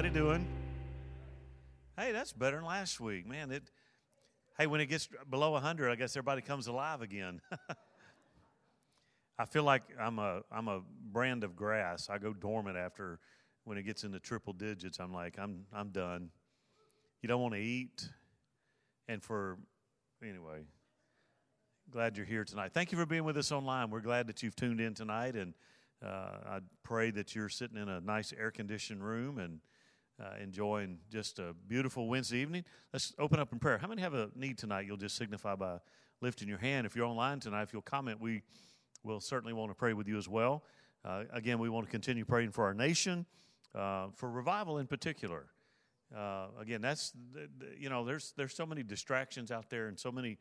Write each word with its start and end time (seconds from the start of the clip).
Everybody 0.00 0.18
doing? 0.18 0.46
Hey, 1.98 2.10
that's 2.12 2.32
better 2.32 2.56
than 2.56 2.64
last 2.64 3.00
week, 3.00 3.26
man. 3.26 3.50
It. 3.50 3.70
Hey, 4.56 4.66
when 4.66 4.80
it 4.80 4.86
gets 4.86 5.10
below 5.28 5.50
100, 5.50 5.90
I 5.90 5.94
guess 5.94 6.16
everybody 6.16 6.40
comes 6.40 6.68
alive 6.68 7.02
again. 7.02 7.42
I 9.38 9.44
feel 9.44 9.62
like 9.62 9.82
I'm 10.00 10.18
a 10.18 10.40
I'm 10.50 10.68
a 10.68 10.80
brand 11.12 11.44
of 11.44 11.54
grass. 11.54 12.08
I 12.08 12.16
go 12.16 12.32
dormant 12.32 12.78
after 12.78 13.18
when 13.64 13.76
it 13.76 13.82
gets 13.82 14.02
into 14.02 14.18
triple 14.20 14.54
digits. 14.54 14.98
I'm 15.00 15.12
like 15.12 15.38
I'm 15.38 15.66
I'm 15.70 15.90
done. 15.90 16.30
You 17.20 17.28
don't 17.28 17.42
want 17.42 17.52
to 17.52 17.60
eat, 17.60 18.08
and 19.06 19.22
for 19.22 19.58
anyway. 20.22 20.62
Glad 21.90 22.16
you're 22.16 22.24
here 22.24 22.44
tonight. 22.44 22.70
Thank 22.72 22.90
you 22.90 22.96
for 22.96 23.04
being 23.04 23.24
with 23.24 23.36
us 23.36 23.52
online. 23.52 23.90
We're 23.90 24.00
glad 24.00 24.28
that 24.28 24.42
you've 24.42 24.56
tuned 24.56 24.80
in 24.80 24.94
tonight, 24.94 25.36
and 25.36 25.52
uh, 26.02 26.38
I 26.46 26.60
pray 26.84 27.10
that 27.10 27.34
you're 27.34 27.50
sitting 27.50 27.76
in 27.76 27.90
a 27.90 28.00
nice 28.00 28.32
air 28.32 28.50
conditioned 28.50 29.04
room 29.04 29.38
and 29.38 29.60
uh, 30.20 30.34
enjoying 30.42 30.98
just 31.10 31.38
a 31.38 31.54
beautiful 31.68 32.08
Wednesday 32.08 32.38
evening. 32.38 32.64
Let's 32.92 33.14
open 33.18 33.40
up 33.40 33.52
in 33.52 33.58
prayer. 33.58 33.78
How 33.78 33.88
many 33.88 34.02
have 34.02 34.14
a 34.14 34.30
need 34.34 34.58
tonight? 34.58 34.86
You'll 34.86 34.96
just 34.96 35.16
signify 35.16 35.54
by 35.54 35.78
lifting 36.20 36.48
your 36.48 36.58
hand. 36.58 36.86
If 36.86 36.94
you're 36.94 37.06
online 37.06 37.40
tonight, 37.40 37.62
if 37.62 37.72
you'll 37.72 37.82
comment, 37.82 38.20
we 38.20 38.42
will 39.04 39.20
certainly 39.20 39.52
want 39.52 39.70
to 39.70 39.74
pray 39.74 39.94
with 39.94 40.06
you 40.06 40.18
as 40.18 40.28
well. 40.28 40.64
Uh, 41.04 41.24
again, 41.32 41.58
we 41.58 41.68
want 41.68 41.86
to 41.86 41.90
continue 41.90 42.24
praying 42.24 42.50
for 42.50 42.64
our 42.64 42.74
nation, 42.74 43.24
uh, 43.74 44.08
for 44.14 44.30
revival 44.30 44.78
in 44.78 44.86
particular. 44.86 45.46
Uh, 46.14 46.48
again, 46.60 46.82
that's 46.82 47.12
you 47.78 47.88
know, 47.88 48.04
there's 48.04 48.34
there's 48.36 48.54
so 48.54 48.66
many 48.66 48.82
distractions 48.82 49.50
out 49.50 49.70
there 49.70 49.86
and 49.86 49.98
so 49.98 50.10
many 50.10 50.38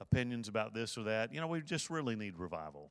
opinions 0.00 0.48
about 0.48 0.74
this 0.74 0.96
or 0.96 1.04
that. 1.04 1.32
You 1.32 1.40
know, 1.40 1.46
we 1.46 1.60
just 1.60 1.90
really 1.90 2.16
need 2.16 2.38
revival. 2.38 2.90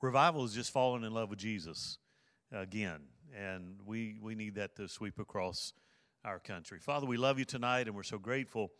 Revival 0.00 0.44
is 0.44 0.54
just 0.54 0.72
falling 0.72 1.04
in 1.04 1.12
love 1.12 1.30
with 1.30 1.38
Jesus 1.38 1.98
again, 2.52 3.00
and 3.36 3.80
we, 3.84 4.16
we 4.20 4.34
need 4.34 4.54
that 4.56 4.76
to 4.76 4.88
sweep 4.88 5.18
across 5.18 5.72
our 6.24 6.38
country. 6.38 6.78
Father, 6.78 7.06
we 7.06 7.16
love 7.16 7.38
you 7.38 7.44
tonight, 7.44 7.86
and 7.86 7.96
we're 7.96 8.02
so 8.02 8.18
grateful 8.18 8.70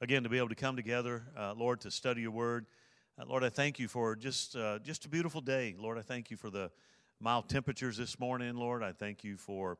again 0.00 0.22
to 0.22 0.28
be 0.28 0.38
able 0.38 0.48
to 0.48 0.54
come 0.54 0.76
together, 0.76 1.24
uh, 1.38 1.54
Lord, 1.54 1.80
to 1.82 1.90
study 1.90 2.22
your 2.22 2.30
word. 2.30 2.66
Uh, 3.18 3.24
Lord, 3.26 3.44
I 3.44 3.48
thank 3.48 3.78
you 3.78 3.88
for 3.88 4.16
just 4.16 4.56
uh, 4.56 4.78
just 4.80 5.04
a 5.04 5.08
beautiful 5.08 5.40
day. 5.40 5.74
Lord, 5.78 5.98
I 5.98 6.02
thank 6.02 6.30
you 6.30 6.36
for 6.36 6.50
the 6.50 6.70
mild 7.20 7.48
temperatures 7.48 7.96
this 7.96 8.18
morning. 8.18 8.56
Lord, 8.56 8.82
I 8.82 8.92
thank 8.92 9.24
you 9.24 9.36
for 9.36 9.78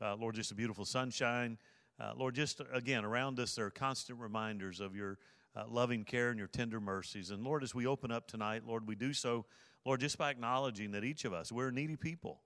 uh, 0.00 0.16
Lord 0.16 0.34
just 0.34 0.50
a 0.50 0.54
beautiful 0.54 0.84
sunshine. 0.84 1.58
Uh, 2.00 2.12
Lord, 2.16 2.34
just 2.34 2.60
again 2.72 3.04
around 3.04 3.38
us 3.38 3.54
there 3.54 3.66
are 3.66 3.70
constant 3.70 4.18
reminders 4.18 4.80
of 4.80 4.94
your 4.94 5.18
uh, 5.56 5.64
loving 5.68 6.04
care 6.04 6.30
and 6.30 6.38
your 6.38 6.48
tender 6.48 6.80
mercies. 6.80 7.30
And 7.30 7.42
Lord, 7.42 7.62
as 7.62 7.74
we 7.74 7.86
open 7.86 8.10
up 8.10 8.26
tonight, 8.26 8.62
Lord, 8.66 8.86
we 8.86 8.94
do 8.94 9.12
so, 9.12 9.44
Lord, 9.84 10.00
just 10.00 10.18
by 10.18 10.30
acknowledging 10.30 10.92
that 10.92 11.04
each 11.04 11.24
of 11.24 11.32
us, 11.32 11.50
we're 11.52 11.70
needy 11.70 11.96
people. 11.96 12.40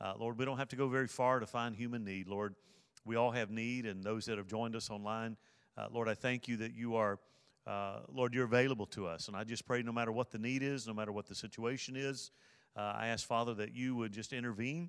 Uh, 0.00 0.14
Lord, 0.18 0.38
we 0.38 0.46
don't 0.46 0.56
have 0.56 0.68
to 0.68 0.76
go 0.76 0.88
very 0.88 1.08
far 1.08 1.40
to 1.40 1.46
find 1.46 1.76
human 1.76 2.04
need. 2.04 2.26
Lord, 2.26 2.54
we 3.04 3.16
all 3.16 3.30
have 3.32 3.50
need, 3.50 3.84
and 3.84 4.02
those 4.02 4.24
that 4.26 4.38
have 4.38 4.46
joined 4.46 4.74
us 4.74 4.88
online, 4.88 5.36
uh, 5.76 5.88
Lord, 5.92 6.08
I 6.08 6.14
thank 6.14 6.48
you 6.48 6.56
that 6.58 6.74
you 6.74 6.96
are, 6.96 7.18
uh, 7.66 8.00
Lord, 8.10 8.32
you're 8.32 8.46
available 8.46 8.86
to 8.86 9.06
us. 9.06 9.28
And 9.28 9.36
I 9.36 9.44
just 9.44 9.66
pray 9.66 9.82
no 9.82 9.92
matter 9.92 10.10
what 10.10 10.30
the 10.30 10.38
need 10.38 10.62
is, 10.62 10.86
no 10.86 10.94
matter 10.94 11.12
what 11.12 11.26
the 11.26 11.34
situation 11.34 11.96
is, 11.96 12.30
uh, 12.76 12.94
I 12.96 13.08
ask, 13.08 13.26
Father, 13.26 13.52
that 13.54 13.74
you 13.74 13.94
would 13.96 14.12
just 14.12 14.32
intervene 14.32 14.88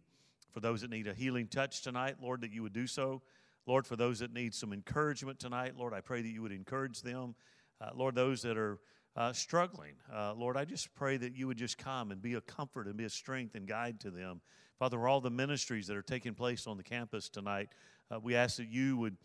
for 0.51 0.59
those 0.59 0.81
that 0.81 0.89
need 0.89 1.07
a 1.07 1.13
healing 1.13 1.47
touch 1.47 1.81
tonight, 1.81 2.17
Lord, 2.21 2.41
that 2.41 2.51
you 2.51 2.61
would 2.63 2.73
do 2.73 2.87
so. 2.87 3.21
Lord, 3.65 3.85
for 3.85 3.95
those 3.95 4.19
that 4.19 4.33
need 4.33 4.53
some 4.53 4.71
encouragement 4.71 5.39
tonight, 5.39 5.73
Lord, 5.77 5.93
I 5.93 6.01
pray 6.01 6.21
that 6.21 6.29
you 6.29 6.41
would 6.41 6.51
encourage 6.51 7.01
them. 7.01 7.35
Uh, 7.79 7.89
Lord, 7.95 8.15
those 8.15 8.41
that 8.43 8.57
are 8.57 8.79
uh, 9.15 9.33
struggling, 9.33 9.93
uh, 10.13 10.33
Lord, 10.33 10.55
I 10.55 10.65
just 10.65 10.93
pray 10.95 11.17
that 11.17 11.35
you 11.35 11.47
would 11.47 11.57
just 11.57 11.77
come 11.77 12.11
and 12.11 12.21
be 12.21 12.35
a 12.35 12.41
comfort 12.41 12.87
and 12.87 12.95
be 12.95 13.03
a 13.03 13.09
strength 13.09 13.55
and 13.55 13.67
guide 13.67 13.99
to 14.01 14.11
them. 14.11 14.41
Father, 14.79 15.07
all 15.07 15.21
the 15.21 15.29
ministries 15.29 15.87
that 15.87 15.97
are 15.97 16.01
taking 16.01 16.33
place 16.33 16.65
on 16.65 16.77
the 16.77 16.83
campus 16.83 17.29
tonight, 17.29 17.69
uh, 18.09 18.19
we 18.19 18.35
ask 18.35 18.57
that 18.57 18.69
you 18.69 18.97
would 18.97 19.17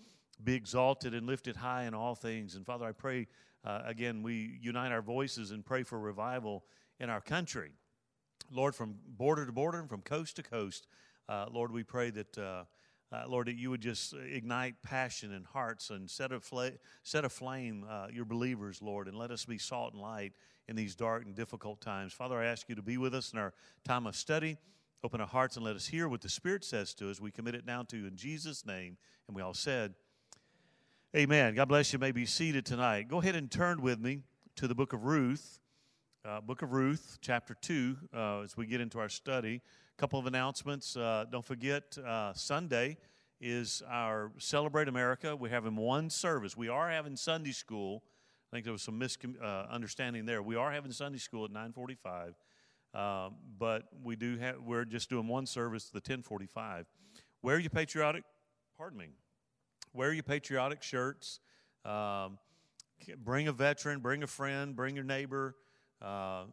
be 0.43 0.55
exalted 0.55 1.15
and 1.15 1.27
lifted 1.27 1.57
high 1.57 1.85
in 1.85 1.95
all 1.95 2.15
things. 2.15 2.57
And 2.57 2.67
Father, 2.67 2.85
I 2.85 2.93
pray, 2.93 3.27
uh, 3.65 3.83
again, 3.87 4.23
we 4.23 4.59
unite 4.61 4.93
our 4.93 5.03
voices 5.03 5.51
and 5.51 5.65
pray 5.65 5.83
for 5.83 5.99
revival 5.99 6.65
in 7.01 7.09
our 7.09 7.21
country. 7.21 7.73
Lord, 8.51 8.75
from 8.75 8.97
border 9.07 9.47
to 9.47 9.53
border 9.53 9.79
and 9.79 9.89
from 9.89 10.03
coast 10.03 10.37
to 10.37 10.43
coast, 10.43 10.89
uh, 11.29 11.47
Lord, 11.51 11.73
we 11.73 11.83
pray 11.83 12.11
that 12.11 12.67
uh, 13.17 13.29
Lord, 13.29 13.49
that 13.49 13.57
you 13.57 13.71
would 13.71 13.81
just 13.81 14.15
ignite 14.15 14.75
passion 14.83 15.33
in 15.33 15.45
hearts 15.45 15.91
and 15.91 16.11
set, 16.11 16.31
afl- 16.31 16.77
set 17.03 17.25
aflame 17.25 17.87
uh, 17.89 18.09
your 18.13 18.25
believers, 18.25 18.83
Lord, 18.83 19.09
and 19.09 19.17
let 19.17 19.31
us 19.31 19.45
be 19.45 19.59
salt 19.59 19.93
and 19.93 20.03
light 20.03 20.33
in 20.69 20.77
these 20.77 20.95
dark 20.95 21.25
and 21.25 21.35
difficult 21.35 21.81
times. 21.81 22.13
Father, 22.13 22.39
I 22.39 22.47
ask 22.47 22.69
you 22.69 22.75
to 22.75 22.83
be 22.83 22.99
with 22.99 23.15
us 23.15 23.33
in 23.33 23.39
our 23.39 23.55
time 23.85 24.07
of 24.07 24.17
study. 24.17 24.59
Open 25.05 25.21
our 25.21 25.27
hearts 25.27 25.57
and 25.57 25.65
let 25.65 25.77
us 25.77 25.87
hear 25.87 26.09
what 26.09 26.21
the 26.21 26.29
Spirit 26.29 26.65
says 26.65 26.95
to 26.95 27.11
us. 27.11 27.21
We 27.21 27.31
commit 27.31 27.55
it 27.55 27.65
now 27.65 27.83
to 27.85 27.97
you 27.97 28.07
in 28.07 28.17
Jesus' 28.17 28.67
name. 28.67 28.97
And 29.29 29.37
we 29.37 29.43
all 29.43 29.55
said, 29.55 29.95
Amen. 31.17 31.55
God 31.55 31.69
bless 31.69 31.93
you. 31.93 31.99
you 31.99 32.01
may 32.01 32.13
be 32.13 32.27
seated 32.27 32.67
tonight. 32.67 33.09
Go 33.09 33.21
ahead 33.21 33.37
and 33.37 33.51
turn 33.51 33.81
with 33.81 34.01
me 34.01 34.23
to 34.57 34.67
the 34.67 34.75
book 34.75 34.93
of 34.93 35.05
Ruth. 35.05 35.61
Uh, 36.25 36.41
book 36.41 36.63
of 36.63 36.73
Ruth, 36.73 37.19
chapter 37.21 37.55
2, 37.55 37.97
uh, 38.13 38.41
as 38.41 38.57
we 38.57 38.67
get 38.67 38.81
into 38.81 38.99
our 38.99 39.09
study 39.09 39.63
couple 39.97 40.19
of 40.19 40.27
announcements. 40.27 40.95
Uh, 40.95 41.25
don't 41.31 41.45
forget, 41.45 41.97
uh, 42.07 42.31
Sunday 42.35 42.99
is 43.41 43.83
our 43.89 44.31
Celebrate 44.37 44.89
America. 44.89 45.35
We're 45.35 45.51
having 45.51 45.75
one 45.75 46.11
service. 46.11 46.55
We 46.55 46.69
are 46.69 46.91
having 46.91 47.17
Sunday 47.17 47.53
school. 47.53 48.03
I 48.05 48.57
think 48.57 48.65
there 48.65 48.75
was 48.75 48.83
some 48.83 48.99
misunderstanding 48.99 50.23
uh, 50.25 50.27
there. 50.27 50.43
We 50.43 50.55
are 50.55 50.71
having 50.71 50.93
Sunday 50.93 51.17
school 51.17 51.47
at 51.47 51.51
945. 51.51 52.35
Uh, 52.93 53.31
but 53.59 53.85
we 54.03 54.17
do 54.17 54.37
have, 54.37 54.57
we're 54.61 54.85
just 54.85 55.09
doing 55.09 55.29
one 55.29 55.47
service, 55.47 55.85
the 55.87 55.97
1045. 55.97 56.87
Wear 57.41 57.59
your 57.59 57.71
patriotic, 57.71 58.25
pardon 58.77 58.99
me, 58.99 59.09
wear 59.95 60.13
your 60.13 60.25
patriotic 60.25 60.83
shirts. 60.83 61.41
Um, 61.87 62.39
bring 63.25 63.49
a 63.49 63.53
veteran, 63.53 64.01
bring 64.01 64.23
a 64.23 64.27
friend, 64.27 64.77
bring 64.77 64.95
your 64.95 65.05
neighbor. 65.05 65.55
Uh, 66.03 66.45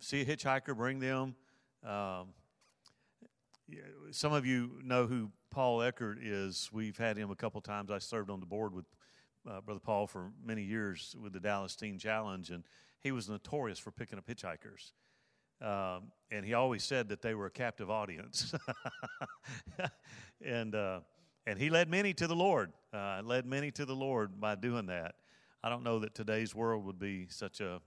see 0.00 0.22
a 0.22 0.24
hitchhiker, 0.24 0.76
bring 0.76 0.98
them. 0.98 1.36
Um, 1.84 2.28
some 4.10 4.32
of 4.32 4.44
you 4.44 4.80
know 4.82 5.06
who 5.06 5.30
Paul 5.50 5.82
Eckert 5.82 6.18
is. 6.22 6.68
We've 6.72 6.96
had 6.96 7.16
him 7.16 7.30
a 7.30 7.36
couple 7.36 7.60
times. 7.60 7.90
I 7.90 7.98
served 7.98 8.30
on 8.30 8.40
the 8.40 8.46
board 8.46 8.74
with 8.74 8.86
uh, 9.48 9.60
Brother 9.60 9.80
Paul 9.80 10.06
for 10.06 10.32
many 10.44 10.62
years 10.62 11.14
with 11.20 11.32
the 11.32 11.40
Dallas 11.40 11.76
Teen 11.76 11.98
Challenge, 11.98 12.50
and 12.50 12.64
he 13.00 13.12
was 13.12 13.28
notorious 13.28 13.78
for 13.78 13.90
picking 13.90 14.18
up 14.18 14.26
hitchhikers. 14.26 14.92
Um, 15.60 16.10
and 16.30 16.44
he 16.44 16.54
always 16.54 16.82
said 16.82 17.08
that 17.10 17.22
they 17.22 17.34
were 17.34 17.46
a 17.46 17.50
captive 17.50 17.90
audience. 17.90 18.52
and, 20.44 20.74
uh, 20.74 21.00
and 21.46 21.58
he 21.58 21.70
led 21.70 21.88
many 21.88 22.12
to 22.14 22.26
the 22.26 22.34
Lord, 22.34 22.72
uh, 22.92 23.20
led 23.24 23.46
many 23.46 23.70
to 23.72 23.84
the 23.84 23.94
Lord 23.94 24.40
by 24.40 24.56
doing 24.56 24.86
that. 24.86 25.14
I 25.62 25.68
don't 25.68 25.84
know 25.84 26.00
that 26.00 26.14
today's 26.14 26.54
world 26.54 26.84
would 26.84 26.98
be 26.98 27.26
such 27.28 27.60
a 27.60 27.80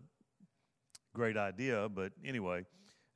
great 1.13 1.35
idea, 1.35 1.89
but 1.89 2.13
anyway, 2.23 2.65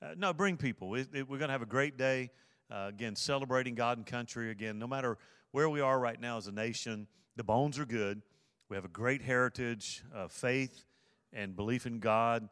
uh, 0.01 0.15
no, 0.17 0.33
bring 0.33 0.57
people. 0.57 0.95
It, 0.95 1.07
it, 1.13 1.29
we're 1.29 1.37
going 1.37 1.49
to 1.49 1.53
have 1.53 1.61
a 1.61 1.65
great 1.65 1.97
day. 1.97 2.29
Uh, 2.71 2.85
again, 2.87 3.15
celebrating 3.15 3.75
God 3.75 3.97
and 3.97 4.05
country. 4.05 4.51
Again, 4.51 4.77
no 4.77 4.87
matter 4.87 5.17
where 5.51 5.69
we 5.69 5.81
are 5.81 5.99
right 5.99 6.19
now 6.19 6.37
as 6.37 6.47
a 6.47 6.51
nation, 6.51 7.07
the 7.35 7.43
bones 7.43 7.79
are 7.79 7.85
good. 7.85 8.21
We 8.69 8.75
have 8.75 8.85
a 8.85 8.89
great 8.89 9.23
heritage, 9.23 10.03
of 10.13 10.31
faith, 10.31 10.85
and 11.33 11.55
belief 11.55 11.87
in 11.87 11.99
God 11.99 12.47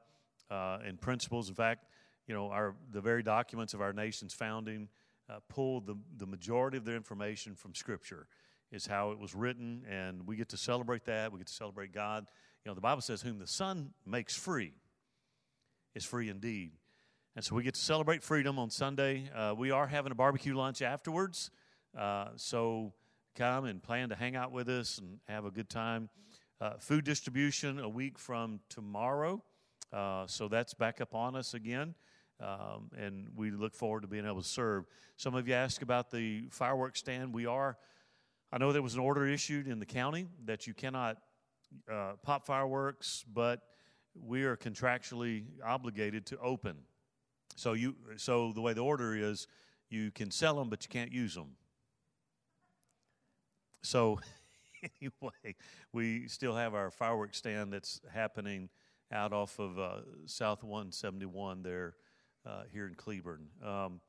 uh, 0.50 0.80
and 0.84 1.00
principles. 1.00 1.50
In 1.50 1.56
fact, 1.56 1.86
you 2.28 2.34
know, 2.34 2.50
our 2.50 2.76
the 2.92 3.02
very 3.02 3.22
documents 3.22 3.74
of 3.74 3.82
our 3.82 3.94
nation's 3.94 4.34
founding 4.34 4.90
uh, 5.30 5.40
pulled 5.50 5.86
the, 5.86 5.96
the 6.18 6.26
majority 6.26 6.78
of 6.78 6.86
their 6.86 6.96
information 6.96 7.56
from 7.56 7.76
Scripture, 7.76 8.28
is 8.72 8.88
how 8.88 9.12
it 9.12 9.20
was 9.20 9.36
written, 9.36 9.84
and 9.90 10.26
we 10.26 10.36
get 10.36 10.50
to 10.50 10.58
celebrate 10.58 11.06
that. 11.06 11.32
We 11.32 11.38
get 11.38 11.48
to 11.48 11.54
celebrate 11.54 11.92
God. 11.94 12.26
You 12.66 12.72
know, 12.72 12.76
the 12.76 12.82
Bible 12.82 13.02
says, 13.02 13.22
"Whom 13.22 13.40
the 13.40 13.48
Son 13.48 13.94
makes 14.06 14.36
free 14.36 14.74
is 15.94 16.04
free 16.04 16.30
indeed." 16.30 16.72
And 17.38 17.46
so 17.46 17.54
we 17.54 17.62
get 17.62 17.76
to 17.76 17.80
celebrate 17.80 18.24
freedom 18.24 18.58
on 18.58 18.72
Sunday. 18.72 19.30
Uh, 19.32 19.54
we 19.56 19.70
are 19.70 19.86
having 19.86 20.12
a 20.12 20.16
barbecue 20.16 20.58
lunch 20.58 20.82
afterwards. 20.82 21.52
Uh, 21.96 22.30
so 22.36 22.94
come 23.36 23.66
and 23.66 23.80
plan 23.80 24.10
to 24.10 24.16
hang 24.16 24.36
out 24.36 24.52
with 24.52 24.68
us 24.68 24.98
and 24.98 25.20
have 25.28 25.46
a 25.46 25.52
good 25.52 25.70
time. 25.70 26.10
Uh, 26.60 26.72
food 26.80 27.06
distribution 27.06 27.80
a 27.80 27.88
week 27.88 28.18
from 28.18 28.60
tomorrow. 28.70 29.44
Uh, 29.94 30.26
so 30.26 30.48
that's 30.48 30.74
back 30.74 31.00
up 31.00 31.14
on 31.14 31.36
us 31.36 31.54
again. 31.54 31.94
Um, 32.40 32.90
and 32.98 33.28
we 33.36 33.52
look 33.52 33.76
forward 33.76 34.02
to 34.02 34.08
being 34.08 34.26
able 34.26 34.42
to 34.42 34.48
serve. 34.48 34.86
Some 35.16 35.36
of 35.36 35.48
you 35.48 35.54
asked 35.54 35.84
about 35.84 36.10
the 36.10 36.48
fireworks 36.50 37.02
stand. 37.02 37.36
We 37.36 37.46
are, 37.46 37.78
I 38.52 38.58
know 38.58 38.72
there 38.72 38.82
was 38.82 38.96
an 38.96 39.00
order 39.00 39.28
issued 39.28 39.68
in 39.68 39.78
the 39.78 39.86
county 39.86 40.26
that 40.46 40.66
you 40.66 40.74
cannot 40.74 41.20
uh, 41.88 42.14
pop 42.24 42.48
fireworks, 42.48 43.24
but 43.32 43.62
we 44.20 44.44
are 44.46 44.58
contractually 44.58 45.44
obligated 45.64 46.26
to 46.26 46.40
open 46.40 46.78
so 47.56 47.74
you 47.74 47.96
so 48.18 48.52
the 48.54 48.62
way 48.62 48.74
the 48.74 48.84
order 48.84 49.16
is, 49.16 49.48
you 49.90 50.12
can 50.12 50.32
sell 50.32 50.56
them, 50.56 50.70
but 50.70 50.84
you 50.84 50.90
can't 50.90 51.12
use 51.12 51.36
them. 51.36 51.56
So 53.82 54.20
anyway, 55.02 55.56
we 55.94 56.28
still 56.28 56.56
have 56.56 56.74
our 56.74 56.92
fireworks 56.92 57.38
stand 57.38 57.74
that's 57.74 58.02
happening 58.14 58.70
out 59.12 59.34
off 59.34 59.60
of 59.60 59.80
uh, 59.80 60.02
South 60.26 60.64
171 60.64 61.64
there 61.64 61.96
uh, 62.46 62.64
here 62.72 62.88
in 62.88 62.96
Cleburne. 62.96 63.48
Um, 63.64 64.02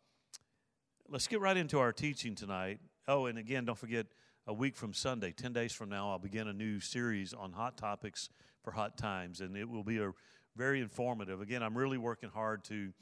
let's 1.09 1.29
get 1.29 1.41
right 1.41 1.57
into 1.57 1.79
our 1.79 1.93
teaching 1.93 2.35
tonight. 2.35 2.81
Oh, 3.07 3.27
and 3.27 3.39
again, 3.39 3.65
don't 3.65 3.79
forget, 3.79 4.07
a 4.49 4.53
week 4.53 4.77
from 4.77 4.95
Sunday, 4.95 5.31
10 5.31 5.53
days 5.53 5.73
from 5.73 5.91
now, 5.91 6.11
I'll 6.11 6.19
begin 6.19 6.49
a 6.49 6.55
new 6.55 6.81
series 6.81 7.35
on 7.35 7.53
hot 7.53 7.77
topics 7.77 8.31
for 8.65 8.71
hot 8.71 8.97
times, 8.97 9.43
and 9.43 9.55
it 9.55 9.69
will 9.69 9.85
be 9.85 9.99
a 9.99 10.11
very 10.57 10.81
informative. 10.81 11.43
Again, 11.43 11.63
I'm 11.63 11.77
really 11.77 11.99
working 11.99 12.31
hard 12.31 12.65
to, 12.65 12.95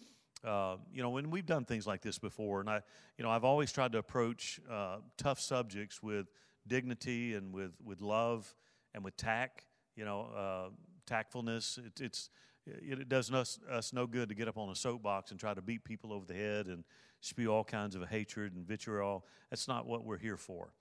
uh, 0.47 0.77
you 0.93 1.03
know, 1.03 1.11
when 1.11 1.31
we've 1.31 1.47
done 1.47 1.65
things 1.65 1.87
like 1.87 2.01
this 2.01 2.19
before, 2.19 2.61
and 2.61 2.71
I, 2.71 2.81
you 3.19 3.25
know, 3.25 3.31
I've 3.31 3.45
always 3.45 3.73
tried 3.73 3.93
to 3.93 3.99
approach 3.99 4.61
uh, 4.71 4.99
tough 5.17 5.41
subjects 5.41 6.03
with 6.03 6.27
dignity 6.67 7.35
and 7.35 7.53
with, 7.53 7.73
with 7.85 8.01
love 8.01 8.55
and 8.95 9.05
with 9.05 9.17
tact, 9.17 9.67
you 9.97 10.05
know, 10.05 10.29
uh, 10.37 10.69
tactfulness. 11.07 11.79
It, 11.79 12.01
it's, 12.01 12.31
it 12.67 13.09
does 13.09 13.31
us, 13.33 13.59
us 13.71 13.93
no 13.93 14.07
good 14.07 14.29
to 14.29 14.35
get 14.35 14.49
up 14.49 14.57
on 14.57 14.71
a 14.71 14.75
soapbox 14.75 15.31
and 15.31 15.41
try 15.41 15.53
to 15.53 15.63
beat 15.63 15.85
people 15.85 16.13
over 16.13 16.25
the 16.25 16.35
head 16.35 16.67
and 16.67 16.85
spew 17.21 17.53
all 17.53 17.65
kinds 17.65 17.97
of 17.97 18.07
hatred 18.09 18.55
and 18.55 18.67
vitriol. 18.67 19.25
That's 19.51 19.67
not 19.67 19.87
what 19.87 20.05
we're 20.05 20.19
here 20.19 20.37
for. 20.37 20.73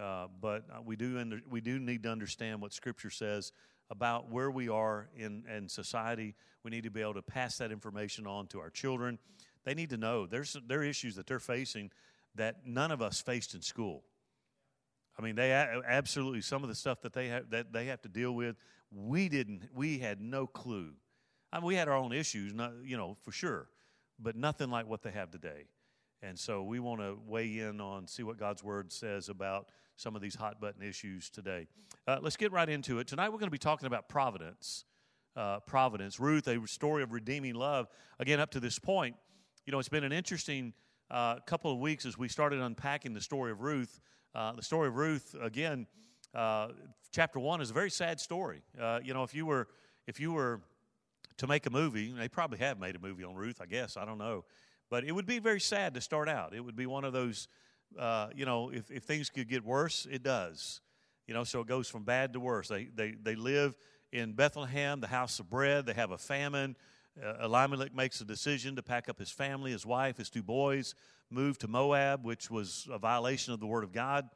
Uh, 0.00 0.26
but 0.40 0.64
uh, 0.70 0.82
we 0.84 0.96
do 0.96 1.18
under, 1.18 1.40
we 1.48 1.60
do 1.60 1.78
need 1.78 2.02
to 2.02 2.10
understand 2.10 2.60
what 2.60 2.72
Scripture 2.72 3.10
says 3.10 3.52
about 3.90 4.30
where 4.30 4.50
we 4.50 4.68
are 4.68 5.08
in, 5.16 5.44
in 5.54 5.68
society. 5.68 6.34
We 6.62 6.70
need 6.70 6.84
to 6.84 6.90
be 6.90 7.02
able 7.02 7.14
to 7.14 7.22
pass 7.22 7.58
that 7.58 7.70
information 7.70 8.26
on 8.26 8.46
to 8.48 8.60
our 8.60 8.70
children. 8.70 9.18
They 9.64 9.74
need 9.74 9.90
to 9.90 9.96
know 9.96 10.26
there's 10.26 10.56
there 10.66 10.80
are 10.80 10.84
issues 10.84 11.16
that 11.16 11.26
they're 11.26 11.38
facing 11.38 11.90
that 12.34 12.66
none 12.66 12.90
of 12.90 13.00
us 13.00 13.20
faced 13.20 13.54
in 13.54 13.62
school. 13.62 14.02
I 15.18 15.22
mean, 15.22 15.36
they 15.36 15.52
absolutely 15.52 16.40
some 16.40 16.62
of 16.62 16.68
the 16.68 16.74
stuff 16.74 17.00
that 17.02 17.12
they 17.12 17.28
have 17.28 17.50
that 17.50 17.72
they 17.72 17.86
have 17.86 18.02
to 18.02 18.08
deal 18.08 18.32
with. 18.32 18.56
We 18.90 19.28
didn't. 19.28 19.68
We 19.74 19.98
had 19.98 20.20
no 20.20 20.46
clue. 20.46 20.92
I 21.52 21.58
mean, 21.58 21.66
we 21.66 21.74
had 21.76 21.88
our 21.88 21.96
own 21.96 22.12
issues, 22.12 22.52
not, 22.52 22.72
you 22.84 22.96
know, 22.96 23.16
for 23.22 23.30
sure, 23.30 23.68
but 24.18 24.34
nothing 24.34 24.70
like 24.70 24.88
what 24.88 25.02
they 25.02 25.12
have 25.12 25.30
today. 25.30 25.66
And 26.20 26.38
so 26.38 26.62
we 26.62 26.80
want 26.80 27.00
to 27.00 27.16
weigh 27.26 27.58
in 27.58 27.80
on 27.80 28.08
see 28.08 28.22
what 28.22 28.38
God's 28.38 28.64
word 28.64 28.92
says 28.92 29.28
about 29.28 29.68
some 29.96 30.16
of 30.16 30.22
these 30.22 30.34
hot 30.34 30.60
button 30.60 30.82
issues 30.82 31.30
today. 31.30 31.66
Uh, 32.06 32.18
let's 32.20 32.36
get 32.36 32.52
right 32.52 32.68
into 32.68 32.98
it. 32.98 33.06
Tonight 33.06 33.28
we're 33.28 33.38
going 33.38 33.46
to 33.46 33.50
be 33.50 33.58
talking 33.58 33.86
about 33.86 34.08
providence. 34.08 34.84
Uh, 35.36 35.58
providence. 35.60 36.20
Ruth, 36.20 36.46
a 36.46 36.64
story 36.66 37.02
of 37.02 37.12
redeeming 37.12 37.54
love. 37.54 37.88
Again, 38.20 38.38
up 38.38 38.50
to 38.52 38.60
this 38.60 38.78
point, 38.78 39.16
you 39.66 39.72
know, 39.72 39.78
it's 39.78 39.88
been 39.88 40.04
an 40.04 40.12
interesting 40.12 40.72
uh, 41.10 41.40
couple 41.40 41.72
of 41.72 41.78
weeks 41.78 42.06
as 42.06 42.16
we 42.16 42.28
started 42.28 42.60
unpacking 42.60 43.14
the 43.14 43.20
story 43.20 43.50
of 43.50 43.60
Ruth. 43.60 44.00
Uh, 44.34 44.52
the 44.52 44.62
story 44.62 44.88
of 44.88 44.96
Ruth, 44.96 45.34
again, 45.40 45.86
uh, 46.34 46.68
chapter 47.12 47.38
one 47.38 47.60
is 47.60 47.70
a 47.70 47.72
very 47.72 47.90
sad 47.90 48.20
story. 48.20 48.62
Uh, 48.80 49.00
you 49.02 49.14
know, 49.14 49.22
if 49.22 49.34
you 49.34 49.46
were 49.46 49.68
if 50.06 50.20
you 50.20 50.32
were 50.32 50.60
to 51.38 51.46
make 51.46 51.66
a 51.66 51.70
movie, 51.70 52.12
they 52.12 52.28
probably 52.28 52.58
have 52.58 52.78
made 52.78 52.94
a 52.94 52.98
movie 52.98 53.24
on 53.24 53.34
Ruth, 53.34 53.60
I 53.60 53.66
guess. 53.66 53.96
I 53.96 54.04
don't 54.04 54.18
know. 54.18 54.44
But 54.90 55.04
it 55.04 55.12
would 55.12 55.26
be 55.26 55.38
very 55.38 55.60
sad 55.60 55.94
to 55.94 56.00
start 56.00 56.28
out. 56.28 56.54
It 56.54 56.60
would 56.60 56.76
be 56.76 56.86
one 56.86 57.04
of 57.04 57.12
those 57.12 57.48
uh, 57.98 58.28
you 58.34 58.44
know, 58.44 58.70
if, 58.70 58.90
if 58.90 59.04
things 59.04 59.30
could 59.30 59.48
get 59.48 59.64
worse, 59.64 60.06
it 60.10 60.22
does. 60.22 60.80
You 61.26 61.34
know, 61.34 61.44
so 61.44 61.60
it 61.60 61.66
goes 61.66 61.88
from 61.88 62.04
bad 62.04 62.32
to 62.34 62.40
worse. 62.40 62.68
They, 62.68 62.88
they, 62.94 63.12
they 63.12 63.34
live 63.34 63.76
in 64.12 64.32
Bethlehem, 64.32 65.00
the 65.00 65.06
house 65.06 65.38
of 65.40 65.48
bread. 65.48 65.86
They 65.86 65.94
have 65.94 66.10
a 66.10 66.18
famine. 66.18 66.76
Uh, 67.22 67.44
Elimelech 67.44 67.94
makes 67.94 68.20
a 68.20 68.24
decision 68.24 68.76
to 68.76 68.82
pack 68.82 69.08
up 69.08 69.18
his 69.18 69.30
family, 69.30 69.70
his 69.70 69.86
wife, 69.86 70.16
his 70.18 70.28
two 70.28 70.42
boys, 70.42 70.94
move 71.30 71.58
to 71.58 71.68
Moab, 71.68 72.24
which 72.24 72.50
was 72.50 72.86
a 72.90 72.98
violation 72.98 73.54
of 73.54 73.60
the 73.60 73.66
word 73.66 73.84
of 73.84 73.92
God. 73.92 74.28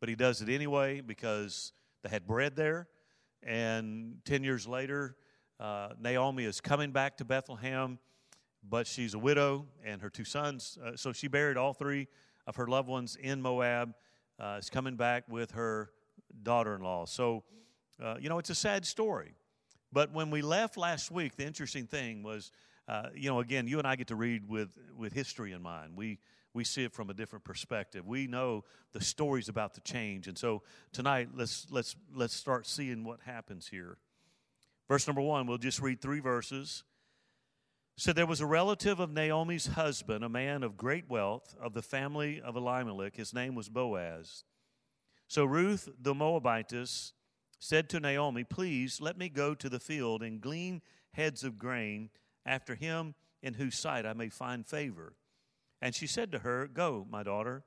But 0.00 0.08
he 0.08 0.14
does 0.14 0.42
it 0.42 0.48
anyway 0.48 1.00
because 1.00 1.72
they 2.02 2.08
had 2.08 2.26
bread 2.26 2.56
there. 2.56 2.88
And 3.42 4.16
10 4.24 4.42
years 4.42 4.66
later, 4.66 5.16
uh, 5.60 5.90
Naomi 6.00 6.44
is 6.44 6.60
coming 6.60 6.90
back 6.90 7.18
to 7.18 7.24
Bethlehem, 7.24 7.98
but 8.68 8.86
she's 8.86 9.14
a 9.14 9.18
widow 9.18 9.66
and 9.84 10.00
her 10.02 10.10
two 10.10 10.24
sons. 10.24 10.78
Uh, 10.82 10.96
so 10.96 11.12
she 11.12 11.28
buried 11.28 11.56
all 11.56 11.72
three 11.72 12.08
of 12.46 12.56
her 12.56 12.66
loved 12.66 12.88
ones 12.88 13.16
in 13.16 13.40
Moab. 13.42 13.94
Uh, 14.38 14.56
is 14.58 14.68
coming 14.68 14.96
back 14.96 15.24
with 15.28 15.52
her 15.52 15.90
daughter 16.42 16.74
in 16.74 16.82
law. 16.82 17.04
So, 17.04 17.44
uh, 18.02 18.16
you 18.20 18.28
know, 18.28 18.38
it's 18.38 18.50
a 18.50 18.54
sad 18.54 18.84
story. 18.84 19.34
But 19.92 20.12
when 20.12 20.30
we 20.30 20.42
left 20.42 20.76
last 20.76 21.12
week, 21.12 21.36
the 21.36 21.46
interesting 21.46 21.86
thing 21.86 22.24
was, 22.24 22.50
uh, 22.88 23.10
you 23.14 23.30
know, 23.30 23.38
again, 23.38 23.68
you 23.68 23.78
and 23.78 23.86
I 23.86 23.94
get 23.94 24.08
to 24.08 24.16
read 24.16 24.48
with, 24.48 24.76
with 24.96 25.12
history 25.12 25.52
in 25.52 25.62
mind. 25.62 25.92
We, 25.94 26.18
we 26.52 26.64
see 26.64 26.82
it 26.82 26.92
from 26.92 27.10
a 27.10 27.14
different 27.14 27.44
perspective. 27.44 28.04
We 28.04 28.26
know 28.26 28.64
the 28.92 29.00
stories 29.00 29.48
about 29.48 29.74
the 29.74 29.80
change. 29.82 30.26
And 30.26 30.36
so 30.36 30.62
tonight, 30.92 31.28
let's, 31.32 31.68
let's, 31.70 31.94
let's 32.12 32.34
start 32.34 32.66
seeing 32.66 33.04
what 33.04 33.20
happens 33.20 33.68
here. 33.68 33.98
Verse 34.88 35.06
number 35.06 35.22
one, 35.22 35.46
we'll 35.46 35.58
just 35.58 35.80
read 35.80 36.00
three 36.00 36.20
verses. 36.20 36.82
So 37.96 38.12
there 38.12 38.26
was 38.26 38.40
a 38.40 38.46
relative 38.46 38.98
of 38.98 39.12
Naomi's 39.12 39.66
husband, 39.68 40.24
a 40.24 40.28
man 40.28 40.64
of 40.64 40.76
great 40.76 41.08
wealth, 41.08 41.54
of 41.60 41.74
the 41.74 41.82
family 41.82 42.40
of 42.40 42.56
Elimelech. 42.56 43.14
His 43.14 43.32
name 43.32 43.54
was 43.54 43.68
Boaz. 43.68 44.42
So 45.28 45.44
Ruth 45.44 45.88
the 46.00 46.14
Moabitess 46.14 47.12
said 47.60 47.88
to 47.90 48.00
Naomi, 48.00 48.42
Please 48.42 49.00
let 49.00 49.16
me 49.16 49.28
go 49.28 49.54
to 49.54 49.68
the 49.68 49.78
field 49.78 50.22
and 50.24 50.40
glean 50.40 50.82
heads 51.12 51.44
of 51.44 51.56
grain 51.56 52.10
after 52.44 52.74
him 52.74 53.14
in 53.42 53.54
whose 53.54 53.78
sight 53.78 54.04
I 54.04 54.12
may 54.12 54.28
find 54.28 54.66
favor. 54.66 55.14
And 55.80 55.94
she 55.94 56.08
said 56.08 56.32
to 56.32 56.40
her, 56.40 56.66
Go, 56.66 57.06
my 57.08 57.22
daughter. 57.22 57.62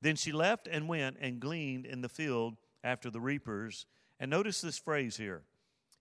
Then 0.00 0.16
she 0.16 0.32
left 0.32 0.66
and 0.66 0.88
went 0.88 1.18
and 1.20 1.38
gleaned 1.38 1.86
in 1.86 2.00
the 2.00 2.08
field 2.08 2.56
after 2.82 3.10
the 3.10 3.20
reapers. 3.20 3.86
And 4.18 4.28
notice 4.28 4.60
this 4.60 4.78
phrase 4.78 5.16
here. 5.16 5.42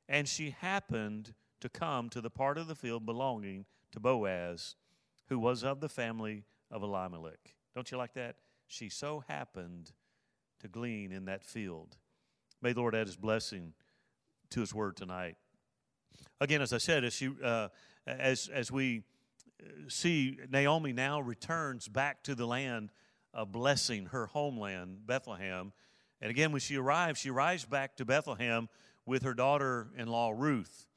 And 0.09 0.27
she 0.27 0.55
happened 0.59 1.35
to 1.61 1.69
come 1.69 2.09
to 2.09 2.21
the 2.21 2.29
part 2.29 2.57
of 2.57 2.67
the 2.67 2.75
field 2.75 3.05
belonging 3.05 3.65
to 3.91 3.99
Boaz, 3.99 4.75
who 5.29 5.39
was 5.39 5.63
of 5.63 5.79
the 5.79 5.89
family 5.89 6.43
of 6.69 6.83
Elimelech. 6.83 7.55
Don't 7.73 7.89
you 7.91 7.97
like 7.97 8.13
that? 8.13 8.35
She 8.67 8.89
so 8.89 9.23
happened 9.27 9.91
to 10.59 10.67
glean 10.67 11.11
in 11.11 11.25
that 11.25 11.43
field. 11.43 11.97
May 12.61 12.73
the 12.73 12.79
Lord 12.79 12.95
add 12.95 13.07
his 13.07 13.15
blessing 13.15 13.73
to 14.51 14.59
his 14.59 14.73
word 14.73 14.95
tonight. 14.95 15.37
Again, 16.39 16.61
as 16.61 16.73
I 16.73 16.77
said, 16.77 17.03
as, 17.03 17.13
she, 17.13 17.29
uh, 17.43 17.69
as, 18.05 18.49
as 18.53 18.71
we 18.71 19.03
uh, 19.61 19.65
see 19.87 20.37
Naomi 20.49 20.93
now 20.93 21.21
returns 21.21 21.87
back 21.87 22.23
to 22.23 22.35
the 22.35 22.45
land 22.45 22.91
of 23.33 23.51
blessing, 23.51 24.07
her 24.07 24.27
homeland, 24.27 25.05
Bethlehem. 25.05 25.71
And 26.21 26.29
again, 26.29 26.51
when 26.51 26.61
she 26.61 26.77
arrives, 26.77 27.19
she 27.19 27.29
arrives 27.29 27.65
back 27.65 27.95
to 27.97 28.05
Bethlehem 28.05 28.69
with 29.05 29.23
her 29.23 29.33
daughter 29.33 29.87
in 29.97 30.07
law, 30.07 30.31
Ruth. 30.35 30.87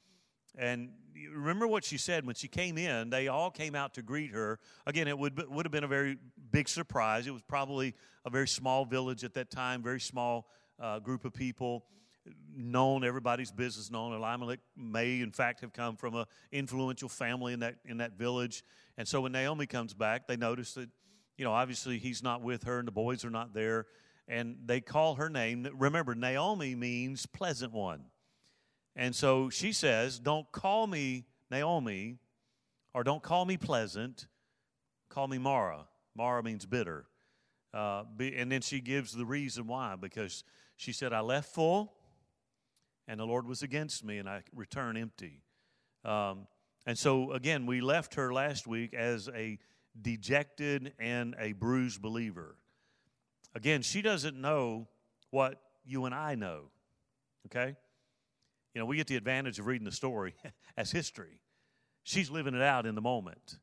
And 0.56 0.90
remember 1.32 1.66
what 1.66 1.84
she 1.84 1.98
said 1.98 2.26
when 2.26 2.34
she 2.34 2.48
came 2.48 2.78
in, 2.78 3.10
they 3.10 3.28
all 3.28 3.50
came 3.50 3.74
out 3.74 3.94
to 3.94 4.02
greet 4.02 4.30
her. 4.32 4.58
Again, 4.86 5.08
it 5.08 5.18
would, 5.18 5.48
would 5.48 5.66
have 5.66 5.72
been 5.72 5.84
a 5.84 5.88
very 5.88 6.18
big 6.50 6.68
surprise. 6.68 7.26
It 7.26 7.32
was 7.32 7.42
probably 7.42 7.94
a 8.24 8.30
very 8.30 8.48
small 8.48 8.84
village 8.84 9.24
at 9.24 9.34
that 9.34 9.50
time, 9.50 9.82
very 9.82 10.00
small 10.00 10.48
uh, 10.80 10.98
group 10.98 11.24
of 11.24 11.32
people 11.32 11.84
known 12.56 13.04
everybody's 13.04 13.50
business 13.50 13.90
known. 13.90 14.12
Elimelech 14.14 14.60
may 14.76 15.20
in 15.20 15.30
fact 15.30 15.60
have 15.60 15.72
come 15.72 15.96
from 15.96 16.14
an 16.14 16.24
influential 16.52 17.08
family 17.08 17.52
in 17.52 17.60
that 17.60 17.76
in 17.84 17.98
that 17.98 18.12
village. 18.12 18.64
And 18.96 19.06
so 19.06 19.20
when 19.20 19.32
naomi 19.32 19.66
comes 19.66 19.92
back 19.92 20.26
they 20.26 20.36
notice 20.36 20.72
that 20.74 20.88
you 21.36 21.44
know 21.44 21.52
obviously 21.52 21.98
he's 21.98 22.22
not 22.22 22.40
with 22.40 22.64
her 22.64 22.78
and 22.78 22.88
the 22.88 22.92
boys 22.92 23.24
are 23.24 23.30
not 23.30 23.52
there. 23.52 23.86
And 24.26 24.56
they 24.64 24.80
call 24.80 25.16
her 25.16 25.28
name. 25.28 25.68
Remember 25.74 26.14
naomi 26.14 26.74
means 26.74 27.26
pleasant 27.26 27.72
one 27.72 28.06
and 28.96 29.14
so 29.14 29.50
she 29.50 29.72
says, 29.72 30.18
Don't 30.18 30.50
call 30.52 30.86
me 30.86 31.26
Naomi, 31.50 32.18
or 32.92 33.04
don't 33.04 33.22
call 33.22 33.44
me 33.44 33.56
pleasant, 33.56 34.26
call 35.08 35.28
me 35.28 35.38
Mara. 35.38 35.86
Mara 36.16 36.42
means 36.42 36.64
bitter. 36.64 37.06
Uh, 37.72 38.04
and 38.20 38.52
then 38.52 38.60
she 38.60 38.80
gives 38.80 39.12
the 39.12 39.24
reason 39.24 39.66
why, 39.66 39.96
because 40.00 40.44
she 40.76 40.92
said, 40.92 41.12
I 41.12 41.20
left 41.20 41.52
full, 41.52 41.92
and 43.08 43.18
the 43.18 43.24
Lord 43.24 43.46
was 43.46 43.62
against 43.62 44.04
me, 44.04 44.18
and 44.18 44.28
I 44.28 44.42
return 44.54 44.96
empty. 44.96 45.42
Um, 46.04 46.46
and 46.86 46.96
so, 46.96 47.32
again, 47.32 47.66
we 47.66 47.80
left 47.80 48.14
her 48.14 48.32
last 48.32 48.66
week 48.66 48.94
as 48.94 49.28
a 49.34 49.58
dejected 50.00 50.92
and 51.00 51.34
a 51.38 51.52
bruised 51.52 52.00
believer. 52.00 52.56
Again, 53.54 53.82
she 53.82 54.02
doesn't 54.02 54.40
know 54.40 54.88
what 55.30 55.60
you 55.84 56.04
and 56.04 56.14
I 56.14 56.34
know, 56.34 56.70
okay? 57.46 57.76
You 58.74 58.80
know, 58.80 58.86
we 58.86 58.96
get 58.96 59.06
the 59.06 59.16
advantage 59.16 59.58
of 59.58 59.66
reading 59.66 59.84
the 59.84 59.92
story 59.92 60.34
as 60.76 60.90
history. 60.90 61.40
She's 62.02 62.30
living 62.30 62.54
it 62.54 62.62
out 62.62 62.86
in 62.86 62.94
the 62.94 63.00
moment. 63.00 63.58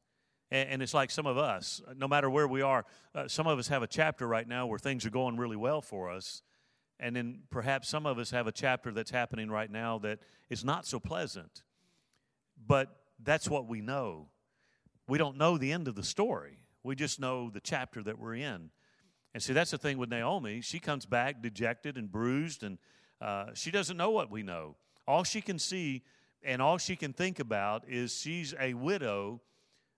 And, 0.49 0.69
and 0.69 0.81
it's 0.81 0.93
like 0.93 1.11
some 1.11 1.25
of 1.25 1.37
us, 1.37 1.81
no 1.95 2.07
matter 2.07 2.29
where 2.29 2.47
we 2.47 2.61
are, 2.61 2.85
uh, 3.13 3.27
some 3.27 3.45
of 3.45 3.59
us 3.59 3.67
have 3.67 3.83
a 3.83 3.87
chapter 3.87 4.27
right 4.27 4.47
now 4.47 4.65
where 4.67 4.79
things 4.79 5.05
are 5.05 5.09
going 5.09 5.37
really 5.37 5.57
well 5.57 5.81
for 5.81 6.09
us. 6.09 6.41
And 6.99 7.15
then 7.15 7.41
perhaps 7.49 7.89
some 7.89 8.05
of 8.05 8.19
us 8.19 8.31
have 8.31 8.47
a 8.47 8.51
chapter 8.51 8.91
that's 8.91 9.11
happening 9.11 9.49
right 9.49 9.69
now 9.69 9.99
that 9.99 10.19
is 10.49 10.63
not 10.63 10.85
so 10.85 10.99
pleasant. 10.99 11.63
But 12.65 12.95
that's 13.21 13.49
what 13.49 13.67
we 13.67 13.81
know. 13.81 14.29
We 15.07 15.17
don't 15.17 15.37
know 15.37 15.57
the 15.57 15.71
end 15.71 15.87
of 15.87 15.95
the 15.95 16.03
story, 16.03 16.59
we 16.83 16.95
just 16.95 17.19
know 17.19 17.49
the 17.49 17.59
chapter 17.59 18.01
that 18.03 18.17
we're 18.17 18.35
in. 18.35 18.69
And 19.33 19.41
see, 19.41 19.53
that's 19.53 19.71
the 19.71 19.77
thing 19.77 19.97
with 19.97 20.09
Naomi. 20.09 20.61
She 20.61 20.79
comes 20.79 21.05
back 21.05 21.41
dejected 21.41 21.97
and 21.97 22.11
bruised, 22.11 22.63
and 22.63 22.77
uh, 23.21 23.47
she 23.53 23.71
doesn't 23.71 23.95
know 23.95 24.09
what 24.09 24.29
we 24.29 24.43
know. 24.43 24.75
All 25.07 25.23
she 25.23 25.41
can 25.41 25.59
see 25.59 26.03
and 26.43 26.61
all 26.61 26.77
she 26.77 26.95
can 26.95 27.13
think 27.13 27.39
about 27.39 27.87
is 27.87 28.19
she's 28.19 28.53
a 28.59 28.73
widow 28.73 29.41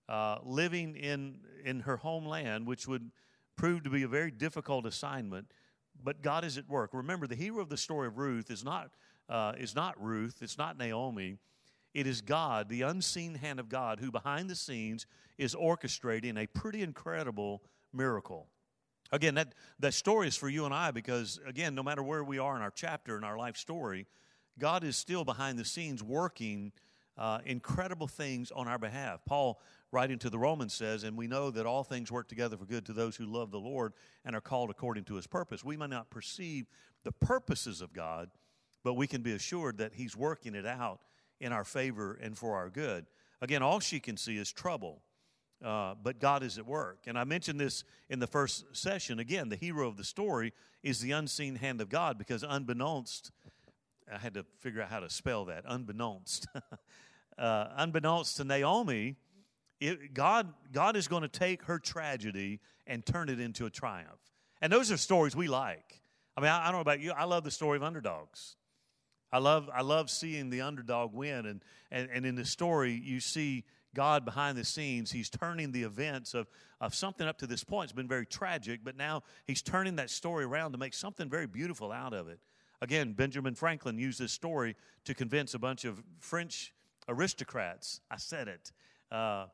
uh, 0.10 0.39
living 0.43 0.95
in, 0.95 1.39
in 1.63 1.81
her 1.81 1.98
homeland, 1.98 2.67
which 2.67 2.88
would 2.88 3.12
prove 3.55 3.83
to 3.83 3.89
be 3.89 4.03
a 4.03 4.07
very 4.07 4.31
difficult 4.31 4.86
assignment, 4.86 5.51
but 6.03 6.22
God 6.22 6.43
is 6.43 6.57
at 6.57 6.67
work. 6.67 6.89
Remember, 6.93 7.27
the 7.27 7.36
hero 7.36 7.62
of 7.62 7.69
the 7.69 7.77
story 7.77 8.07
of 8.07 8.17
Ruth 8.17 8.51
is 8.51 8.63
not, 8.63 8.91
uh, 9.29 9.53
is 9.57 9.75
not 9.75 10.01
Ruth, 10.01 10.39
it's 10.41 10.57
not 10.57 10.77
Naomi. 10.77 11.38
It 11.93 12.07
is 12.07 12.22
God, 12.22 12.69
the 12.69 12.81
unseen 12.81 13.36
hand 13.36 13.60
of 13.60 13.69
God, 13.69 14.00
who 14.00 14.12
behind 14.12 14.50
the 14.50 14.55
scenes 14.55 15.05
is 15.38 15.53
orchestrating 15.53 16.41
a 16.41 16.48
pretty 16.48 16.81
incredible 16.81 17.62
miracle. 17.93 18.48
Again, 19.12 19.36
that, 19.36 19.53
that 19.79 19.93
story 19.93 20.27
is 20.27 20.36
for 20.36 20.50
you 20.50 20.65
and 20.65 20.74
I 20.74 20.89
because, 20.89 21.39
again, 21.45 21.75
no 21.75 21.83
matter 21.83 22.01
where 22.01 22.24
we 22.24 22.39
are 22.39 22.55
in 22.55 22.63
our 22.63 22.72
chapter, 22.72 23.15
in 23.15 23.24
our 23.24 23.38
life 23.38 23.57
story, 23.57 24.07
God 24.60 24.83
is 24.83 24.95
still 24.95 25.24
behind 25.24 25.57
the 25.57 25.65
scenes 25.65 26.03
working 26.03 26.72
uh, 27.17 27.39
incredible 27.45 28.07
things 28.07 28.51
on 28.51 28.67
our 28.67 28.79
behalf. 28.79 29.22
Paul, 29.25 29.60
writing 29.91 30.17
to 30.19 30.29
the 30.29 30.39
Romans, 30.39 30.74
says, 30.74 31.03
And 31.03 31.15
we 31.15 31.27
know 31.27 31.51
that 31.51 31.65
all 31.65 31.83
things 31.83 32.12
work 32.12 32.27
together 32.27 32.57
for 32.57 32.65
good 32.65 32.86
to 32.88 32.93
those 32.93 33.15
who 33.15 33.25
love 33.25 33.51
the 33.51 33.60
Lord 33.60 33.93
and 34.25 34.36
are 34.36 34.41
called 34.41 34.69
according 34.69 35.03
to 35.05 35.15
his 35.15 35.27
purpose. 35.27 35.63
We 35.63 35.77
may 35.77 35.88
not 35.88 36.10
perceive 36.10 36.65
the 37.03 37.12
purposes 37.12 37.81
of 37.81 37.93
God, 37.93 38.29
but 38.83 38.95
we 38.95 39.07
can 39.07 39.22
be 39.22 39.33
assured 39.33 39.77
that 39.77 39.93
he's 39.93 40.15
working 40.15 40.55
it 40.55 40.65
out 40.65 41.01
in 41.39 41.51
our 41.51 41.63
favor 41.63 42.17
and 42.22 42.38
for 42.38 42.55
our 42.55 42.69
good. 42.69 43.05
Again, 43.41 43.62
all 43.62 43.79
she 43.79 44.00
can 44.00 44.17
see 44.17 44.38
is 44.38 44.51
trouble. 44.51 45.01
Uh, 45.63 45.95
but 46.03 46.19
God 46.19 46.43
is 46.43 46.57
at 46.57 46.65
work. 46.65 47.03
And 47.07 47.17
I 47.17 47.24
mentioned 47.24 47.57
this 47.57 47.86
in 48.10 48.19
the 48.19 48.27
first 48.27 48.65
session. 48.75 49.19
Again, 49.19 49.48
the 49.48 49.55
hero 49.55 49.88
of 49.88 49.95
the 49.95 50.03
story 50.03 50.51
is 50.81 51.00
the 51.00 51.12
unseen 51.12 51.55
hand 51.55 51.79
of 51.79 51.88
God 51.88 52.17
because 52.17 52.43
unbeknownst, 52.43 53.31
I 54.12 54.17
had 54.17 54.33
to 54.36 54.45
figure 54.60 54.81
out 54.81 54.89
how 54.89 55.00
to 55.00 55.10
spell 55.10 55.45
that, 55.45 55.63
unbeknownst. 55.67 56.48
uh, 57.38 57.67
unbeknownst 57.75 58.38
to 58.38 58.43
Naomi, 58.43 59.15
it, 59.79 60.13
God, 60.13 60.53
God 60.72 60.95
is 60.95 61.07
going 61.07 61.24
to 61.24 61.27
take 61.27 61.63
her 61.63 61.79
tragedy 61.79 62.60
and 62.88 63.05
turn 63.05 63.29
it 63.29 63.39
into 63.39 63.65
a 63.65 63.69
triumph. 63.69 64.19
And 64.62 64.72
those 64.72 64.91
are 64.91 64.98
stories 64.98 65.36
we 65.36 65.48
like. 65.48 66.01
I 66.38 66.41
mean, 66.41 66.50
I, 66.50 66.62
I 66.62 66.65
don't 66.65 66.75
know 66.75 66.81
about 66.81 67.00
you, 67.00 67.12
I 67.12 67.25
love 67.25 67.43
the 67.43 67.51
story 67.51 67.77
of 67.77 67.83
underdogs. 67.83 68.55
I 69.31 69.39
love, 69.39 69.67
I 69.74 69.81
love 69.81 70.10
seeing 70.12 70.51
the 70.51 70.62
underdog 70.62 71.13
win. 71.13 71.48
And, 71.48 71.62
and, 71.91 72.10
and 72.13 72.25
in 72.25 72.36
the 72.36 72.45
story, 72.45 72.93
you 73.03 73.19
see 73.19 73.65
God 73.95 74.25
behind 74.25 74.57
the 74.57 74.63
scenes. 74.63 75.12
He's 75.12 75.29
turning 75.29 75.72
the 75.72 75.83
events 75.83 76.33
of, 76.33 76.48
of 76.79 76.93
something 76.93 77.27
up 77.27 77.39
to 77.39 77.48
this 77.48 77.63
point. 77.63 77.86
It's 77.86 77.93
been 77.93 78.07
very 78.07 78.25
tragic, 78.25 78.81
but 78.83 78.95
now 78.95 79.24
he's 79.45 79.62
turning 79.62 79.95
that 79.98 80.10
story 80.10 80.45
around 80.45 80.74
to 80.74 80.77
make 80.77 80.93
something 80.93 81.29
very 81.29 81.48
beautiful 81.48 81.91
out 81.91 82.13
of 82.13 82.27
it. 82.27 82.39
Again, 82.82 83.13
Benjamin 83.13 83.56
Franklin 83.56 83.98
used 83.98 84.20
this 84.20 84.32
story 84.32 84.75
to 85.06 85.13
convince 85.13 85.53
a 85.53 85.60
bunch 85.60 85.86
of 85.86 86.03
French 86.20 86.74
aristocrats. 87.08 88.01
I 88.12 88.18
said 88.18 88.48
it. 88.48 88.72
Uh, 89.12 89.46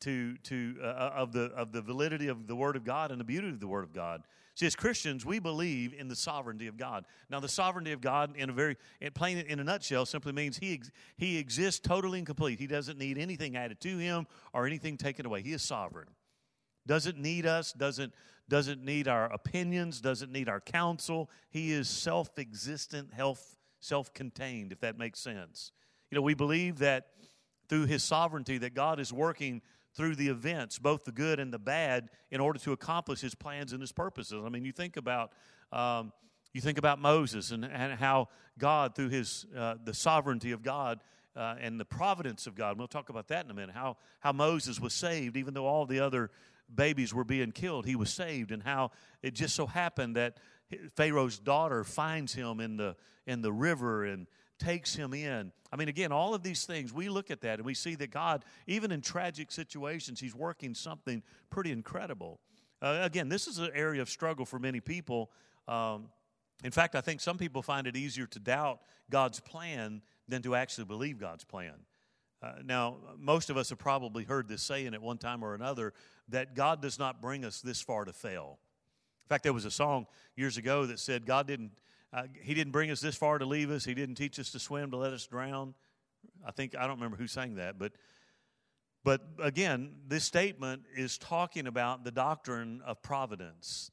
to, 0.00 0.36
to 0.38 0.76
uh, 0.82 1.10
of, 1.14 1.32
the, 1.32 1.44
of 1.56 1.72
the 1.72 1.80
validity 1.80 2.28
of 2.28 2.46
the 2.46 2.56
Word 2.56 2.76
of 2.76 2.84
God 2.84 3.10
and 3.10 3.20
the 3.20 3.24
beauty 3.24 3.48
of 3.48 3.60
the 3.60 3.66
Word 3.66 3.84
of 3.84 3.92
God. 3.92 4.22
See, 4.54 4.66
as 4.66 4.74
Christians, 4.74 5.26
we 5.26 5.38
believe 5.38 5.92
in 5.92 6.08
the 6.08 6.16
sovereignty 6.16 6.66
of 6.66 6.78
God. 6.78 7.04
Now, 7.28 7.40
the 7.40 7.48
sovereignty 7.48 7.92
of 7.92 8.00
God, 8.00 8.36
in 8.36 8.48
a 8.48 8.52
very 8.52 8.76
in 9.00 9.12
plain 9.12 9.38
in 9.38 9.60
a 9.60 9.64
nutshell, 9.64 10.06
simply 10.06 10.32
means 10.32 10.56
He 10.56 10.80
He 11.18 11.36
exists 11.36 11.80
totally 11.80 12.18
and 12.18 12.26
complete. 12.26 12.58
He 12.58 12.66
doesn't 12.66 12.98
need 12.98 13.18
anything 13.18 13.54
added 13.56 13.80
to 13.80 13.98
Him 13.98 14.26
or 14.54 14.66
anything 14.66 14.96
taken 14.96 15.26
away. 15.26 15.42
He 15.42 15.52
is 15.52 15.62
sovereign. 15.62 16.08
Doesn't 16.86 17.18
need 17.18 17.44
us. 17.44 17.72
Doesn't 17.72 18.14
doesn't 18.48 18.84
need 18.84 19.08
our 19.08 19.32
opinions. 19.32 20.00
Doesn't 20.00 20.32
need 20.32 20.48
our 20.48 20.60
counsel. 20.60 21.30
He 21.50 21.72
is 21.72 21.88
self-existent, 21.88 23.12
health, 23.12 23.56
self-contained. 23.80 24.72
If 24.72 24.80
that 24.80 24.98
makes 24.98 25.20
sense. 25.20 25.72
You 26.10 26.16
know, 26.16 26.22
we 26.22 26.34
believe 26.34 26.78
that 26.78 27.08
through 27.68 27.86
His 27.86 28.02
sovereignty, 28.02 28.58
that 28.58 28.74
God 28.74 29.00
is 29.00 29.12
working 29.12 29.62
through 29.94 30.14
the 30.14 30.28
events, 30.28 30.78
both 30.78 31.04
the 31.04 31.12
good 31.12 31.40
and 31.40 31.52
the 31.52 31.58
bad, 31.58 32.10
in 32.30 32.40
order 32.40 32.58
to 32.58 32.72
accomplish 32.72 33.20
his 33.20 33.34
plans 33.34 33.72
and 33.72 33.80
his 33.80 33.92
purposes. 33.92 34.42
I 34.44 34.48
mean, 34.50 34.64
you 34.64 34.72
think 34.72 34.96
about. 34.96 35.32
Um, 35.72 36.12
you 36.52 36.62
think 36.62 36.78
about 36.78 36.98
Moses 36.98 37.50
and, 37.50 37.66
and 37.66 37.92
how 37.98 38.28
God, 38.58 38.94
through 38.94 39.10
his 39.10 39.44
uh, 39.54 39.74
the 39.84 39.92
sovereignty 39.92 40.52
of 40.52 40.62
God 40.62 41.00
uh, 41.34 41.56
and 41.60 41.78
the 41.78 41.84
providence 41.84 42.46
of 42.46 42.54
God, 42.54 42.78
we'll 42.78 42.88
talk 42.88 43.10
about 43.10 43.28
that 43.28 43.44
in 43.44 43.50
a 43.50 43.54
minute. 43.54 43.74
How 43.74 43.98
how 44.20 44.32
Moses 44.32 44.80
was 44.80 44.94
saved, 44.94 45.36
even 45.36 45.52
though 45.52 45.66
all 45.66 45.84
the 45.84 46.00
other 46.00 46.30
babies 46.72 47.14
were 47.14 47.24
being 47.24 47.52
killed, 47.52 47.86
he 47.86 47.96
was 47.96 48.10
saved, 48.10 48.52
and 48.52 48.62
how 48.62 48.90
it 49.22 49.34
just 49.34 49.54
so 49.54 49.66
happened 49.66 50.16
that 50.16 50.38
Pharaoh's 50.94 51.38
daughter 51.38 51.84
finds 51.84 52.34
him 52.34 52.60
in 52.60 52.76
the 52.76 52.96
in 53.26 53.42
the 53.42 53.52
river 53.52 54.04
and 54.04 54.26
takes 54.58 54.94
him 54.94 55.12
in. 55.12 55.52
I 55.72 55.76
mean, 55.76 55.88
again, 55.88 56.12
all 56.12 56.34
of 56.34 56.42
these 56.42 56.64
things, 56.64 56.92
we 56.92 57.08
look 57.08 57.30
at 57.30 57.40
that 57.42 57.58
and 57.58 57.66
we 57.66 57.74
see 57.74 57.94
that 57.96 58.10
God, 58.10 58.44
even 58.66 58.92
in 58.92 59.00
tragic 59.00 59.50
situations, 59.50 60.20
He's 60.20 60.34
working 60.34 60.74
something 60.74 61.22
pretty 61.50 61.72
incredible. 61.72 62.40
Uh, 62.80 63.00
again, 63.02 63.28
this 63.28 63.46
is 63.46 63.58
an 63.58 63.70
area 63.74 64.02
of 64.02 64.08
struggle 64.08 64.44
for 64.44 64.58
many 64.58 64.80
people. 64.80 65.30
Um, 65.66 66.08
in 66.64 66.70
fact, 66.70 66.94
I 66.94 67.00
think 67.00 67.20
some 67.20 67.36
people 67.36 67.62
find 67.62 67.86
it 67.86 67.96
easier 67.96 68.26
to 68.26 68.38
doubt 68.38 68.80
God's 69.10 69.40
plan 69.40 70.02
than 70.28 70.42
to 70.42 70.54
actually 70.54 70.84
believe 70.84 71.18
God's 71.18 71.44
plan. 71.44 71.74
Uh, 72.46 72.52
now, 72.64 72.96
most 73.18 73.50
of 73.50 73.56
us 73.56 73.70
have 73.70 73.78
probably 73.78 74.22
heard 74.22 74.46
this 74.46 74.62
saying 74.62 74.94
at 74.94 75.02
one 75.02 75.18
time 75.18 75.44
or 75.44 75.54
another 75.54 75.92
that 76.28 76.54
God 76.54 76.80
does 76.80 76.96
not 76.96 77.20
bring 77.20 77.44
us 77.44 77.60
this 77.60 77.80
far 77.80 78.04
to 78.04 78.12
fail. 78.12 78.58
In 79.24 79.28
fact, 79.28 79.42
there 79.42 79.52
was 79.52 79.64
a 79.64 79.70
song 79.70 80.06
years 80.36 80.56
ago 80.56 80.86
that 80.86 81.00
said 81.00 81.26
God 81.26 81.48
didn't 81.48 81.72
uh, 82.12 82.22
he 82.40 82.54
didn't 82.54 82.70
bring 82.70 82.90
us 82.92 83.00
this 83.00 83.16
far 83.16 83.38
to 83.38 83.44
leave 83.44 83.70
us. 83.70 83.84
He 83.84 83.94
didn't 83.94 84.14
teach 84.14 84.38
us 84.38 84.52
to 84.52 84.60
swim 84.60 84.92
to 84.92 84.96
let 84.96 85.12
us 85.12 85.26
drown. 85.26 85.74
I 86.46 86.52
think 86.52 86.76
I 86.76 86.82
don't 86.82 86.96
remember 86.96 87.16
who 87.16 87.26
sang 87.26 87.56
that, 87.56 87.78
but 87.78 87.92
but 89.02 89.22
again, 89.42 89.96
this 90.06 90.24
statement 90.24 90.82
is 90.96 91.18
talking 91.18 91.66
about 91.66 92.04
the 92.04 92.12
doctrine 92.12 92.80
of 92.86 93.02
providence. 93.02 93.90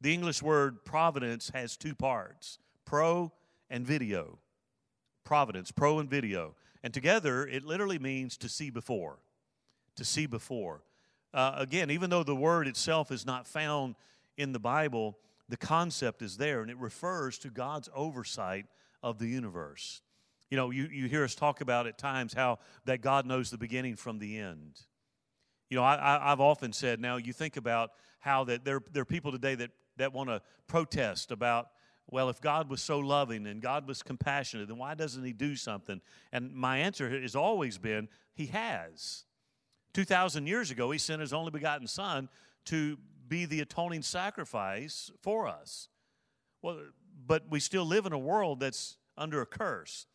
The 0.00 0.14
English 0.14 0.42
word 0.42 0.86
providence 0.86 1.50
has 1.50 1.76
two 1.76 1.94
parts: 1.94 2.58
pro 2.86 3.30
and 3.68 3.86
video. 3.86 4.38
Providence, 5.22 5.70
pro 5.70 5.98
and 5.98 6.08
video, 6.08 6.54
and 6.82 6.92
together 6.94 7.46
it 7.46 7.64
literally 7.64 7.98
means 7.98 8.36
to 8.38 8.48
see 8.48 8.70
before. 8.70 9.18
To 9.96 10.04
see 10.04 10.26
before. 10.26 10.82
Uh, 11.32 11.54
again, 11.56 11.90
even 11.90 12.10
though 12.10 12.24
the 12.24 12.34
word 12.34 12.66
itself 12.66 13.10
is 13.10 13.24
not 13.24 13.46
found 13.46 13.94
in 14.36 14.52
the 14.52 14.58
Bible, 14.58 15.18
the 15.48 15.56
concept 15.56 16.22
is 16.22 16.36
there, 16.36 16.62
and 16.62 16.70
it 16.70 16.78
refers 16.78 17.38
to 17.38 17.50
God's 17.50 17.88
oversight 17.94 18.66
of 19.02 19.18
the 19.18 19.26
universe. 19.26 20.02
You 20.50 20.56
know, 20.56 20.70
you, 20.70 20.88
you 20.90 21.06
hear 21.06 21.22
us 21.22 21.34
talk 21.34 21.60
about 21.60 21.86
at 21.86 21.98
times 21.98 22.32
how 22.32 22.58
that 22.84 23.00
God 23.00 23.26
knows 23.26 23.50
the 23.50 23.58
beginning 23.58 23.96
from 23.96 24.18
the 24.18 24.38
end. 24.38 24.80
You 25.68 25.76
know, 25.76 25.84
I, 25.84 26.32
I've 26.32 26.40
often 26.40 26.72
said, 26.72 27.00
now 27.00 27.16
you 27.16 27.32
think 27.32 27.56
about 27.56 27.92
how 28.18 28.44
that 28.44 28.64
there, 28.64 28.80
there 28.92 29.02
are 29.02 29.06
people 29.06 29.30
today 29.30 29.54
that, 29.54 29.70
that 29.96 30.12
want 30.12 30.28
to 30.28 30.42
protest 30.66 31.30
about, 31.30 31.68
well, 32.10 32.28
if 32.28 32.40
God 32.40 32.68
was 32.68 32.82
so 32.82 32.98
loving 32.98 33.46
and 33.46 33.60
God 33.60 33.86
was 33.86 34.02
compassionate, 34.02 34.68
then 34.68 34.78
why 34.78 34.94
doesn't 34.94 35.24
He 35.24 35.32
do 35.32 35.56
something? 35.56 36.00
And 36.32 36.54
my 36.54 36.78
answer 36.78 37.08
has 37.20 37.36
always 37.36 37.78
been, 37.78 38.08
He 38.34 38.46
has. 38.46 39.24
2,000 39.92 40.46
years 40.46 40.70
ago, 40.70 40.90
He 40.90 40.98
sent 40.98 41.20
His 41.20 41.32
only 41.32 41.50
begotten 41.50 41.86
Son 41.86 42.28
to 42.66 42.98
be 43.28 43.44
the 43.46 43.60
atoning 43.60 44.02
sacrifice 44.02 45.10
for 45.20 45.46
us. 45.46 45.88
Well, 46.62 46.78
but 47.26 47.44
we 47.48 47.60
still 47.60 47.84
live 47.84 48.06
in 48.06 48.12
a 48.12 48.18
world 48.18 48.60
that's 48.60 48.96
under 49.16 49.40
a 49.40 49.46
curse. 49.46 50.06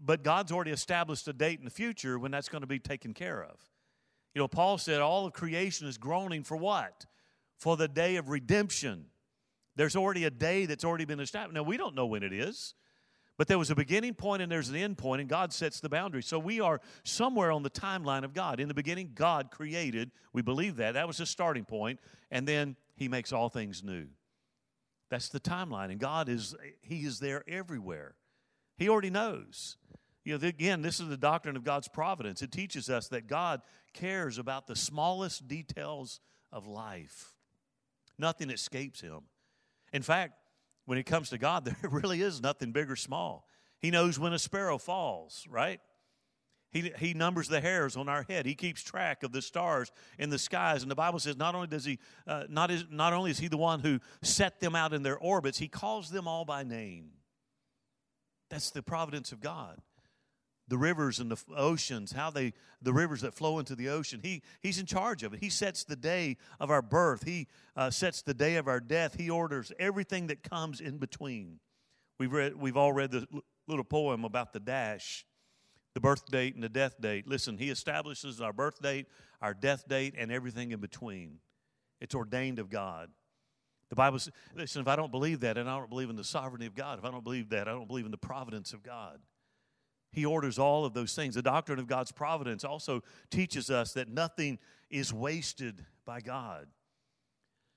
But 0.00 0.22
God's 0.22 0.52
already 0.52 0.70
established 0.70 1.26
a 1.28 1.32
date 1.32 1.58
in 1.58 1.64
the 1.64 1.70
future 1.70 2.18
when 2.18 2.30
that's 2.30 2.48
going 2.48 2.60
to 2.60 2.66
be 2.66 2.78
taken 2.78 3.14
care 3.14 3.42
of. 3.42 3.58
You 4.34 4.40
know, 4.40 4.48
Paul 4.48 4.78
said 4.78 5.00
all 5.00 5.26
of 5.26 5.32
creation 5.32 5.88
is 5.88 5.98
groaning 5.98 6.44
for 6.44 6.56
what? 6.56 7.06
For 7.56 7.76
the 7.76 7.88
day 7.88 8.16
of 8.16 8.28
redemption. 8.28 9.06
There's 9.76 9.94
already 9.94 10.24
a 10.24 10.30
day 10.30 10.66
that's 10.66 10.84
already 10.84 11.04
been 11.04 11.20
established. 11.20 11.54
Now, 11.54 11.62
we 11.62 11.76
don't 11.76 11.94
know 11.94 12.06
when 12.06 12.22
it 12.22 12.32
is. 12.32 12.74
But 13.38 13.48
there 13.48 13.58
was 13.58 13.70
a 13.70 13.74
beginning 13.74 14.14
point 14.14 14.40
and 14.40 14.50
there's 14.50 14.70
an 14.70 14.76
end 14.76 14.96
point, 14.96 15.20
and 15.20 15.28
God 15.28 15.52
sets 15.52 15.80
the 15.80 15.90
boundary. 15.90 16.22
So 16.22 16.38
we 16.38 16.60
are 16.60 16.80
somewhere 17.04 17.52
on 17.52 17.62
the 17.62 17.70
timeline 17.70 18.24
of 18.24 18.32
God. 18.32 18.60
In 18.60 18.68
the 18.68 18.74
beginning, 18.74 19.10
God 19.14 19.50
created. 19.50 20.10
We 20.32 20.40
believe 20.40 20.76
that. 20.76 20.92
That 20.92 21.06
was 21.06 21.18
the 21.18 21.26
starting 21.26 21.64
point. 21.64 22.00
And 22.30 22.48
then 22.48 22.76
He 22.94 23.08
makes 23.08 23.32
all 23.32 23.50
things 23.50 23.84
new. 23.84 24.06
That's 25.10 25.28
the 25.28 25.40
timeline. 25.40 25.90
And 25.90 26.00
God 26.00 26.28
is, 26.28 26.54
He 26.80 27.04
is 27.04 27.18
there 27.18 27.44
everywhere. 27.46 28.14
He 28.78 28.88
already 28.88 29.10
knows. 29.10 29.76
You 30.24 30.38
know, 30.38 30.48
again, 30.48 30.80
this 30.82 30.98
is 30.98 31.08
the 31.08 31.16
doctrine 31.16 31.56
of 31.56 31.62
God's 31.62 31.88
providence. 31.88 32.40
It 32.40 32.50
teaches 32.50 32.88
us 32.88 33.08
that 33.08 33.26
God 33.26 33.60
cares 33.92 34.38
about 34.38 34.66
the 34.66 34.74
smallest 34.74 35.46
details 35.46 36.20
of 36.50 36.66
life. 36.66 37.36
Nothing 38.18 38.48
escapes 38.50 39.02
Him. 39.02 39.20
In 39.96 40.02
fact, 40.02 40.34
when 40.84 40.98
it 40.98 41.06
comes 41.06 41.30
to 41.30 41.38
God, 41.38 41.64
there 41.82 41.90
really 41.90 42.20
is 42.20 42.42
nothing 42.42 42.70
big 42.70 42.90
or 42.90 42.96
small. 42.96 43.48
He 43.80 43.90
knows 43.90 44.18
when 44.18 44.34
a 44.34 44.38
sparrow 44.38 44.78
falls, 44.78 45.46
right? 45.48 45.80
He, 46.70 46.92
he 46.98 47.14
numbers 47.14 47.48
the 47.48 47.60
hairs 47.60 47.96
on 47.96 48.06
our 48.08 48.24
head. 48.24 48.44
He 48.44 48.54
keeps 48.54 48.82
track 48.82 49.22
of 49.22 49.32
the 49.32 49.40
stars 49.40 49.90
in 50.18 50.28
the 50.28 50.38
skies. 50.38 50.82
And 50.82 50.90
the 50.90 50.96
Bible 50.96 51.18
says 51.18 51.36
not 51.36 51.54
only 51.54 51.68
does 51.68 51.86
he 51.86 51.98
uh, 52.26 52.44
not, 52.50 52.70
is, 52.70 52.84
not 52.90 53.14
only 53.14 53.30
is 53.30 53.38
he 53.38 53.48
the 53.48 53.56
one 53.56 53.80
who 53.80 53.98
set 54.22 54.60
them 54.60 54.74
out 54.74 54.92
in 54.92 55.02
their 55.02 55.16
orbits, 55.16 55.58
he 55.58 55.68
calls 55.68 56.10
them 56.10 56.28
all 56.28 56.44
by 56.44 56.62
name. 56.62 57.12
That's 58.50 58.70
the 58.70 58.82
providence 58.82 59.32
of 59.32 59.40
God. 59.40 59.80
The 60.68 60.78
rivers 60.78 61.20
and 61.20 61.30
the 61.30 61.40
oceans, 61.56 62.12
how 62.12 62.30
they 62.30 62.52
the 62.82 62.92
rivers 62.92 63.20
that 63.20 63.34
flow 63.34 63.58
into 63.58 63.74
the 63.74 63.88
ocean. 63.88 64.20
He 64.22 64.42
he's 64.62 64.78
in 64.78 64.86
charge 64.86 65.22
of 65.22 65.32
it. 65.32 65.40
He 65.40 65.50
sets 65.50 65.84
the 65.84 65.96
day 65.96 66.36
of 66.58 66.70
our 66.70 66.82
birth. 66.82 67.24
He 67.24 67.46
uh, 67.76 67.90
sets 67.90 68.22
the 68.22 68.34
day 68.34 68.56
of 68.56 68.66
our 68.66 68.80
death. 68.80 69.16
He 69.18 69.30
orders 69.30 69.72
everything 69.78 70.26
that 70.28 70.42
comes 70.42 70.80
in 70.80 70.98
between. 70.98 71.60
We've 72.18 72.32
read 72.32 72.56
we've 72.56 72.76
all 72.76 72.92
read 72.92 73.10
the 73.10 73.26
little 73.68 73.84
poem 73.84 74.24
about 74.24 74.52
the 74.52 74.60
dash, 74.60 75.24
the 75.94 76.00
birth 76.00 76.26
date 76.26 76.54
and 76.54 76.64
the 76.64 76.68
death 76.68 77.00
date. 77.00 77.28
Listen, 77.28 77.58
he 77.58 77.70
establishes 77.70 78.40
our 78.40 78.52
birth 78.52 78.80
date, 78.80 79.06
our 79.40 79.54
death 79.54 79.86
date, 79.88 80.14
and 80.16 80.32
everything 80.32 80.72
in 80.72 80.80
between. 80.80 81.38
It's 82.00 82.14
ordained 82.14 82.58
of 82.58 82.70
God. 82.70 83.10
The 83.88 83.96
Bible 83.96 84.18
says, 84.18 84.32
listen, 84.54 84.82
if 84.82 84.88
I 84.88 84.96
don't 84.96 85.12
believe 85.12 85.40
that, 85.40 85.56
and 85.56 85.70
I 85.70 85.78
don't 85.78 85.88
believe 85.88 86.10
in 86.10 86.16
the 86.16 86.24
sovereignty 86.24 86.66
of 86.66 86.74
God, 86.74 86.98
if 86.98 87.04
I 87.04 87.10
don't 87.10 87.22
believe 87.22 87.50
that, 87.50 87.68
I 87.68 87.70
don't 87.70 87.86
believe 87.86 88.04
in 88.04 88.10
the 88.10 88.18
providence 88.18 88.72
of 88.72 88.82
God. 88.82 89.20
He 90.16 90.24
orders 90.24 90.58
all 90.58 90.86
of 90.86 90.94
those 90.94 91.14
things. 91.14 91.34
The 91.34 91.42
doctrine 91.42 91.78
of 91.78 91.86
God's 91.86 92.10
providence 92.10 92.64
also 92.64 93.02
teaches 93.30 93.70
us 93.70 93.92
that 93.92 94.08
nothing 94.08 94.58
is 94.88 95.12
wasted 95.12 95.84
by 96.06 96.22
God. 96.22 96.68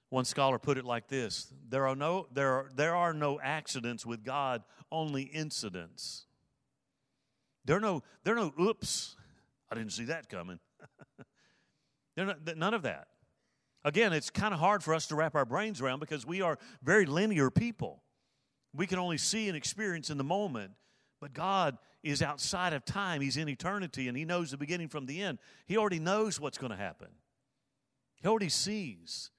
One 0.10 0.24
scholar 0.24 0.58
put 0.58 0.78
it 0.78 0.86
like 0.86 1.10
this 1.10 1.54
there 1.68 1.86
are 1.86 1.98
no, 1.98 2.28
there 2.32 2.54
are, 2.54 2.70
there 2.74 2.96
are 2.96 3.14
no 3.14 3.42
accidents 3.42 4.06
with 4.06 4.24
God, 4.24 4.64
only 4.90 5.24
incidents. 5.24 6.28
There 7.66 7.76
are 7.76 7.82
no, 7.82 8.04
there 8.24 8.38
are 8.38 8.40
no 8.40 8.54
oops, 8.58 9.18
I 9.70 9.76
didn't 9.76 9.92
see 9.92 10.06
that 10.06 10.30
coming. 10.30 10.60
there 12.16 12.26
not, 12.26 12.58
none 12.58 12.74
of 12.74 12.84
that. 12.84 13.08
Again, 13.84 14.14
it's 14.14 14.30
kind 14.30 14.54
of 14.54 14.62
hard 14.62 14.82
for 14.82 14.94
us 14.94 15.08
to 15.08 15.16
wrap 15.16 15.36
our 15.36 15.46
brains 15.46 15.82
around 15.82 16.00
because 16.00 16.26
we 16.26 16.42
are 16.42 16.58
very 16.82 17.06
linear 17.06 17.52
people. 17.52 18.02
We 18.74 18.88
can 18.88 18.98
only 18.98 19.18
see 19.18 19.50
and 19.50 19.58
experience 19.58 20.10
in 20.10 20.18
the 20.18 20.24
moment. 20.24 20.72
But 21.20 21.34
God 21.34 21.78
is 22.04 22.22
outside 22.22 22.74
of 22.74 22.86
time. 22.86 23.22
He's 23.22 23.38
in 23.38 23.50
eternity 23.50 24.08
and 24.08 24.18
He 24.18 24.26
knows 24.26 24.52
the 24.52 24.58
beginning 24.58 24.88
from 24.88 25.06
the 25.06 25.22
end. 25.22 25.40
He 25.66 25.78
already 25.78 26.00
knows 26.00 26.40
what's 26.40 26.58
going 26.58 26.72
to 26.72 26.78
happen, 26.78 27.10
He 28.22 28.28
already 28.28 28.50
sees. 28.50 29.32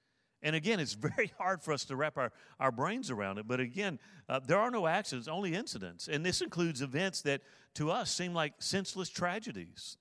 And 0.42 0.56
again, 0.56 0.80
it's 0.80 0.94
very 1.16 1.32
hard 1.38 1.62
for 1.62 1.72
us 1.72 1.84
to 1.86 1.96
wrap 1.96 2.16
our, 2.16 2.32
our 2.58 2.72
brains 2.72 3.10
around 3.10 3.38
it. 3.38 3.46
But 3.46 3.60
again, 3.60 3.98
uh, 4.28 4.40
there 4.44 4.58
are 4.58 4.70
no 4.70 4.86
accidents, 4.86 5.28
only 5.28 5.54
incidents. 5.54 6.08
And 6.08 6.24
this 6.24 6.40
includes 6.40 6.80
events 6.80 7.22
that 7.22 7.42
to 7.74 7.90
us 7.90 8.10
seem 8.10 8.32
like 8.32 8.54
senseless 8.58 9.10
tragedies. 9.10 9.98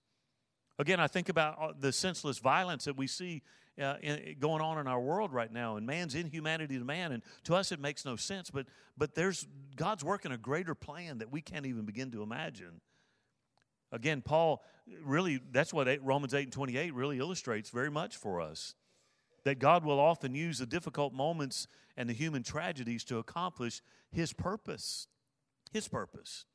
Again, 0.78 1.02
I 1.02 1.08
think 1.08 1.28
about 1.28 1.82
the 1.82 1.92
senseless 1.92 2.40
violence 2.40 2.86
that 2.86 2.96
we 2.96 3.06
see 3.06 3.42
uh, 3.80 3.96
in, 4.02 4.36
going 4.40 4.62
on 4.62 4.78
in 4.78 4.88
our 4.88 5.00
world 5.00 5.34
right 5.34 5.52
now 5.52 5.78
and 5.78 5.86
man's 5.86 6.16
inhumanity 6.16 6.78
to 6.78 6.86
man 6.86 7.12
and 7.12 7.24
to 7.44 7.56
us 7.56 7.72
it 7.72 7.80
makes 7.80 8.06
no 8.06 8.16
sense 8.16 8.50
but 8.50 8.66
but 8.98 9.16
there's 9.16 9.48
god's 9.76 10.04
working 10.04 10.32
a 10.32 10.38
greater 10.38 10.76
plan 10.76 11.20
that 11.20 11.32
we 11.32 11.42
can't 11.42 11.66
even 11.66 11.86
begin 11.86 12.12
to 12.12 12.22
imagine. 12.22 12.82
Again 13.92 14.22
paul 14.22 14.64
really 15.04 15.40
that's 15.52 15.74
what 15.74 15.88
romans 16.04 16.34
8 16.34 16.44
and 16.44 16.54
28 16.54 16.94
really 16.94 17.20
illustrates 17.20 17.70
very 17.70 17.92
much 17.92 18.18
for 18.18 18.42
us 18.42 18.76
that 19.46 19.60
god 19.60 19.84
will 19.84 20.00
often 20.00 20.36
use 20.36 20.60
the 20.60 20.66
difficult 20.66 21.14
moments 21.14 21.68
and 21.98 22.10
the 22.10 22.14
human 22.14 22.44
tragedies 22.44 23.04
to 23.06 23.18
accomplish 23.18 23.82
his 24.12 24.34
purpose 24.34 25.08
his 25.72 25.88
purpose. 25.88 26.46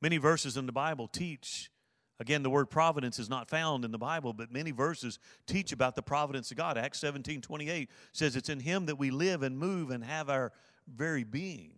Many 0.00 0.18
verses 0.18 0.56
in 0.56 0.66
the 0.66 0.72
bible 0.72 1.08
teach 1.08 1.70
Again, 2.20 2.42
the 2.42 2.50
word 2.50 2.70
providence 2.70 3.18
is 3.18 3.28
not 3.28 3.50
found 3.50 3.84
in 3.84 3.90
the 3.90 3.98
Bible, 3.98 4.32
but 4.32 4.52
many 4.52 4.70
verses 4.70 5.18
teach 5.46 5.72
about 5.72 5.96
the 5.96 6.02
providence 6.02 6.50
of 6.50 6.56
God. 6.56 6.78
Acts 6.78 7.00
17 7.00 7.40
28 7.40 7.90
says 8.12 8.36
it's 8.36 8.48
in 8.48 8.60
Him 8.60 8.86
that 8.86 8.98
we 8.98 9.10
live 9.10 9.42
and 9.42 9.58
move 9.58 9.90
and 9.90 10.04
have 10.04 10.30
our 10.30 10.52
very 10.86 11.24
being. 11.24 11.72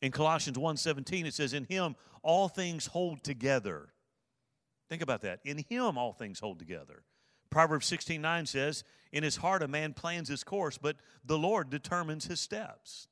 In 0.00 0.10
Colossians 0.10 0.58
1 0.58 0.76
17, 0.78 1.26
it 1.26 1.34
says, 1.34 1.52
In 1.52 1.64
Him 1.64 1.96
all 2.22 2.48
things 2.48 2.86
hold 2.86 3.22
together. 3.22 3.92
Think 4.88 5.02
about 5.02 5.20
that. 5.20 5.40
In 5.44 5.58
Him 5.68 5.98
all 5.98 6.12
things 6.12 6.40
hold 6.40 6.58
together. 6.58 7.04
Proverbs 7.50 7.86
16 7.86 8.20
9 8.20 8.46
says, 8.46 8.82
In 9.12 9.22
his 9.22 9.36
heart 9.36 9.62
a 9.62 9.68
man 9.68 9.92
plans 9.92 10.28
his 10.28 10.42
course, 10.42 10.78
but 10.78 10.96
the 11.24 11.38
Lord 11.38 11.68
determines 11.68 12.26
his 12.26 12.40
steps. 12.40 13.06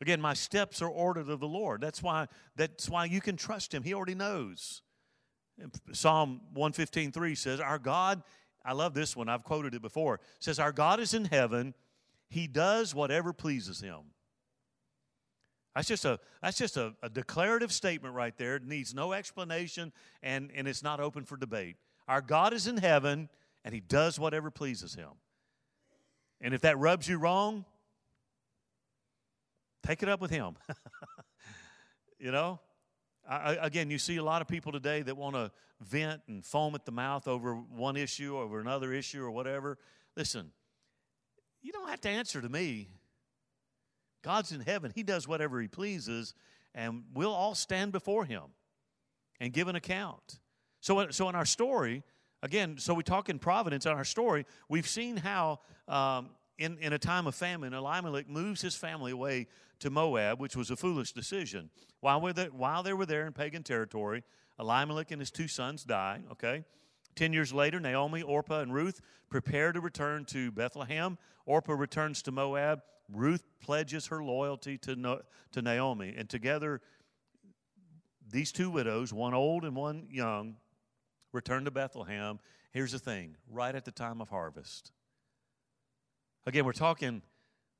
Again, 0.00 0.20
my 0.20 0.34
steps 0.34 0.82
are 0.82 0.88
ordered 0.88 1.28
of 1.28 1.38
the 1.38 1.46
Lord. 1.46 1.80
That's 1.80 2.02
why, 2.02 2.26
that's 2.56 2.90
why 2.90 3.04
you 3.04 3.20
can 3.20 3.36
trust 3.36 3.72
him. 3.72 3.84
He 3.84 3.94
already 3.94 4.16
knows. 4.16 4.82
Psalm 5.92 6.40
115.3 6.54 7.36
says, 7.36 7.60
Our 7.60 7.78
God, 7.78 8.22
I 8.64 8.72
love 8.72 8.94
this 8.94 9.16
one, 9.16 9.28
I've 9.28 9.44
quoted 9.44 9.74
it 9.74 9.82
before, 9.82 10.20
says, 10.38 10.58
Our 10.58 10.72
God 10.72 11.00
is 11.00 11.14
in 11.14 11.26
heaven, 11.26 11.74
He 12.28 12.46
does 12.46 12.94
whatever 12.94 13.32
pleases 13.32 13.80
Him. 13.80 14.00
That's 15.74 15.88
just 15.88 16.04
a 16.04 16.20
that's 16.42 16.58
just 16.58 16.76
a, 16.76 16.94
a, 17.02 17.08
declarative 17.08 17.72
statement 17.72 18.14
right 18.14 18.36
there. 18.36 18.56
It 18.56 18.66
needs 18.66 18.94
no 18.94 19.12
explanation 19.12 19.92
and, 20.22 20.50
and 20.54 20.68
it's 20.68 20.82
not 20.82 21.00
open 21.00 21.24
for 21.24 21.36
debate. 21.36 21.76
Our 22.08 22.20
God 22.20 22.52
is 22.52 22.66
in 22.66 22.76
heaven 22.76 23.30
and 23.64 23.74
he 23.74 23.80
does 23.80 24.18
whatever 24.18 24.50
pleases 24.50 24.94
him. 24.94 25.10
And 26.40 26.52
if 26.52 26.60
that 26.62 26.78
rubs 26.78 27.08
you 27.08 27.16
wrong, 27.18 27.64
take 29.86 30.02
it 30.02 30.08
up 30.08 30.20
with 30.20 30.30
him. 30.30 30.56
you 32.18 32.32
know? 32.32 32.60
I, 33.28 33.56
again, 33.60 33.90
you 33.90 33.98
see 33.98 34.16
a 34.16 34.24
lot 34.24 34.42
of 34.42 34.48
people 34.48 34.72
today 34.72 35.02
that 35.02 35.16
want 35.16 35.36
to 35.36 35.50
vent 35.80 36.22
and 36.28 36.44
foam 36.44 36.74
at 36.74 36.84
the 36.84 36.92
mouth 36.92 37.28
over 37.28 37.54
one 37.54 37.96
issue, 37.96 38.36
over 38.36 38.60
another 38.60 38.92
issue, 38.92 39.22
or 39.22 39.30
whatever. 39.30 39.78
Listen, 40.16 40.50
you 41.62 41.72
don't 41.72 41.88
have 41.88 42.00
to 42.02 42.08
answer 42.08 42.40
to 42.40 42.48
me. 42.48 42.88
God's 44.22 44.52
in 44.52 44.60
heaven, 44.60 44.92
He 44.94 45.02
does 45.02 45.26
whatever 45.26 45.60
He 45.60 45.68
pleases, 45.68 46.34
and 46.74 47.04
we'll 47.14 47.32
all 47.32 47.54
stand 47.54 47.92
before 47.92 48.24
Him 48.24 48.42
and 49.40 49.52
give 49.52 49.68
an 49.68 49.76
account. 49.76 50.38
So, 50.80 51.08
so 51.10 51.28
in 51.28 51.34
our 51.34 51.44
story, 51.44 52.02
again, 52.42 52.76
so 52.78 52.94
we 52.94 53.02
talk 53.02 53.28
in 53.28 53.38
providence 53.38 53.86
in 53.86 53.92
our 53.92 54.04
story, 54.04 54.46
we've 54.68 54.86
seen 54.86 55.16
how 55.16 55.60
um, 55.88 56.30
in, 56.62 56.78
in 56.78 56.92
a 56.92 56.98
time 56.98 57.26
of 57.26 57.34
famine, 57.34 57.74
Elimelech 57.74 58.28
moves 58.28 58.62
his 58.62 58.74
family 58.74 59.12
away 59.12 59.48
to 59.80 59.90
Moab, 59.90 60.40
which 60.40 60.56
was 60.56 60.70
a 60.70 60.76
foolish 60.76 61.12
decision. 61.12 61.70
While, 62.00 62.20
we're 62.20 62.32
there, 62.32 62.48
while 62.48 62.82
they 62.82 62.92
were 62.92 63.06
there 63.06 63.26
in 63.26 63.32
pagan 63.32 63.62
territory, 63.62 64.22
Elimelech 64.58 65.10
and 65.10 65.20
his 65.20 65.30
two 65.30 65.48
sons 65.48 65.84
die, 65.84 66.20
okay? 66.32 66.64
Ten 67.14 67.32
years 67.32 67.52
later, 67.52 67.80
Naomi, 67.80 68.22
Orpah, 68.22 68.60
and 68.60 68.72
Ruth 68.72 69.00
prepare 69.28 69.72
to 69.72 69.80
return 69.80 70.24
to 70.26 70.50
Bethlehem. 70.52 71.18
Orpah 71.46 71.74
returns 71.74 72.22
to 72.22 72.32
Moab. 72.32 72.80
Ruth 73.12 73.42
pledges 73.60 74.06
her 74.06 74.22
loyalty 74.22 74.78
to, 74.78 74.96
no, 74.96 75.20
to 75.52 75.62
Naomi. 75.62 76.14
And 76.16 76.28
together, 76.28 76.80
these 78.30 78.52
two 78.52 78.70
widows, 78.70 79.12
one 79.12 79.34
old 79.34 79.64
and 79.64 79.76
one 79.76 80.06
young, 80.10 80.56
return 81.32 81.64
to 81.64 81.70
Bethlehem. 81.70 82.38
Here's 82.72 82.92
the 82.92 82.98
thing 82.98 83.36
right 83.50 83.74
at 83.74 83.84
the 83.84 83.90
time 83.90 84.20
of 84.20 84.28
harvest. 84.28 84.92
Again, 86.46 86.64
we're 86.64 86.72
talking 86.72 87.22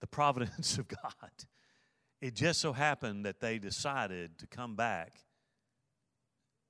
the 0.00 0.06
providence 0.06 0.78
of 0.78 0.88
God. 0.88 1.30
It 2.20 2.34
just 2.34 2.60
so 2.60 2.72
happened 2.72 3.26
that 3.26 3.40
they 3.40 3.58
decided 3.58 4.38
to 4.38 4.46
come 4.46 4.76
back 4.76 5.14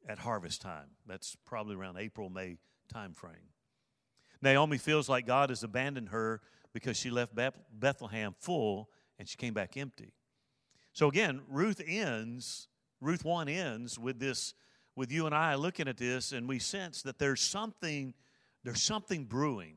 at 0.08 0.18
harvest 0.18 0.62
time. 0.62 0.90
That's 1.06 1.36
probably 1.44 1.76
around 1.76 1.98
April, 1.98 2.30
May 2.30 2.56
time 2.92 3.12
frame. 3.12 3.50
Naomi 4.40 4.78
feels 4.78 5.08
like 5.08 5.26
God 5.26 5.50
has 5.50 5.62
abandoned 5.62 6.08
her 6.08 6.40
because 6.72 6.96
she 6.96 7.10
left 7.10 7.34
Bethlehem 7.72 8.34
full 8.38 8.88
and 9.18 9.28
she 9.28 9.36
came 9.36 9.54
back 9.54 9.76
empty. 9.76 10.14
So 10.92 11.08
again, 11.08 11.42
Ruth 11.48 11.80
ends, 11.86 12.68
Ruth 13.00 13.24
1 13.24 13.48
ends 13.48 13.98
with 13.98 14.18
this, 14.18 14.54
with 14.96 15.12
you 15.12 15.26
and 15.26 15.34
I 15.34 15.54
looking 15.54 15.88
at 15.88 15.96
this, 15.96 16.32
and 16.32 16.48
we 16.48 16.58
sense 16.58 17.02
that 17.02 17.18
there's 17.18 17.40
something, 17.40 18.14
there's 18.64 18.82
something 18.82 19.24
brewing. 19.24 19.76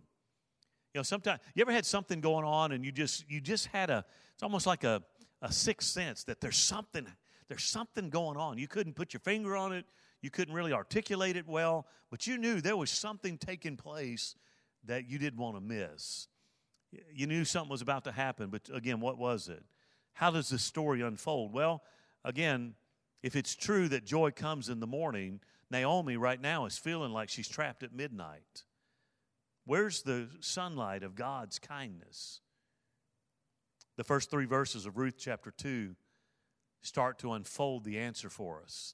You 0.95 0.99
know, 0.99 1.03
sometimes 1.03 1.41
you 1.53 1.61
ever 1.61 1.73
had 1.73 1.85
something 1.85 2.21
going 2.21 2.45
on 2.45 2.71
and 2.71 2.85
you 2.85 2.89
just 2.89 3.29
you 3.29 3.41
just 3.41 3.67
had 3.67 3.89
a 3.89 4.05
it's 4.33 4.43
almost 4.43 4.65
like 4.65 4.85
a, 4.85 5.03
a 5.41 5.51
sixth 5.51 5.89
sense 5.89 6.23
that 6.23 6.39
there's 6.39 6.55
something 6.55 7.05
there's 7.49 7.65
something 7.65 8.09
going 8.09 8.37
on. 8.37 8.57
You 8.57 8.69
couldn't 8.69 8.93
put 8.93 9.11
your 9.11 9.19
finger 9.19 9.57
on 9.57 9.73
it, 9.73 9.83
you 10.21 10.29
couldn't 10.29 10.53
really 10.53 10.71
articulate 10.71 11.35
it 11.35 11.49
well, 11.49 11.85
but 12.09 12.27
you 12.27 12.37
knew 12.37 12.61
there 12.61 12.77
was 12.77 12.89
something 12.89 13.37
taking 13.37 13.75
place 13.75 14.35
that 14.85 15.09
you 15.09 15.19
didn't 15.19 15.37
want 15.37 15.57
to 15.57 15.61
miss. 15.61 16.29
You 17.13 17.27
knew 17.27 17.43
something 17.43 17.69
was 17.69 17.81
about 17.81 18.05
to 18.05 18.13
happen, 18.13 18.49
but 18.49 18.69
again, 18.73 19.01
what 19.01 19.17
was 19.17 19.49
it? 19.49 19.65
How 20.13 20.31
does 20.31 20.47
this 20.47 20.63
story 20.63 21.01
unfold? 21.01 21.51
Well, 21.51 21.83
again, 22.23 22.73
if 23.21 23.35
it's 23.35 23.53
true 23.53 23.89
that 23.89 24.05
joy 24.05 24.31
comes 24.31 24.69
in 24.69 24.79
the 24.79 24.87
morning, 24.87 25.41
Naomi 25.69 26.15
right 26.15 26.39
now 26.39 26.65
is 26.65 26.77
feeling 26.77 27.11
like 27.11 27.27
she's 27.27 27.49
trapped 27.49 27.83
at 27.83 27.91
midnight. 27.91 28.63
Where's 29.65 30.03
the 30.03 30.29
sunlight 30.41 31.03
of 31.03 31.15
God's 31.15 31.59
kindness? 31.59 32.41
The 33.97 34.03
first 34.03 34.29
three 34.29 34.45
verses 34.45 34.85
of 34.85 34.97
Ruth 34.97 35.15
chapter 35.17 35.51
2 35.51 35.95
start 36.81 37.17
to 37.19 37.33
unfold 37.33 37.83
the 37.83 37.97
answer 37.97 38.29
for 38.29 38.61
us. 38.61 38.93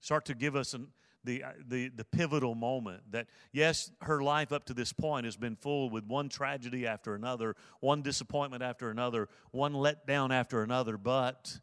Start 0.00 0.24
to 0.26 0.34
give 0.34 0.56
us 0.56 0.72
an, 0.72 0.88
the, 1.24 1.42
uh, 1.42 1.52
the, 1.66 1.88
the 1.88 2.04
pivotal 2.04 2.54
moment 2.54 3.02
that, 3.10 3.26
yes, 3.52 3.90
her 4.02 4.22
life 4.22 4.52
up 4.52 4.64
to 4.66 4.74
this 4.74 4.92
point 4.92 5.24
has 5.26 5.36
been 5.36 5.56
full 5.56 5.90
with 5.90 6.04
one 6.06 6.28
tragedy 6.28 6.86
after 6.86 7.14
another, 7.14 7.54
one 7.80 8.00
disappointment 8.00 8.62
after 8.62 8.90
another, 8.90 9.28
one 9.50 9.74
letdown 9.74 10.32
after 10.32 10.62
another, 10.62 10.96
but 10.96 11.58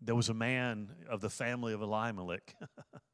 there 0.00 0.14
was 0.14 0.28
a 0.28 0.34
man 0.34 0.90
of 1.08 1.20
the 1.20 1.30
family 1.30 1.72
of 1.72 1.80
Elimelech 1.80 2.54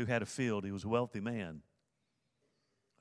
who 0.00 0.06
had 0.06 0.22
a 0.22 0.26
field. 0.26 0.64
He 0.64 0.72
was 0.72 0.84
a 0.84 0.88
wealthy 0.88 1.20
man. 1.20 1.62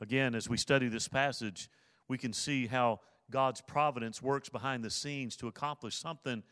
Again, 0.01 0.35
as 0.35 0.49
we 0.49 0.57
study 0.57 0.88
this 0.88 1.07
passage, 1.07 1.69
we 2.07 2.17
can 2.17 2.33
see 2.33 2.67
how 2.67 2.99
God's 3.29 3.62
providence 3.62 4.21
works 4.21 4.49
behind 4.49 4.83
the 4.83 4.89
scenes 4.89 5.35
to 5.38 5.47
accomplish 5.47 5.95
something 5.95 6.43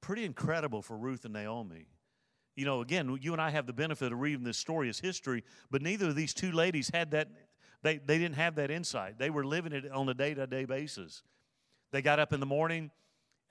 pretty 0.00 0.24
incredible 0.24 0.82
for 0.82 0.96
Ruth 0.96 1.24
and 1.24 1.34
Naomi. 1.34 1.86
You 2.56 2.64
know, 2.64 2.80
again, 2.80 3.18
you 3.20 3.32
and 3.32 3.42
I 3.42 3.50
have 3.50 3.66
the 3.66 3.72
benefit 3.72 4.12
of 4.12 4.20
reading 4.20 4.44
this 4.44 4.58
story 4.58 4.88
as 4.88 5.00
history, 5.00 5.42
but 5.70 5.82
neither 5.82 6.08
of 6.08 6.14
these 6.14 6.34
two 6.34 6.52
ladies 6.52 6.90
had 6.92 7.10
that, 7.10 7.28
they, 7.82 7.98
they 7.98 8.18
didn't 8.18 8.36
have 8.36 8.54
that 8.56 8.70
insight. 8.70 9.18
They 9.18 9.30
were 9.30 9.44
living 9.44 9.72
it 9.72 9.90
on 9.90 10.08
a 10.08 10.14
day 10.14 10.34
to 10.34 10.46
day 10.46 10.64
basis. 10.64 11.22
They 11.92 12.02
got 12.02 12.18
up 12.18 12.32
in 12.32 12.40
the 12.40 12.46
morning 12.46 12.90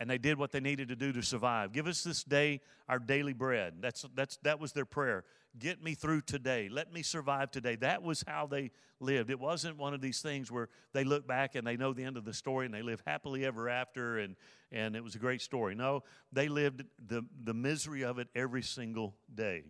and 0.03 0.09
they 0.09 0.17
did 0.17 0.37
what 0.37 0.51
they 0.51 0.59
needed 0.59 0.89
to 0.89 0.97
do 0.97 1.13
to 1.13 1.21
survive. 1.21 1.71
Give 1.71 1.87
us 1.87 2.03
this 2.03 2.25
day 2.25 2.59
our 2.89 2.99
daily 2.99 3.31
bread. 3.31 3.75
That's, 3.79 4.05
that's, 4.13 4.35
that 4.43 4.59
was 4.59 4.73
their 4.73 4.83
prayer. 4.83 5.23
Get 5.57 5.81
me 5.81 5.95
through 5.95 6.23
today. 6.23 6.67
Let 6.69 6.91
me 6.91 7.03
survive 7.03 7.51
today. 7.51 7.77
That 7.77 8.03
was 8.03 8.21
how 8.27 8.45
they 8.45 8.71
lived. 8.99 9.29
It 9.29 9.39
wasn't 9.39 9.77
one 9.77 9.93
of 9.93 10.01
these 10.01 10.21
things 10.21 10.51
where 10.51 10.67
they 10.91 11.05
look 11.05 11.25
back 11.25 11.55
and 11.55 11.65
they 11.65 11.77
know 11.77 11.93
the 11.93 12.03
end 12.03 12.17
of 12.17 12.25
the 12.25 12.33
story 12.33 12.65
and 12.65 12.75
they 12.75 12.81
live 12.81 13.01
happily 13.07 13.45
ever 13.45 13.69
after 13.69 14.17
and, 14.17 14.35
and 14.73 14.97
it 14.97 15.05
was 15.05 15.15
a 15.15 15.19
great 15.19 15.39
story. 15.41 15.73
No, 15.73 16.03
they 16.33 16.49
lived 16.49 16.83
the, 17.07 17.23
the 17.41 17.53
misery 17.53 18.03
of 18.03 18.19
it 18.19 18.27
every 18.35 18.61
single 18.61 19.15
day. 19.33 19.63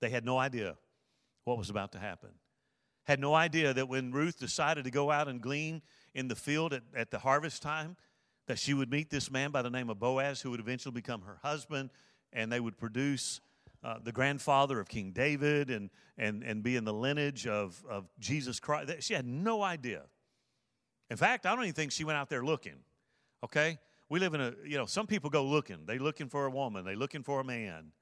They 0.00 0.10
had 0.10 0.24
no 0.24 0.38
idea 0.38 0.76
what 1.42 1.58
was 1.58 1.70
about 1.70 1.90
to 1.90 1.98
happen. 1.98 2.30
Had 3.02 3.18
no 3.18 3.34
idea 3.34 3.74
that 3.74 3.88
when 3.88 4.12
Ruth 4.12 4.38
decided 4.38 4.84
to 4.84 4.92
go 4.92 5.10
out 5.10 5.26
and 5.26 5.40
glean 5.40 5.82
in 6.14 6.28
the 6.28 6.36
field 6.36 6.72
at, 6.72 6.82
at 6.94 7.10
the 7.10 7.18
harvest 7.18 7.62
time, 7.62 7.96
that 8.46 8.58
she 8.58 8.74
would 8.74 8.90
meet 8.90 9.10
this 9.10 9.30
man 9.30 9.50
by 9.50 9.62
the 9.62 9.70
name 9.70 9.88
of 9.90 9.98
Boaz, 9.98 10.40
who 10.40 10.50
would 10.50 10.60
eventually 10.60 10.92
become 10.92 11.22
her 11.22 11.38
husband, 11.42 11.90
and 12.32 12.50
they 12.52 12.60
would 12.60 12.76
produce 12.76 13.40
uh, 13.82 13.98
the 14.02 14.12
grandfather 14.12 14.80
of 14.80 14.88
King 14.88 15.12
David 15.12 15.70
and, 15.70 15.90
and, 16.18 16.42
and 16.42 16.62
be 16.62 16.76
in 16.76 16.84
the 16.84 16.92
lineage 16.92 17.46
of, 17.46 17.82
of 17.88 18.08
Jesus 18.18 18.60
Christ. 18.60 18.92
She 19.00 19.14
had 19.14 19.26
no 19.26 19.62
idea. 19.62 20.02
In 21.10 21.16
fact, 21.16 21.46
I 21.46 21.54
don't 21.54 21.64
even 21.64 21.74
think 21.74 21.92
she 21.92 22.04
went 22.04 22.16
out 22.16 22.28
there 22.28 22.44
looking. 22.44 22.78
Okay? 23.44 23.78
We 24.08 24.20
live 24.20 24.34
in 24.34 24.40
a, 24.40 24.54
you 24.64 24.76
know, 24.78 24.86
some 24.86 25.06
people 25.06 25.30
go 25.30 25.44
looking. 25.44 25.86
They 25.86 25.98
looking 25.98 26.28
for 26.28 26.46
a 26.46 26.50
woman, 26.50 26.84
they 26.84 26.94
looking 26.94 27.22
for 27.22 27.40
a 27.40 27.44
man. 27.44 27.92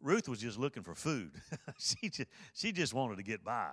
Ruth 0.00 0.28
was 0.28 0.40
just 0.40 0.58
looking 0.58 0.82
for 0.82 0.94
food. 0.94 1.32
she, 1.78 2.08
just, 2.08 2.28
she 2.52 2.72
just 2.72 2.92
wanted 2.92 3.16
to 3.16 3.22
get 3.22 3.42
by. 3.42 3.70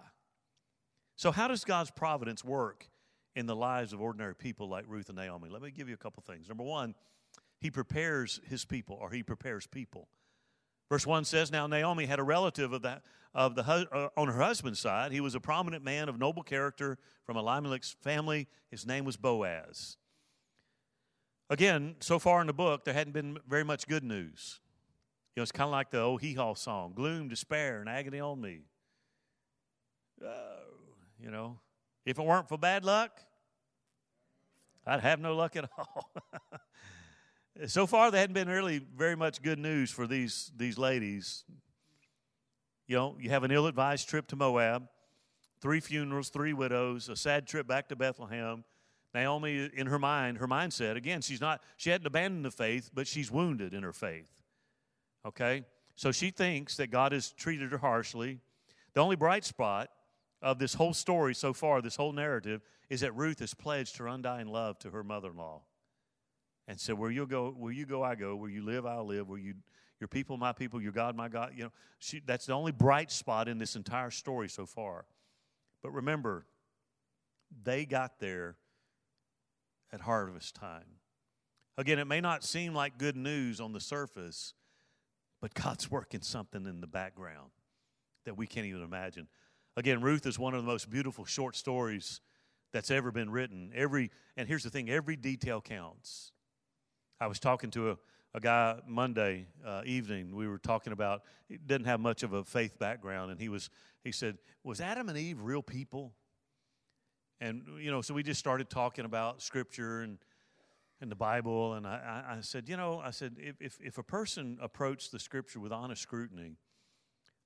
So, 1.16 1.32
how 1.32 1.48
does 1.48 1.66
God's 1.66 1.92
providence 1.92 2.44
work 2.44 2.90
in 3.36 3.46
the 3.46 3.56
lives 3.56 3.94
of 3.94 4.02
ordinary 4.02 4.36
people 4.36 4.70
like 4.70 4.86
Ruth 4.88 5.10
and 5.10 5.18
Naomi? 5.18 5.50
Let 5.50 5.62
me 5.62 5.72
give 5.72 5.88
you 5.88 5.96
a 5.96 5.98
couple 5.98 6.24
things. 6.26 6.48
Number 6.48 6.64
one, 6.64 6.96
He 7.60 7.72
prepares 7.72 8.40
His 8.48 8.66
people, 8.66 8.98
or 9.00 9.12
He 9.12 9.24
prepares 9.24 9.68
people. 9.68 10.08
Verse 10.90 11.08
1 11.08 11.24
says, 11.24 11.52
Now 11.52 11.68
Naomi 11.68 12.06
had 12.06 12.20
a 12.20 12.24
relative 12.24 12.74
of, 12.74 12.82
the, 12.82 13.02
of 13.34 13.56
the, 13.56 13.64
uh, 13.64 14.10
on 14.18 14.28
her 14.28 14.42
husband's 14.42 14.80
side. 14.80 15.14
He 15.14 15.22
was 15.22 15.36
a 15.36 15.40
prominent 15.40 15.86
man 15.86 16.10
of 16.10 16.20
noble 16.20 16.44
character 16.44 16.98
from 17.26 17.38
Elimelech's 17.38 17.96
family. 18.02 18.50
His 18.70 18.86
name 18.86 19.06
was 19.06 19.16
Boaz. 19.16 19.96
Again, 21.50 21.96
so 22.02 22.20
far 22.20 22.42
in 22.42 22.48
the 22.48 22.54
book, 22.54 22.84
there 22.84 22.94
hadn't 22.94 23.14
been 23.14 23.38
very 23.48 23.64
much 23.64 23.88
good 23.88 24.04
news. 24.04 24.60
You 25.36 25.40
know, 25.40 25.44
it's 25.44 25.52
kind 25.54 25.68
of 25.68 25.72
like 25.72 25.92
the 25.92 26.02
old 26.02 26.22
hee 26.22 26.34
haw 26.34 26.56
song 26.56 26.92
gloom, 26.94 27.30
despair, 27.30 27.80
and 27.80 27.88
agony 27.88 28.20
on 28.20 28.42
me. 28.42 28.64
Uh, 30.22 30.32
you 31.18 31.32
know, 31.32 31.60
if 32.06 32.18
it 32.18 32.26
weren't 32.26 32.50
for 32.50 32.58
bad 32.58 32.84
luck, 32.84 33.12
I'd 34.86 35.02
have 35.02 35.20
no 35.20 35.36
luck 35.36 35.56
at 35.56 35.70
all. 35.78 36.12
so 37.68 37.86
far, 37.86 38.12
there 38.12 38.20
hadn't 38.20 38.34
been 38.34 38.50
really 38.50 38.80
very 38.80 39.16
much 39.16 39.42
good 39.42 39.60
news 39.60 39.92
for 39.92 40.08
these, 40.08 40.52
these 40.58 40.78
ladies. 40.78 41.44
You 42.88 42.98
know, 42.98 43.16
you 43.20 43.30
have 43.30 43.44
an 43.44 43.52
ill 43.52 43.68
advised 43.68 44.10
trip 44.10 44.28
to 44.28 44.36
Moab, 44.36 44.88
three 45.62 45.80
funerals, 45.80 46.30
three 46.30 46.54
widows, 46.54 47.10
a 47.10 47.16
sad 47.16 47.48
trip 47.48 47.68
back 47.68 47.88
to 47.90 47.96
Bethlehem. 47.96 48.64
Naomi, 49.14 49.70
in 49.76 49.88
her 49.88 50.00
mind, 50.00 50.38
her 50.38 50.48
mindset, 50.48 50.96
again, 50.96 51.22
she's 51.22 51.42
not, 51.42 51.62
she 51.78 51.90
hadn't 51.90 52.08
abandoned 52.08 52.46
the 52.46 52.52
faith, 52.52 52.90
but 52.94 53.08
she's 53.08 53.30
wounded 53.30 53.74
in 53.74 53.84
her 53.84 53.94
faith. 53.94 54.32
Okay? 55.26 55.64
So 55.96 56.12
she 56.12 56.32
thinks 56.32 56.78
that 56.78 56.88
God 56.88 57.12
has 57.12 57.32
treated 57.32 57.72
her 57.72 57.78
harshly. 57.78 58.40
The 58.94 59.02
only 59.02 59.18
bright 59.18 59.44
spot 59.46 59.90
of 60.42 60.60
this 60.60 60.74
whole 60.74 60.94
story 60.94 61.36
so 61.36 61.54
far, 61.54 61.82
this 61.82 61.96
whole 61.96 62.14
narrative, 62.14 62.62
is 62.90 63.02
that 63.02 63.16
Ruth 63.16 63.40
has 63.40 63.54
pledged 63.54 63.98
her 63.98 64.08
undying 64.08 64.48
love 64.48 64.80
to 64.80 64.90
her 64.90 65.04
mother 65.04 65.30
in 65.30 65.38
law 65.38 65.62
and 66.68 66.80
said, 66.80 66.98
Where 66.98 67.12
you 67.12 67.26
go, 67.28 67.52
where 67.52 67.72
you 67.72 67.86
go, 67.86 68.04
I 68.04 68.16
go. 68.16 68.36
Where 68.36 68.50
you 68.50 68.64
live, 68.64 68.86
I'll 68.86 69.06
live. 69.06 69.28
Where 69.28 69.40
you 69.40 69.56
your 70.02 70.08
people, 70.08 70.36
my 70.36 70.52
people, 70.52 70.82
your 70.82 70.92
God, 70.92 71.16
my 71.16 71.30
God. 71.30 71.54
You 71.56 71.66
know, 71.66 71.72
she, 72.00 72.22
that's 72.26 72.48
the 72.48 72.54
only 72.54 72.72
bright 72.72 73.12
spot 73.12 73.48
in 73.48 73.60
this 73.60 73.76
entire 73.76 74.10
story 74.10 74.50
so 74.50 74.66
far. 74.66 75.06
But 75.84 75.92
remember, 75.92 76.48
they 77.64 77.86
got 77.86 78.20
there 78.20 78.56
at 79.94 80.02
harvest 80.02 80.56
time. 80.56 80.98
Again, 81.78 82.00
it 82.00 82.06
may 82.06 82.20
not 82.20 82.44
seem 82.44 82.74
like 82.74 82.98
good 82.98 83.16
news 83.16 83.62
on 83.62 83.74
the 83.74 83.80
surface, 83.80 84.56
but 85.40 85.54
God's 85.54 85.92
working 85.92 86.22
something 86.22 86.66
in 86.66 86.82
the 86.82 86.88
background 86.88 87.52
that 88.26 88.36
we 88.36 88.48
can't 88.48 88.66
even 88.66 88.82
imagine. 88.82 89.28
Again, 89.78 90.02
Ruth 90.02 90.26
is 90.26 90.38
one 90.38 90.54
of 90.54 90.62
the 90.62 90.68
most 90.68 90.90
beautiful 90.90 91.26
short 91.26 91.56
stories 91.56 92.20
that's 92.74 92.92
ever 92.92 93.12
been 93.12 93.30
written. 93.30 93.72
Every 93.74 94.12
and 94.36 94.48
here's 94.48 94.64
the 94.64 94.70
thing, 94.70 94.90
every 94.90 95.16
detail 95.16 95.62
counts. 95.62 96.32
I 97.20 97.28
was 97.28 97.40
talking 97.40 97.70
to 97.72 97.92
a, 97.92 97.98
a 98.34 98.40
guy 98.40 98.80
Monday 98.88 99.46
uh, 99.66 99.84
evening. 99.86 100.36
We 100.36 100.48
were 100.48 100.58
talking 100.58 100.94
about 100.94 101.24
he 101.48 101.58
didn't 101.58 101.86
have 101.86 102.00
much 102.00 102.24
of 102.24 102.34
a 102.34 102.44
faith 102.44 102.80
background, 102.80 103.32
and 103.32 103.40
he 103.40 103.50
was 103.50 103.70
he 104.04 104.12
said, 104.12 104.38
"Was 104.64 104.82
Adam 104.82 105.08
and 105.10 105.18
Eve 105.18 105.40
real 105.42 105.62
people?" 105.62 106.14
And 107.40 107.64
you 107.80 107.92
know, 107.92 108.02
so 108.02 108.14
we 108.14 108.24
just 108.24 108.40
started 108.40 108.70
talking 108.70 109.06
about 109.06 109.42
Scripture 109.42 110.02
and 110.02 110.18
and 111.00 111.10
the 111.10 111.16
Bible, 111.16 111.74
and 111.74 111.88
I, 111.88 112.36
I 112.38 112.42
said, 112.42 112.70
you 112.70 112.78
know, 112.78 113.02
I 113.04 113.10
said 113.12 113.38
if, 113.40 113.56
if 113.62 113.80
if 113.82 113.98
a 113.98 114.04
person 114.04 114.58
approached 114.62 115.12
the 115.12 115.20
Scripture 115.20 115.60
with 115.60 115.72
honest 115.72 116.02
scrutiny, 116.02 116.58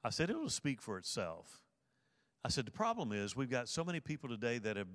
I 0.04 0.10
said 0.10 0.30
it 0.30 0.38
will 0.38 0.50
speak 0.50 0.82
for 0.82 0.98
itself. 0.98 1.65
I 2.46 2.48
said 2.48 2.68
the 2.68 2.72
problem 2.72 3.12
is 3.12 3.36
we've 3.36 3.50
got 3.50 3.68
so 3.68 3.84
many 3.84 4.00
people 4.00 4.30
today 4.30 4.60
that 4.60 4.78
have 4.78 4.86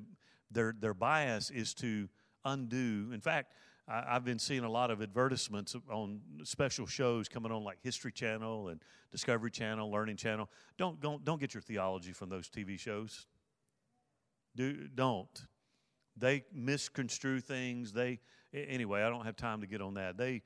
their 0.52 0.72
their 0.78 0.94
bias 0.94 1.50
is 1.50 1.74
to 1.74 2.08
undo. 2.44 3.10
In 3.12 3.20
fact, 3.20 3.54
I, 3.88 4.12
have 4.12 4.24
been 4.24 4.38
seeing 4.38 4.62
a 4.62 4.70
lot 4.70 4.92
of 4.92 5.02
advertisements 5.02 5.74
on 5.90 6.20
special 6.44 6.86
shows 6.86 7.28
coming 7.28 7.50
on 7.50 7.64
like 7.64 7.78
History 7.82 8.12
Channel 8.12 8.68
and 8.68 8.80
Discovery 9.10 9.50
Channel, 9.50 9.90
Learning 9.90 10.14
Channel. 10.14 10.48
Don't 10.78 11.00
don't 11.00 11.24
don't 11.24 11.40
get 11.40 11.52
your 11.52 11.60
theology 11.60 12.12
from 12.12 12.28
those 12.28 12.48
TV 12.48 12.78
shows. 12.78 13.26
Do 14.54 14.86
don't. 14.86 15.46
They 16.16 16.44
misconstrue 16.54 17.40
things. 17.40 17.92
They 17.92 18.20
anyway. 18.54 19.02
I 19.02 19.10
don't 19.10 19.24
have 19.24 19.34
time 19.34 19.60
to 19.62 19.66
get 19.66 19.80
on 19.80 19.94
that. 19.94 20.16
They 20.16 20.42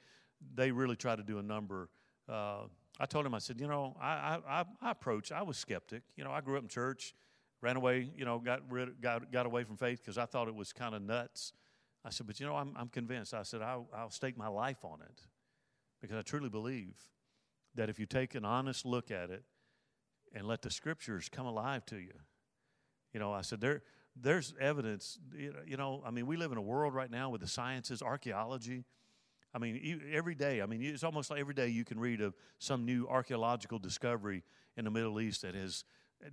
they 0.55 0.71
really 0.71 0.97
try 0.97 1.17
to 1.17 1.23
do 1.23 1.39
a 1.39 1.43
number. 1.43 1.91
Uh, 2.27 2.63
I 3.01 3.07
told 3.07 3.27
him. 3.27 3.35
I 3.35 3.39
said, 3.39 3.61
you 3.61 3.67
know, 3.67 3.97
I 4.01 4.39
I 4.47 4.65
I 4.81 4.91
approach. 4.91 5.33
I 5.33 5.43
was 5.43 5.57
skeptic. 5.57 6.03
You 6.17 6.25
know, 6.25 6.31
I 6.31 6.41
grew 6.41 6.57
up 6.57 6.63
in 6.63 6.69
church, 6.69 7.15
ran 7.61 7.77
away. 7.77 8.11
You 8.17 8.25
know, 8.25 8.39
got 8.39 8.61
rid 8.71 9.01
got 9.01 9.33
got 9.33 9.47
away 9.47 9.65
from 9.65 9.77
faith 9.77 10.01
because 10.01 10.19
I 10.19 10.27
thought 10.27 10.49
it 10.49 10.55
was 10.55 10.73
kind 10.73 10.95
of 10.95 11.03
nuts 11.03 11.53
I 12.05 12.11
said, 12.11 12.27
but 12.27 12.39
you 12.39 12.47
know, 12.47 12.55
I'm, 12.55 12.75
I'm 12.77 12.89
convinced. 12.89 13.33
I 13.33 13.43
said, 13.43 13.63
I'll, 13.63 13.89
I'll 13.97 14.11
stake 14.11 14.37
my 14.37 14.49
life 14.49 14.85
on 14.85 15.01
it 15.01 15.23
because 16.03 16.19
I 16.19 16.23
truly 16.23 16.51
believe 16.51 16.95
that 17.75 17.89
if 17.89 17.99
you 17.99 18.07
take 18.07 18.35
an 18.35 18.45
honest 18.45 18.85
look 18.85 19.11
at 19.11 19.31
it 19.31 19.43
and 20.35 20.47
let 20.47 20.63
the 20.63 20.71
scriptures 20.71 21.31
come 21.31 21.47
alive 21.47 21.87
to 21.87 21.97
you, 21.97 22.13
you 23.15 23.21
know, 23.21 23.33
I 23.33 23.41
said, 23.41 23.61
there, 23.61 23.83
there's 24.15 24.55
evidence, 24.61 25.19
you 25.67 25.77
know, 25.79 26.03
I 26.05 26.11
mean, 26.11 26.27
we 26.27 26.37
live 26.37 26.53
in 26.53 26.59
a 26.59 26.63
world 26.63 26.95
right 26.95 27.11
now 27.11 27.31
with 27.31 27.41
the 27.41 27.49
sciences, 27.49 28.03
archaeology. 28.03 28.85
I 29.55 29.59
mean, 29.59 30.03
every 30.13 30.35
day, 30.35 30.61
I 30.61 30.67
mean, 30.67 30.83
it's 30.83 31.05
almost 31.05 31.31
like 31.31 31.39
every 31.39 31.55
day 31.55 31.69
you 31.69 31.85
can 31.85 32.01
read 32.01 32.21
of 32.21 32.35
some 32.59 32.85
new 32.85 33.07
archaeological 33.09 33.79
discovery 33.79 34.43
in 34.77 34.85
the 34.85 34.91
Middle 34.91 35.21
East 35.21 35.43
that 35.43 35.55
has 35.55 35.85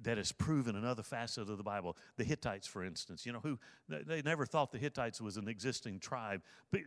that 0.03 0.17
has 0.17 0.31
proven 0.31 0.75
another 0.75 1.03
facet 1.03 1.49
of 1.49 1.57
the 1.57 1.63
Bible. 1.63 1.97
The 2.15 2.23
Hittites, 2.23 2.65
for 2.65 2.84
instance, 2.84 3.25
you 3.25 3.34
know, 3.34 3.41
who 3.41 3.60
they 3.89 4.21
never 4.21 4.45
thought 4.45 4.71
the 4.71 4.77
Hittites 4.77 5.19
was 5.19 5.38
an 5.38 5.47
existing 5.47 5.99
tribe. 5.99 6.41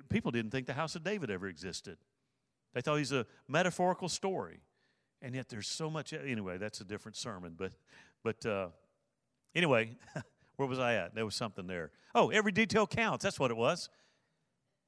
People 0.08 0.30
didn't 0.30 0.50
think 0.50 0.66
the 0.66 0.72
house 0.72 0.96
of 0.96 1.04
David 1.04 1.30
ever 1.30 1.46
existed. 1.46 1.98
They 2.72 2.80
thought 2.80 2.96
he's 2.96 3.12
a 3.12 3.26
metaphorical 3.46 4.08
story, 4.08 4.60
and 5.22 5.34
yet 5.34 5.48
there's 5.48 5.68
so 5.68 5.90
much. 5.90 6.12
Anyway, 6.12 6.58
that's 6.58 6.80
a 6.80 6.84
different 6.84 7.16
sermon. 7.16 7.54
But, 7.56 7.72
but 8.22 8.44
uh, 8.46 8.68
anyway, 9.54 9.96
where 10.56 10.68
was 10.68 10.78
I 10.78 10.94
at? 10.94 11.14
There 11.14 11.24
was 11.24 11.36
something 11.36 11.66
there. 11.66 11.90
Oh, 12.14 12.30
every 12.30 12.52
detail 12.52 12.86
counts. 12.86 13.22
That's 13.22 13.38
what 13.38 13.50
it 13.50 13.56
was 13.56 13.88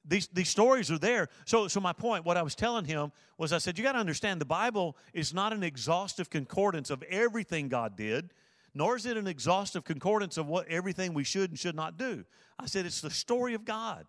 these, 0.07 0.27
these 0.27 0.49
stories 0.49 0.89
are 0.91 0.97
there. 0.97 1.29
So, 1.45 1.67
so 1.67 1.79
my 1.79 1.93
point, 1.93 2.25
what 2.25 2.37
I 2.37 2.41
was 2.41 2.55
telling 2.55 2.85
him 2.85 3.11
was 3.37 3.53
I 3.53 3.57
said, 3.57 3.77
you 3.77 3.83
got 3.83 3.93
to 3.93 3.99
understand 3.99 4.41
the 4.41 4.45
Bible 4.45 4.95
is 5.13 5.33
not 5.33 5.53
an 5.53 5.63
exhaustive 5.63 6.29
concordance 6.29 6.89
of 6.89 7.03
everything 7.03 7.67
God 7.67 7.95
did, 7.95 8.31
nor 8.73 8.95
is 8.95 9.05
it 9.05 9.17
an 9.17 9.27
exhaustive 9.27 9.83
concordance 9.83 10.37
of 10.37 10.47
what 10.47 10.67
everything 10.67 11.13
we 11.13 11.23
should 11.23 11.49
and 11.49 11.59
should 11.59 11.75
not 11.75 11.97
do. 11.97 12.23
I 12.59 12.65
said, 12.65 12.85
it's 12.85 13.01
the 13.01 13.09
story 13.09 13.53
of 13.53 13.65
God. 13.65 14.05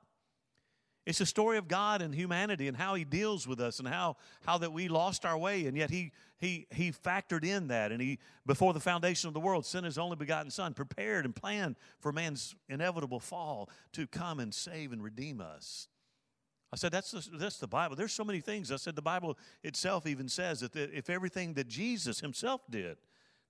It's 1.09 1.23
a 1.23 1.27
story 1.27 1.57
of 1.57 1.69
God 1.69 2.03
and 2.03 2.15
humanity 2.15 2.69
and 2.69 2.77
how 2.77 2.95
He 2.95 3.03
deals 3.03 3.49
with 3.49 3.61
us 3.61 3.79
and 3.79 3.89
how, 3.89 4.19
how 4.45 4.59
that 4.59 4.75
we 4.75 4.89
lost 4.89 5.25
our 5.25 5.39
way 5.39 5.65
and 5.65 5.75
yet 5.75 5.89
He 5.89 6.13
He 6.37 6.67
He 6.71 6.93
factored 6.93 7.45
in 7.45 7.69
that 7.69 7.93
and 7.93 8.03
He 8.03 8.19
before 8.45 8.75
the 8.75 8.81
foundation 8.81 9.27
of 9.27 9.33
the 9.33 9.41
world 9.41 9.65
sent 9.65 9.87
His 9.87 9.97
only 9.97 10.17
begotten 10.17 10.51
Son, 10.51 10.75
prepared 10.75 11.25
and 11.25 11.35
planned 11.35 11.77
for 11.99 12.13
man's 12.13 12.55
inevitable 12.69 13.21
fall 13.21 13.71
to 13.93 14.07
come 14.07 14.39
and 14.39 14.53
save 14.53 14.93
and 14.93 15.03
redeem 15.03 15.41
us. 15.41 15.89
I 16.75 16.77
said 16.77 16.93
that's 16.93 17.13
the, 17.13 17.27
that's 17.39 17.57
the 17.57 17.67
Bible. 17.67 17.97
There's 17.97 18.13
so 18.13 18.23
many 18.25 18.43
things. 18.43 18.71
I 18.71 18.77
said 18.77 18.95
the 18.95 19.01
Bible 19.01 19.39
itself 19.63 20.07
even 20.07 20.29
says 20.29 20.61
that 20.61 20.77
if 20.77 21.09
everything 21.09 21.55
that 21.55 21.69
Jesus 21.69 22.21
Himself 22.21 22.61
did, 22.69 22.99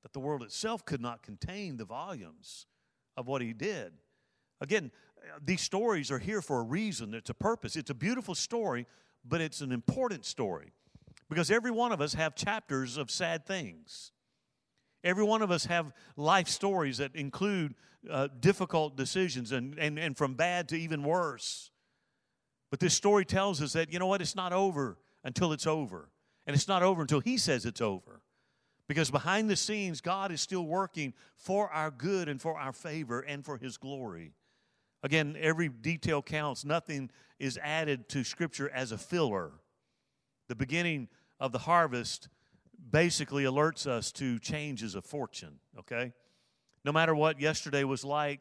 that 0.05 0.13
the 0.13 0.21
world 0.21 0.45
itself 0.45 0.85
could 0.85 1.01
not 1.01 1.25
contain 1.25 1.77
the 1.77 1.85
volumes 1.85 2.67
of 3.17 3.27
what 3.27 3.43
He 3.43 3.53
did. 3.53 3.95
Again, 4.61 4.91
these 5.45 5.61
stories 5.61 6.11
are 6.11 6.19
here 6.19 6.43
for 6.43 6.61
a 6.61 6.63
reason. 6.63 7.15
It's 7.15 7.31
a 7.31 7.35
purpose. 7.35 7.77
It's 7.77 7.91
a 7.91 7.95
beautiful 7.95 8.35
story, 8.35 8.87
but 9.25 9.41
it's 9.41 9.61
an 9.61 9.73
important 9.73 10.25
story 10.25 10.73
because 11.29 11.51
every 11.51 11.71
one 11.71 11.93
of 11.93 12.01
us 12.01 12.15
have 12.15 12.35
chapters 12.35 12.97
of 12.97 13.11
sad 13.11 13.47
things. 13.47 14.13
Every 15.05 15.25
one 15.25 15.43
of 15.43 15.51
us 15.51 15.67
have 15.67 15.93
life 16.17 16.49
stories 16.49 16.99
that 16.99 17.15
include 17.15 17.75
uh, 18.11 18.29
difficult 18.41 18.97
decisions 18.97 19.53
and, 19.53 19.79
and, 19.79 19.99
and 19.99 20.17
from 20.17 20.35
bad 20.35 20.69
to 20.71 20.77
even 20.77 21.03
worse. 21.03 21.71
But 22.71 22.81
this 22.81 22.95
story 22.95 23.25
tells 23.25 23.63
us 23.63 23.73
that, 23.75 23.93
you 23.93 23.99
know 23.99 24.07
what, 24.07 24.21
it's 24.21 24.37
not 24.37 24.53
over 24.53 24.99
until 25.25 25.53
it's 25.53 25.67
over. 25.67 26.11
And 26.47 26.55
it's 26.55 26.69
not 26.69 26.83
over 26.83 27.03
until 27.03 27.21
He 27.21 27.37
says 27.37 27.67
it's 27.67 27.81
over. 27.81 28.23
Because 28.89 29.11
behind 29.11 29.51
the 29.51 29.57
scenes, 29.57 30.01
God 30.01 30.33
is 30.33 30.41
still 30.41 30.67
working 30.67 31.13
for 31.37 31.71
our 31.71 31.91
good 31.91 32.29
and 32.29 32.41
for 32.41 32.59
our 32.59 32.73
favor 32.73 33.21
and 33.21 33.45
for 33.45 33.59
His 33.59 33.77
glory. 33.77 34.33
Again, 35.03 35.37
every 35.39 35.69
detail 35.69 36.23
counts. 36.23 36.65
Nothing 36.65 37.11
is 37.39 37.59
added 37.63 38.09
to 38.11 38.25
Scripture 38.25 38.69
as 38.71 38.93
a 38.93 38.99
filler. 38.99 39.53
The 40.49 40.55
beginning 40.55 41.09
of 41.39 41.53
the 41.53 41.59
harvest 41.59 42.29
basically 42.91 43.45
alerts 43.45 43.87
us 43.87 44.11
to 44.13 44.39
changes 44.39 44.95
of 44.95 45.05
fortune, 45.05 45.59
okay? 45.79 46.13
No 46.85 46.93
matter 46.93 47.15
what 47.15 47.41
yesterday 47.41 47.85
was 47.85 48.05
like, 48.05 48.41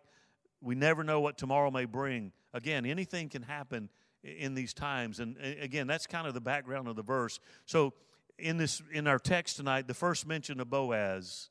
we 0.61 0.73
never 0.73 1.03
know 1.03 1.19
what 1.19 1.37
tomorrow 1.37 1.69
may 1.69 1.85
bring. 1.85 2.31
Again, 2.53 2.85
anything 2.85 3.29
can 3.29 3.43
happen 3.43 3.89
in 4.23 4.55
these 4.55 4.73
times. 4.73 5.19
And 5.19 5.37
again, 5.61 5.87
that's 5.87 6.07
kind 6.07 6.27
of 6.27 6.33
the 6.33 6.41
background 6.41 6.87
of 6.87 6.95
the 6.95 7.03
verse. 7.03 7.39
So 7.65 7.93
in 8.39 8.57
this 8.57 8.81
in 8.91 9.07
our 9.07 9.19
text 9.19 9.57
tonight, 9.57 9.87
the 9.87 9.93
first 9.93 10.27
mention 10.27 10.59
of 10.59 10.69
Boaz 10.69 11.49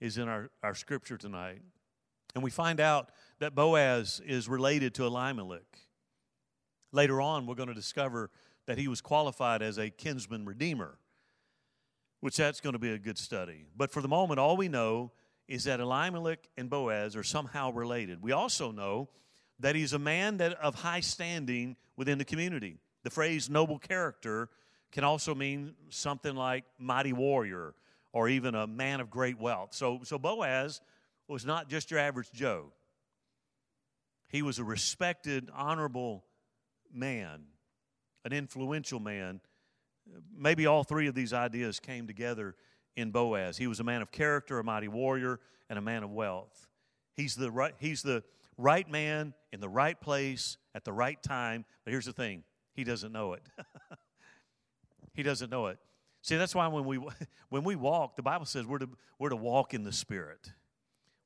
is 0.00 0.18
in 0.18 0.28
our, 0.28 0.50
our 0.62 0.74
scripture 0.74 1.16
tonight. 1.16 1.60
And 2.34 2.42
we 2.42 2.50
find 2.50 2.80
out 2.80 3.10
that 3.42 3.56
Boaz 3.56 4.20
is 4.24 4.48
related 4.48 4.94
to 4.94 5.04
Elimelech. 5.04 5.80
Later 6.92 7.20
on, 7.20 7.44
we're 7.44 7.56
going 7.56 7.68
to 7.68 7.74
discover 7.74 8.30
that 8.66 8.78
he 8.78 8.86
was 8.86 9.00
qualified 9.00 9.62
as 9.62 9.78
a 9.78 9.90
kinsman 9.90 10.44
redeemer, 10.46 10.96
which 12.20 12.36
that's 12.36 12.60
going 12.60 12.74
to 12.74 12.78
be 12.78 12.92
a 12.92 12.98
good 13.00 13.18
study. 13.18 13.66
But 13.76 13.90
for 13.90 14.00
the 14.00 14.06
moment, 14.06 14.38
all 14.38 14.56
we 14.56 14.68
know 14.68 15.10
is 15.48 15.64
that 15.64 15.80
Elimelech 15.80 16.38
and 16.56 16.70
Boaz 16.70 17.16
are 17.16 17.24
somehow 17.24 17.72
related. 17.72 18.22
We 18.22 18.30
also 18.30 18.70
know 18.70 19.08
that 19.58 19.74
he's 19.74 19.92
a 19.92 19.98
man 19.98 20.36
that 20.36 20.52
of 20.60 20.76
high 20.76 21.00
standing 21.00 21.74
within 21.96 22.18
the 22.18 22.24
community. 22.24 22.78
The 23.02 23.10
phrase 23.10 23.50
noble 23.50 23.80
character 23.80 24.50
can 24.92 25.02
also 25.02 25.34
mean 25.34 25.74
something 25.88 26.36
like 26.36 26.62
mighty 26.78 27.12
warrior 27.12 27.74
or 28.12 28.28
even 28.28 28.54
a 28.54 28.68
man 28.68 29.00
of 29.00 29.10
great 29.10 29.40
wealth. 29.40 29.74
So, 29.74 29.98
so 30.04 30.16
Boaz 30.16 30.80
was 31.26 31.44
not 31.44 31.68
just 31.68 31.90
your 31.90 31.98
average 31.98 32.30
Joe. 32.30 32.70
He 34.32 34.40
was 34.40 34.58
a 34.58 34.64
respected, 34.64 35.50
honorable 35.54 36.24
man, 36.90 37.42
an 38.24 38.32
influential 38.32 38.98
man. 38.98 39.40
Maybe 40.34 40.64
all 40.66 40.84
three 40.84 41.06
of 41.06 41.14
these 41.14 41.34
ideas 41.34 41.78
came 41.78 42.06
together 42.06 42.56
in 42.96 43.10
Boaz. 43.10 43.58
He 43.58 43.66
was 43.66 43.78
a 43.78 43.84
man 43.84 44.00
of 44.00 44.10
character, 44.10 44.58
a 44.58 44.64
mighty 44.64 44.88
warrior, 44.88 45.38
and 45.68 45.78
a 45.78 45.82
man 45.82 46.02
of 46.02 46.10
wealth. 46.10 46.66
He's 47.14 47.34
the 47.34 47.50
right, 47.50 47.74
he's 47.78 48.02
the 48.02 48.24
right 48.56 48.90
man 48.90 49.34
in 49.52 49.60
the 49.60 49.68
right 49.68 50.00
place 50.00 50.56
at 50.74 50.84
the 50.84 50.92
right 50.94 51.22
time. 51.22 51.66
But 51.84 51.90
here's 51.90 52.06
the 52.06 52.12
thing 52.14 52.42
he 52.74 52.84
doesn't 52.84 53.12
know 53.12 53.34
it. 53.34 53.42
he 55.14 55.22
doesn't 55.22 55.50
know 55.50 55.66
it. 55.66 55.78
See, 56.22 56.38
that's 56.38 56.54
why 56.54 56.68
when 56.68 56.86
we, 56.86 57.00
when 57.50 57.64
we 57.64 57.76
walk, 57.76 58.16
the 58.16 58.22
Bible 58.22 58.46
says 58.46 58.66
we're 58.66 58.78
to, 58.78 58.88
we're 59.18 59.28
to 59.28 59.36
walk 59.36 59.74
in 59.74 59.82
the 59.84 59.92
Spirit. 59.92 60.52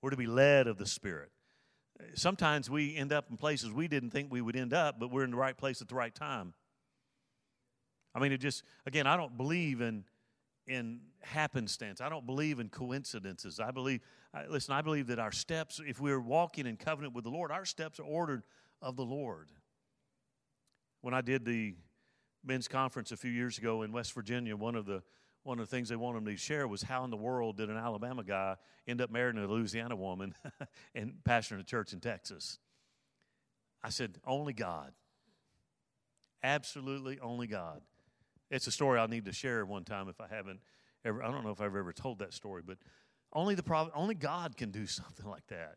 We're 0.03 0.11
to 0.11 0.17
be 0.17 0.27
led 0.27 0.67
of 0.67 0.77
the 0.77 0.87
Spirit. 0.87 1.31
Sometimes 2.15 2.69
we 2.69 2.97
end 2.97 3.13
up 3.13 3.27
in 3.31 3.37
places 3.37 3.71
we 3.71 3.89
didn't 3.89 4.11
think 4.11 4.31
we 4.31 4.41
would 4.41 4.57
end 4.57 4.73
up, 4.73 4.99
but 4.99 5.11
we're 5.11 5.25
in 5.25 5.31
the 5.31 5.37
right 5.37 5.57
place 5.57 5.81
at 5.81 5.89
the 5.89 5.95
right 5.95 6.15
time. 6.15 6.55
I 8.15 8.19
mean, 8.19 8.33
it 8.33 8.39
just, 8.39 8.63
again, 8.87 9.07
I 9.07 9.17
don't 9.17 9.37
believe 9.37 9.81
in, 9.81 10.05
in 10.67 11.01
happenstance. 11.21 12.01
I 12.01 12.09
don't 12.09 12.27
believe 12.27 12.61
in 12.61 12.69
coincidences. 12.69 13.61
I 13.61 13.71
believe, 13.71 14.01
listen, 14.49 14.75
I 14.75 14.81
believe 14.81 15.07
that 15.09 15.19
our 15.19 15.33
steps, 15.33 15.81
if 15.87 16.01
we're 16.01 16.21
walking 16.21 16.67
in 16.67 16.77
covenant 16.77 17.15
with 17.15 17.25
the 17.25 17.31
Lord, 17.31 17.51
our 17.51 17.65
steps 17.65 18.01
are 18.01 18.05
ordered 18.05 18.43
of 18.81 18.97
the 18.97 19.05
Lord. 19.05 19.51
When 21.03 21.15
I 21.15 21.21
did 21.21 21.45
the 21.45 21.75
men's 22.45 22.69
conference 22.69 23.13
a 23.13 23.17
few 23.17 23.31
years 23.31 23.59
ago 23.59 23.83
in 23.83 23.93
West 23.93 24.15
Virginia, 24.15 24.57
one 24.57 24.75
of 24.75 24.87
the 24.87 25.03
one 25.47 25.61
of 25.61 25.69
the 25.69 25.77
things 25.77 25.89
they 25.89 25.97
wanted 25.97 26.25
me 26.25 26.33
to 26.33 26.39
share 26.39 26.67
was 26.67 26.83
how 26.83 27.05
in 27.05 27.11
the 27.11 27.17
world 27.17 27.57
did 27.57 27.71
an 27.71 27.77
Alabama 27.77 28.25
guy 28.25 28.57
end 28.89 29.01
up 29.01 29.11
marrying 29.11 29.39
a 29.39 29.47
Louisiana 29.47 29.95
woman 29.95 30.35
and 30.95 31.15
pastoring 31.27 31.61
a 31.61 31.65
church 31.65 31.93
in 31.93 32.01
Texas? 32.01 32.59
I 33.83 33.91
said, 33.91 34.19
only 34.27 34.53
God. 34.53 34.93
Absolutely 36.43 37.21
only 37.21 37.47
God. 37.47 37.81
It's 38.51 38.67
a 38.67 38.73
story 38.73 38.99
I 38.99 39.07
need 39.07 39.25
to 39.27 39.33
share 39.33 39.65
one 39.65 39.85
time 39.85 40.09
if 40.09 40.21
I 40.21 40.27
haven't 40.29 40.61
ever. 41.05 41.23
I 41.23 41.31
don't 41.31 41.45
know 41.45 41.51
if 41.51 41.61
I've 41.61 41.75
ever 41.75 41.93
told 41.93 42.19
that 42.19 42.33
story, 42.33 42.63
but 42.65 42.79
only 43.33 43.55
the 43.55 43.91
only 43.95 44.15
God 44.15 44.57
can 44.57 44.71
do 44.71 44.87
something 44.87 45.27
like 45.27 45.47
that. 45.49 45.77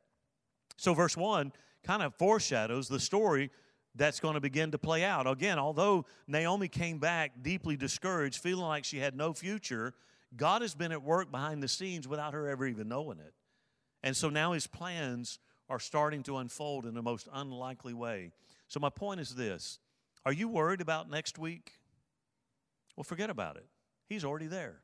So 0.77 0.93
verse 0.93 1.15
one 1.15 1.51
kind 1.83 2.01
of 2.01 2.15
foreshadows 2.15 2.87
the 2.87 2.99
story 2.99 3.51
that's 3.95 4.19
going 4.19 4.35
to 4.35 4.39
begin 4.41 4.71
to 4.71 4.77
play 4.77 5.03
out. 5.03 5.27
Again, 5.27 5.59
although 5.59 6.05
Naomi 6.27 6.67
came 6.67 6.99
back 6.99 7.31
deeply 7.41 7.75
discouraged, 7.75 8.41
feeling 8.41 8.65
like 8.65 8.85
she 8.85 8.99
had 8.99 9.15
no 9.15 9.33
future, 9.33 9.93
God 10.35 10.61
has 10.61 10.75
been 10.75 10.91
at 10.91 11.03
work 11.03 11.31
behind 11.31 11.63
the 11.63 11.67
scenes 11.67 12.07
without 12.07 12.33
her 12.33 12.47
ever 12.47 12.67
even 12.67 12.87
knowing 12.87 13.19
it. 13.19 13.33
And 14.03 14.15
so 14.15 14.29
now 14.29 14.53
his 14.53 14.67
plans 14.67 15.39
are 15.69 15.79
starting 15.79 16.23
to 16.23 16.37
unfold 16.37 16.85
in 16.85 16.93
the 16.93 17.01
most 17.01 17.27
unlikely 17.33 17.93
way. 17.93 18.31
So, 18.67 18.79
my 18.79 18.89
point 18.89 19.19
is 19.19 19.35
this 19.35 19.79
Are 20.25 20.33
you 20.33 20.47
worried 20.47 20.81
about 20.81 21.09
next 21.09 21.37
week? 21.37 21.73
Well, 22.95 23.03
forget 23.03 23.29
about 23.29 23.55
it. 23.57 23.65
He's 24.07 24.25
already 24.25 24.47
there. 24.47 24.81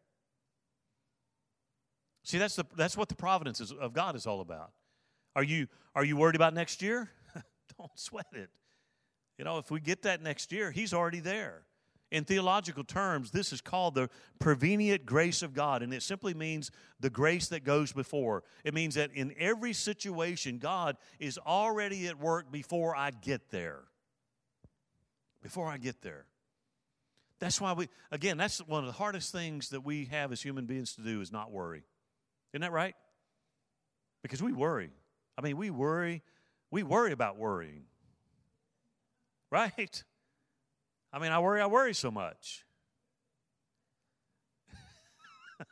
See, 2.24 2.38
that's, 2.39 2.56
the, 2.56 2.65
that's 2.76 2.98
what 2.98 3.10
the 3.10 3.15
providence 3.15 3.60
of 3.60 3.94
God 3.94 4.15
is 4.15 4.26
all 4.26 4.41
about. 4.41 4.72
Are 5.36 5.44
you, 5.44 5.68
are 5.94 6.04
you 6.04 6.18
worried 6.18 6.36
about 6.36 6.54
next 6.54 6.82
year? 6.82 7.10
Don't 7.78 7.91
sweat 7.96 8.26
it. 8.32 8.50
You 9.38 9.45
know, 9.45 9.58
if 9.58 9.69
we 9.69 9.80
get 9.80 10.04
that 10.04 10.21
next 10.21 10.52
year, 10.52 10.71
He's 10.71 10.93
already 10.93 11.19
there. 11.19 11.63
In 12.12 12.24
theological 12.24 12.84
terms, 12.84 13.32
this 13.32 13.52
is 13.52 13.62
called 13.62 13.95
the 13.95 14.10
prevenient 14.39 15.06
grace 15.06 15.41
of 15.41 15.54
God, 15.54 15.82
and 15.82 15.93
it 15.93 16.04
simply 16.04 16.34
means 16.34 16.71
the 17.00 17.10
grace 17.10 17.48
that 17.50 17.63
goes 17.63 17.91
before. 17.91 18.43
It 18.63 18.74
means 18.74 18.95
that 18.95 19.12
in 19.13 19.34
every 19.39 19.74
situation, 19.74 20.60
God 20.60 20.98
is 21.19 21.38
already 21.38 22.08
at 22.08 22.19
work 22.19 22.52
before 22.52 22.95
I 22.95 23.12
get 23.12 23.50
there. 23.50 23.82
Before 25.41 25.67
I 25.67 25.78
get 25.78 26.02
there. 26.02 26.26
That's 27.39 27.60
why 27.60 27.74
we, 27.74 27.89
again, 28.12 28.38
that's 28.38 28.60
one 28.60 28.82
of 28.82 28.88
the 28.88 28.93
hardest 28.93 29.32
things 29.32 29.69
that 29.69 29.82
we 29.82 30.06
have 30.06 30.32
as 30.32 30.41
human 30.41 30.65
beings 30.65 30.95
to 30.95 31.02
do 31.02 31.21
is 31.21 31.32
not 31.32 31.52
worry. 31.52 31.84
Isn't 32.54 32.62
that 32.62 32.71
right? 32.71 32.95
Because 34.21 34.41
we 34.41 34.54
worry. 34.54 34.91
I 35.38 35.41
mean, 35.41 35.58
we 35.58 35.69
worry, 35.69 36.21
we 36.71 36.84
worry 36.84 37.12
about 37.12 37.38
worrying. 37.38 37.84
Right? 39.56 40.03
I 41.14 41.20
mean, 41.20 41.32
I 41.32 41.39
worry, 41.39 41.62
I 41.62 41.68
worry 41.68 41.93
so 41.93 42.12
much. 42.12 42.66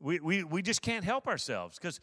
we, 0.00 0.20
we, 0.20 0.44
we 0.44 0.62
just 0.62 0.82
can't 0.82 1.04
help 1.04 1.26
ourselves 1.26 1.80
because 1.80 1.98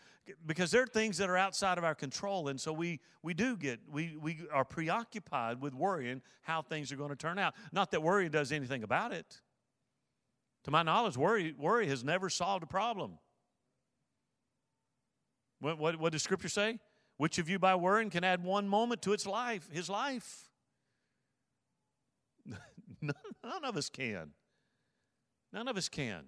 because 0.45 0.71
there 0.71 0.83
are 0.83 0.87
things 0.87 1.19
that 1.19 1.29
are 1.29 1.37
outside 1.37 1.77
of 1.77 1.85
our 1.85 1.95
control 1.95 2.49
and 2.49 2.59
so 2.59 2.73
we, 2.73 2.99
we 3.21 3.33
do 3.33 3.55
get 3.55 3.79
we, 3.89 4.17
we 4.21 4.39
are 4.51 4.65
preoccupied 4.65 5.61
with 5.61 5.73
worrying 5.73 6.21
how 6.41 6.61
things 6.61 6.91
are 6.91 6.97
going 6.97 7.11
to 7.11 7.15
turn 7.15 7.39
out. 7.39 7.53
Not 7.71 7.91
that 7.91 8.03
worry 8.03 8.27
does 8.27 8.51
anything 8.51 8.83
about 8.83 9.13
it. 9.13 9.39
To 10.65 10.71
my 10.71 10.83
knowledge 10.83 11.15
worry, 11.15 11.55
worry 11.57 11.87
has 11.87 12.03
never 12.03 12.29
solved 12.29 12.61
a 12.61 12.67
problem. 12.67 13.19
What, 15.61 15.77
what, 15.77 15.97
what 15.97 16.11
does 16.11 16.23
scripture 16.23 16.49
say? 16.49 16.79
Which 17.15 17.37
of 17.37 17.47
you 17.47 17.57
by 17.57 17.75
worrying 17.75 18.09
can 18.09 18.25
add 18.25 18.43
one 18.43 18.67
moment 18.67 19.01
to 19.03 19.13
its 19.13 19.25
life 19.25 19.69
his 19.71 19.89
life 19.89 20.49
None 23.43 23.65
of 23.65 23.77
us 23.77 23.89
can. 23.89 24.31
None 25.51 25.67
of 25.67 25.77
us 25.77 25.89
can. 25.89 26.23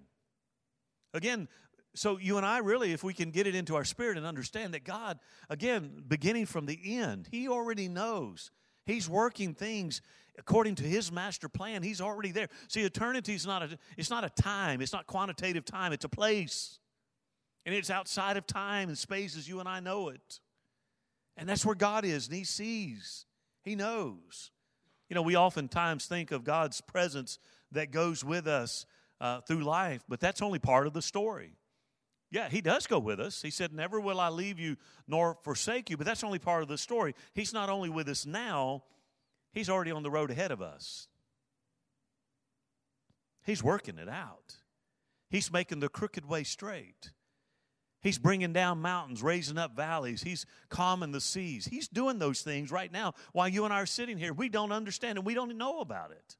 Again, 1.14 1.48
so 1.94 2.18
you 2.18 2.36
and 2.36 2.44
I 2.44 2.58
really, 2.58 2.92
if 2.92 3.02
we 3.02 3.14
can 3.14 3.30
get 3.30 3.46
it 3.46 3.54
into 3.54 3.74
our 3.74 3.84
spirit 3.84 4.18
and 4.18 4.26
understand 4.26 4.74
that 4.74 4.84
God, 4.84 5.18
again, 5.48 6.04
beginning 6.06 6.46
from 6.46 6.66
the 6.66 6.78
end, 6.98 7.28
He 7.30 7.48
already 7.48 7.88
knows. 7.88 8.50
He's 8.84 9.08
working 9.08 9.54
things 9.54 10.00
according 10.38 10.76
to 10.76 10.84
his 10.84 11.10
master 11.10 11.48
plan. 11.48 11.82
He's 11.82 12.00
already 12.00 12.30
there. 12.30 12.48
See, 12.68 12.82
eternity 12.82 13.34
is 13.34 13.46
not 13.46 13.62
a 13.62 13.78
it's 13.96 14.10
not 14.10 14.24
a 14.24 14.30
time, 14.30 14.80
it's 14.80 14.92
not 14.92 15.06
quantitative 15.06 15.64
time, 15.64 15.92
it's 15.92 16.04
a 16.04 16.08
place. 16.08 16.78
And 17.64 17.74
it's 17.74 17.90
outside 17.90 18.36
of 18.36 18.46
time 18.46 18.88
and 18.88 18.96
space 18.96 19.36
as 19.36 19.48
you 19.48 19.58
and 19.58 19.68
I 19.68 19.80
know 19.80 20.08
it. 20.08 20.40
And 21.36 21.48
that's 21.48 21.66
where 21.66 21.74
God 21.74 22.04
is, 22.04 22.28
and 22.28 22.36
He 22.36 22.44
sees, 22.44 23.26
He 23.64 23.74
knows. 23.74 24.52
You 25.08 25.14
know, 25.14 25.22
we 25.22 25.36
oftentimes 25.36 26.06
think 26.06 26.32
of 26.32 26.44
God's 26.44 26.80
presence 26.80 27.38
that 27.72 27.90
goes 27.90 28.24
with 28.24 28.46
us 28.46 28.86
uh, 29.20 29.40
through 29.42 29.62
life, 29.62 30.04
but 30.08 30.20
that's 30.20 30.42
only 30.42 30.58
part 30.58 30.86
of 30.86 30.92
the 30.92 31.02
story. 31.02 31.52
Yeah, 32.30 32.48
He 32.48 32.60
does 32.60 32.86
go 32.86 32.98
with 32.98 33.20
us. 33.20 33.40
He 33.40 33.50
said, 33.50 33.72
Never 33.72 34.00
will 34.00 34.20
I 34.20 34.28
leave 34.28 34.58
you 34.58 34.76
nor 35.06 35.38
forsake 35.42 35.90
you, 35.90 35.96
but 35.96 36.06
that's 36.06 36.24
only 36.24 36.38
part 36.38 36.62
of 36.62 36.68
the 36.68 36.78
story. 36.78 37.14
He's 37.34 37.52
not 37.52 37.68
only 37.68 37.88
with 37.88 38.08
us 38.08 38.26
now, 38.26 38.82
He's 39.52 39.70
already 39.70 39.90
on 39.90 40.02
the 40.02 40.10
road 40.10 40.30
ahead 40.30 40.50
of 40.50 40.60
us. 40.60 41.08
He's 43.44 43.62
working 43.62 43.98
it 43.98 44.08
out, 44.08 44.56
He's 45.30 45.52
making 45.52 45.80
the 45.80 45.88
crooked 45.88 46.26
way 46.26 46.42
straight. 46.42 47.12
He's 48.06 48.18
bringing 48.18 48.52
down 48.52 48.82
mountains, 48.82 49.20
raising 49.20 49.58
up 49.58 49.74
valleys. 49.74 50.22
He's 50.22 50.46
calming 50.68 51.10
the 51.10 51.20
seas. 51.20 51.66
He's 51.66 51.88
doing 51.88 52.20
those 52.20 52.40
things 52.40 52.70
right 52.70 52.92
now 52.92 53.14
while 53.32 53.48
you 53.48 53.64
and 53.64 53.74
I 53.74 53.80
are 53.80 53.86
sitting 53.86 54.16
here. 54.16 54.32
We 54.32 54.48
don't 54.48 54.70
understand 54.70 55.18
and 55.18 55.26
we 55.26 55.34
don't 55.34 55.58
know 55.58 55.80
about 55.80 56.12
it. 56.12 56.36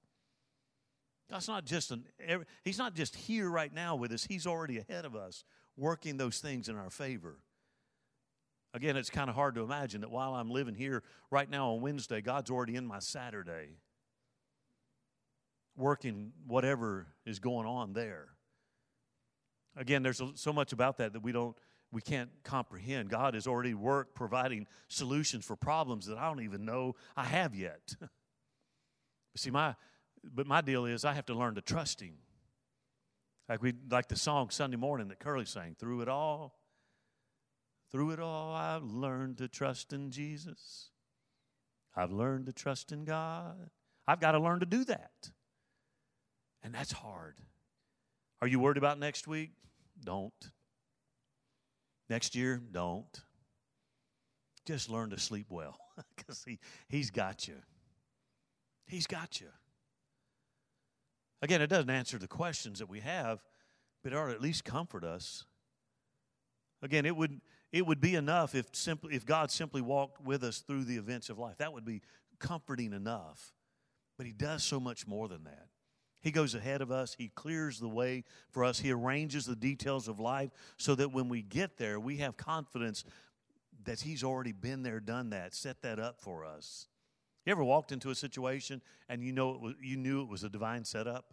God's 1.29 1.49
not 1.49 1.64
just 1.64 1.91
an, 1.91 2.05
er, 2.31 2.47
He's 2.62 2.79
not 2.79 2.95
just 2.95 3.17
here 3.17 3.51
right 3.51 3.75
now 3.75 3.97
with 3.97 4.12
us. 4.12 4.25
He's 4.25 4.47
already 4.47 4.79
ahead 4.79 5.05
of 5.05 5.17
us, 5.17 5.43
working 5.77 6.19
those 6.19 6.39
things 6.39 6.69
in 6.69 6.77
our 6.77 6.89
favor. 6.89 7.41
Again, 8.73 8.97
it's 8.97 9.11
kind 9.11 9.29
of 9.29 9.35
hard 9.35 9.57
to 9.57 9.62
imagine 9.62 10.03
that 10.03 10.11
while 10.12 10.37
I'm 10.37 10.53
living 10.53 10.77
here 10.77 11.03
right 11.33 11.51
now 11.51 11.71
on 11.73 11.81
Wednesday, 11.81 12.21
God's 12.21 12.49
already 12.49 12.77
in 12.77 12.87
my 12.87 13.01
Saturday, 13.01 13.71
working 15.77 16.31
whatever 16.47 17.09
is 17.25 17.41
going 17.41 17.67
on 17.67 17.93
there. 17.93 18.36
Again, 19.77 20.03
there's 20.03 20.22
so 20.35 20.53
much 20.53 20.72
about 20.72 20.99
that 20.99 21.12
that 21.12 21.22
we 21.22 21.33
don't 21.33 21.57
we 21.93 22.03
can't 22.03 22.31
comprehend. 22.43 23.11
God 23.11 23.35
has 23.35 23.47
already 23.47 23.74
worked 23.74 24.14
providing 24.14 24.66
solutions 24.89 25.45
for 25.45 25.55
problems 25.55 26.07
that 26.07 26.18
I 26.18 26.27
don't 26.29 26.43
even 26.43 26.64
know 26.64 26.97
I 27.16 27.24
have 27.24 27.55
yet. 27.55 27.95
See, 29.37 29.51
my 29.51 29.74
but 30.24 30.47
my 30.47 30.61
deal 30.61 30.87
is 30.87 31.05
I 31.05 31.12
have 31.12 31.27
to 31.27 31.35
learn 31.35 31.55
to 31.55 31.61
trust 31.61 32.01
Him. 32.01 32.14
Like 33.49 33.62
we 33.62 33.74
like 33.91 34.09
the 34.09 34.16
song 34.16 34.51
Sunday 34.51 34.77
morning 34.77 35.09
that 35.09 35.20
Curly 35.20 35.45
sang. 35.45 35.77
Through 35.79 36.01
it 36.01 36.09
all, 36.09 36.59
through 37.93 38.11
it 38.11 38.20
all, 38.20 38.55
I've 38.55 38.83
learned 38.83 39.39
to 39.39 39.49
trust 39.49 39.93
in 39.93 40.11
Jesus. 40.11 40.91
I've 41.95 42.12
learned 42.12 42.47
to 42.47 42.53
trust 42.53 42.93
in 42.93 43.05
God. 43.05 43.70
I've 44.07 44.20
got 44.20 44.33
to 44.33 44.39
learn 44.39 44.61
to 44.61 44.66
do 44.66 44.85
that. 44.85 45.31
And 46.62 46.74
that's 46.74 46.93
hard. 46.93 47.37
Are 48.47 48.49
you 48.49 48.61
worried 48.61 48.77
about 48.77 49.01
next 49.01 49.27
week? 49.27 49.51
Don't. 50.05 50.53
Next 52.09 52.37
year, 52.37 52.63
don't. 52.71 53.21
Just 54.65 54.89
learn 54.89 55.11
to 55.11 55.19
sleep 55.19 55.47
well 55.51 55.77
because 56.17 56.45
he, 56.45 56.61
He's 56.89 57.11
got 57.11 57.49
you. 57.49 57.57
He's 58.87 59.09
got 59.09 59.41
you. 59.41 59.49
Again, 61.43 61.61
it 61.61 61.67
doesn't 61.67 61.91
answer 61.91 62.19
the 62.19 62.29
questions 62.29 62.79
that 62.79 62.89
we 62.89 63.01
have, 63.01 63.43
but 64.05 64.13
it 64.13 64.17
ought 64.17 64.27
to 64.27 64.33
at 64.35 64.41
least 64.41 64.65
comfort 64.65 65.03
us. 65.03 65.45
Again, 66.83 67.05
it 67.05 67.17
would, 67.17 67.41
it 67.73 67.85
would 67.85 68.01
be 68.01 68.15
enough 68.15 68.55
if, 68.55 68.67
simply, 68.71 69.17
if 69.17 69.27
God 69.27 69.51
simply 69.51 69.81
walked 69.81 70.23
with 70.23 70.45
us 70.45 70.59
through 70.59 70.85
the 70.85 70.99
events 70.99 71.31
of 71.31 71.37
life. 71.37 71.57
That 71.59 71.73
would 71.73 71.85
be 71.85 72.01
comforting 72.39 72.93
enough. 72.93 73.53
But 74.17 74.27
He 74.27 74.33
does 74.33 74.63
so 74.63 74.79
much 74.79 75.05
more 75.05 75.27
than 75.27 75.43
that. 75.43 75.67
He 76.27 76.33
goes 76.33 76.57
ahead 76.57 76.83
of 76.83 76.91
us. 76.91 77.14
He 77.16 77.29
clears 77.29 77.79
the 77.79 77.89
way 77.89 78.24
for 78.51 78.64
us. 78.64 78.81
He 78.81 78.91
arranges 78.91 79.47
the 79.47 79.55
details 79.55 80.09
of 80.09 80.18
life 80.18 80.51
so 80.77 80.97
that 80.97 81.12
when 81.12 81.29
we 81.29 81.41
get 81.41 81.77
there, 81.77 82.01
we 82.01 82.16
have 82.16 82.37
confidence 82.37 83.05
that 83.85 84.01
He's 84.01 84.24
already 84.24 84.51
been 84.51 84.83
there, 84.83 84.99
done 84.99 85.31
that, 85.31 85.55
set 85.55 85.83
that 85.83 86.01
up 86.01 86.20
for 86.20 86.45
us. 86.45 86.89
You 87.45 87.53
ever 87.53 87.62
walked 87.62 87.93
into 87.93 88.11
a 88.11 88.14
situation 88.16 88.83
and 89.09 89.22
you 89.22 89.31
know 89.31 89.55
it 89.55 89.61
was, 89.61 89.74
you 89.81 89.97
knew 89.97 90.20
it 90.20 90.29
was 90.29 90.43
a 90.43 90.49
divine 90.49 90.85
setup? 90.85 91.33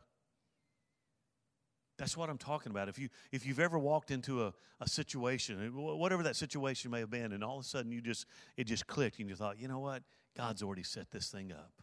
That's 1.98 2.16
what 2.16 2.30
I'm 2.30 2.38
talking 2.38 2.72
about. 2.72 2.88
If 2.88 3.00
you 3.00 3.10
if 3.32 3.48
you've 3.48 3.60
ever 3.60 3.80
walked 3.80 4.12
into 4.12 4.44
a, 4.44 4.54
a 4.80 4.88
situation, 4.88 5.60
eh, 5.60 5.70
whatever 5.70 6.22
that 6.22 6.36
situation 6.36 6.92
may 6.92 7.00
have 7.00 7.10
been, 7.10 7.32
and 7.32 7.44
all 7.44 7.58
of 7.58 7.66
a 7.66 7.68
sudden 7.68 7.92
you 7.92 8.00
just 8.00 8.28
it 8.58 8.66
just 8.66 8.86
clicked 8.86 9.18
and 9.18 9.28
you 9.28 9.36
thought, 9.36 9.60
you 9.60 9.68
know 9.68 9.80
what? 9.80 10.04
God's 10.38 10.62
already 10.62 10.84
set 10.84 11.10
this 11.10 11.32
thing 11.32 11.52
up. 11.52 11.82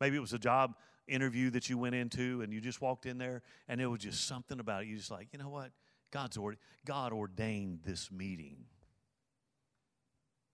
Maybe 0.00 0.18
it 0.18 0.20
was 0.20 0.34
a 0.34 0.38
job 0.38 0.74
interview 1.06 1.50
that 1.50 1.68
you 1.68 1.78
went 1.78 1.94
into 1.94 2.42
and 2.42 2.52
you 2.52 2.60
just 2.60 2.80
walked 2.80 3.06
in 3.06 3.18
there 3.18 3.42
and 3.68 3.80
it 3.80 3.86
was 3.86 4.00
just 4.00 4.26
something 4.26 4.60
about 4.60 4.82
it. 4.82 4.88
You 4.88 4.96
just 4.96 5.10
like, 5.10 5.28
you 5.32 5.38
know 5.38 5.48
what? 5.48 5.70
God's 6.10 6.36
already, 6.36 6.58
God 6.86 7.12
ordained 7.12 7.80
this 7.84 8.10
meeting. 8.10 8.56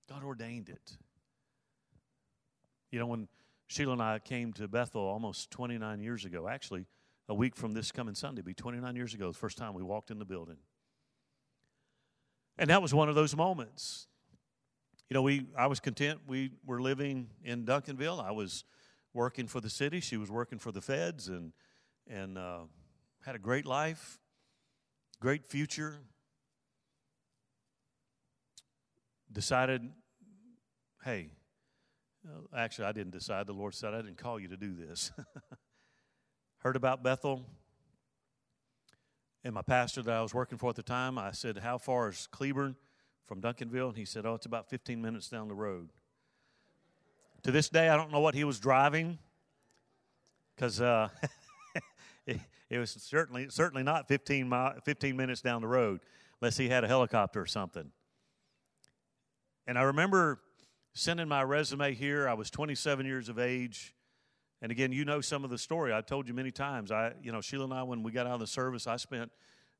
God 0.09 0.25
ordained 0.25 0.69
it. 0.69 0.97
You 2.91 2.99
know, 2.99 3.07
when 3.07 3.29
Sheila 3.69 3.93
and 3.93 4.03
I 4.03 4.19
came 4.19 4.53
to 4.55 4.67
Bethel 4.67 5.03
almost 5.03 5.51
29 5.53 6.01
years 6.01 6.25
ago, 6.25 6.49
actually, 6.49 6.87
a 7.29 7.35
week 7.35 7.55
from 7.55 7.73
this 7.73 7.93
coming 7.93 8.17
Sunday, 8.17 8.43
be 8.43 8.55
29 8.55 8.97
years 8.97 9.15
ago, 9.15 9.29
the 9.29 9.39
first 9.39 9.57
time 9.57 9.75
we 9.75 9.85
walked 9.85 10.11
in 10.11 10.19
the 10.19 10.25
building. 10.25 10.57
And 12.59 12.69
that 12.71 12.83
was 12.83 12.93
one 12.93 13.09
of 13.09 13.15
those 13.15 13.37
moments. 13.37 14.09
You 15.09 15.15
know, 15.15 15.23
we 15.23 15.47
I 15.57 15.67
was 15.67 15.81
content. 15.81 16.21
We 16.27 16.51
were 16.67 16.81
living 16.81 17.29
in 17.45 17.65
Duncanville. 17.65 18.25
I 18.25 18.33
was 18.33 18.65
working 19.13 19.47
for 19.47 19.61
the 19.61 19.71
city. 19.71 20.01
She 20.01 20.17
was 20.17 20.31
working 20.31 20.59
for 20.59 20.73
the 20.73 20.81
feds, 20.81 21.29
and 21.29 21.53
and 22.07 22.39
uh, 22.39 22.61
had 23.25 23.35
a 23.35 23.39
great 23.39 23.67
life, 23.67 24.19
great 25.21 25.47
future. 25.47 25.99
Decided, 29.33 29.89
hey, 31.05 31.31
actually, 32.57 32.87
I 32.87 32.93
didn't 32.93 33.13
decide. 33.13 33.47
The 33.47 33.53
Lord 33.53 33.75
said 33.75 33.95
I 33.95 34.03
didn't 34.03 34.19
call 34.19 34.41
you 34.41 34.49
to 34.49 34.57
do 34.57 34.75
this. 34.75 35.13
Heard 36.59 36.77
about 36.77 37.03
Bethel, 37.03 37.47
and 39.45 39.55
my 39.55 39.63
pastor 39.63 40.03
that 40.03 40.15
I 40.15 40.21
was 40.21 40.35
working 40.35 40.59
for 40.59 40.71
at 40.71 40.77
the 40.77 40.83
time, 40.83 41.17
I 41.17 41.31
said, 41.31 41.59
"How 41.59 41.79
far 41.79 42.09
is 42.09 42.27
Cleburne 42.31 42.77
from 43.27 43.41
Duncanville?" 43.41 43.89
And 43.89 43.97
he 43.97 44.05
said, 44.05 44.27
"Oh, 44.27 44.35
it's 44.35 44.47
about 44.47 44.69
15 44.69 45.01
minutes 45.01 45.29
down 45.29 45.49
the 45.49 45.55
road." 45.55 45.91
To 47.45 47.51
this 47.51 47.69
day, 47.69 47.89
I 47.89 47.97
don't 47.97 48.13
know 48.13 48.21
what 48.21 48.35
he 48.35 48.45
was 48.45 48.61
driving 48.61 49.19
because 50.55 50.81
uh, 50.81 51.09
it, 52.27 52.39
it, 52.69 52.79
was 52.79 52.91
certainly 52.91 53.49
certainly 53.49 53.83
not 53.83 54.09
15, 54.09 54.49
mi- 54.49 54.71
15 54.85 55.17
minutes 55.17 55.41
down 55.41 55.63
the 55.63 55.69
road, 55.69 56.01
unless 56.41 56.57
he 56.57 56.69
had 56.69 56.85
a 56.85 56.89
helicopter 56.89 57.41
or 57.41 57.47
something. 57.47 57.91
And 59.67 59.79
I 59.79 59.83
remember 59.83 60.41
sending 60.93 61.29
my 61.29 61.43
resume 61.43 61.95
here. 61.95 62.29
I 62.29 62.35
was 62.35 62.51
27 62.51 63.07
years 63.07 63.29
of 63.29 63.39
age. 63.39 63.95
And 64.61 64.71
again, 64.71 64.93
you 64.93 65.07
know 65.07 65.23
some 65.23 65.43
of 65.43 65.49
the 65.49 65.57
story. 65.57 65.95
I 65.95 66.03
told 66.03 66.29
you 66.29 66.35
many 66.35 66.51
times. 66.51 66.93
I, 66.93 67.13
you 67.23 67.33
know, 67.33 67.41
Sheila 67.41 67.65
and 67.65 67.73
I, 67.73 67.83
when 67.85 68.03
we 68.03 68.13
got 68.13 68.27
out 68.27 68.35
of 68.35 68.41
the 68.41 68.47
service, 68.47 68.87
I 68.87 68.97
spent 68.97 69.31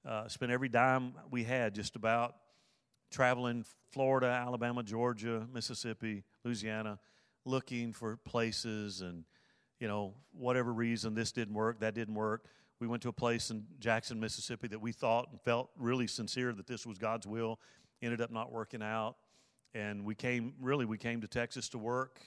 uh, 0.09 0.29
spent 0.29 0.51
every 0.51 0.71
dime 0.71 1.13
we 1.31 1.45
had 1.45 1.75
just 1.75 1.95
about 1.95 2.37
traveling 3.11 3.67
Florida, 3.91 4.29
Alabama, 4.29 4.83
Georgia, 4.83 5.47
Mississippi, 5.53 6.25
Louisiana, 6.43 6.99
looking 7.45 7.93
for 7.93 8.17
places 8.17 9.01
and 9.01 9.25
you 9.79 9.89
know 9.89 10.15
whatever 10.33 10.73
reason 10.73 11.15
this 11.15 11.33
didn't 11.33 11.55
work 11.55 11.81
that 11.81 11.95
didn't 11.95 12.15
work. 12.15 12.45
We 12.81 12.87
went 12.87 13.03
to 13.03 13.09
a 13.09 13.13
place 13.13 13.51
in 13.51 13.65
jackson 13.79 14.21
mississippi 14.21 14.69
that 14.69 14.81
we 14.81 14.93
thought 14.93 15.29
and 15.31 15.41
felt 15.41 15.71
really 15.77 16.07
sincere 16.07 16.53
that 16.53 16.67
this 16.67 16.87
was 16.87 16.99
god's 16.99 17.27
will 17.27 17.59
ended 18.03 18.21
up 18.21 18.31
not 18.31 18.51
working 18.51 18.83
out. 18.83 19.17
And 19.75 20.05
we 20.05 20.15
came 20.15 20.55
really 20.61 20.85
we 20.85 20.99
came 20.99 21.21
to 21.21 21.29
texas 21.29 21.69
to 21.71 21.79
work. 21.79 22.21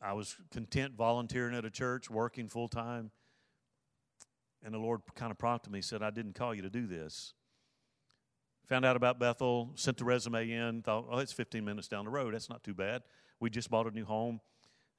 I 0.00 0.12
was 0.12 0.36
content 0.52 0.94
volunteering 0.96 1.56
at 1.56 1.64
a 1.64 1.70
church 1.70 2.10
working 2.10 2.48
full 2.48 2.68
time 2.68 3.10
and 4.64 4.74
the 4.74 4.78
lord 4.78 5.00
kind 5.14 5.30
of 5.30 5.38
prompted 5.38 5.70
me 5.72 5.80
said 5.80 6.02
i 6.02 6.10
didn't 6.10 6.34
call 6.34 6.54
you 6.54 6.62
to 6.62 6.70
do 6.70 6.86
this. 6.86 7.32
Found 8.68 8.84
out 8.84 8.96
about 8.96 9.18
bethel 9.18 9.70
sent 9.74 9.96
the 9.96 10.04
resume 10.04 10.50
in 10.50 10.82
thought 10.82 11.06
oh 11.10 11.18
it's 11.18 11.32
15 11.32 11.64
minutes 11.64 11.88
down 11.88 12.04
the 12.04 12.10
road. 12.10 12.34
That's 12.34 12.50
not 12.50 12.62
too 12.62 12.74
bad 12.74 13.02
we 13.40 13.50
just 13.50 13.70
bought 13.70 13.86
a 13.86 13.90
new 13.90 14.04
home, 14.04 14.40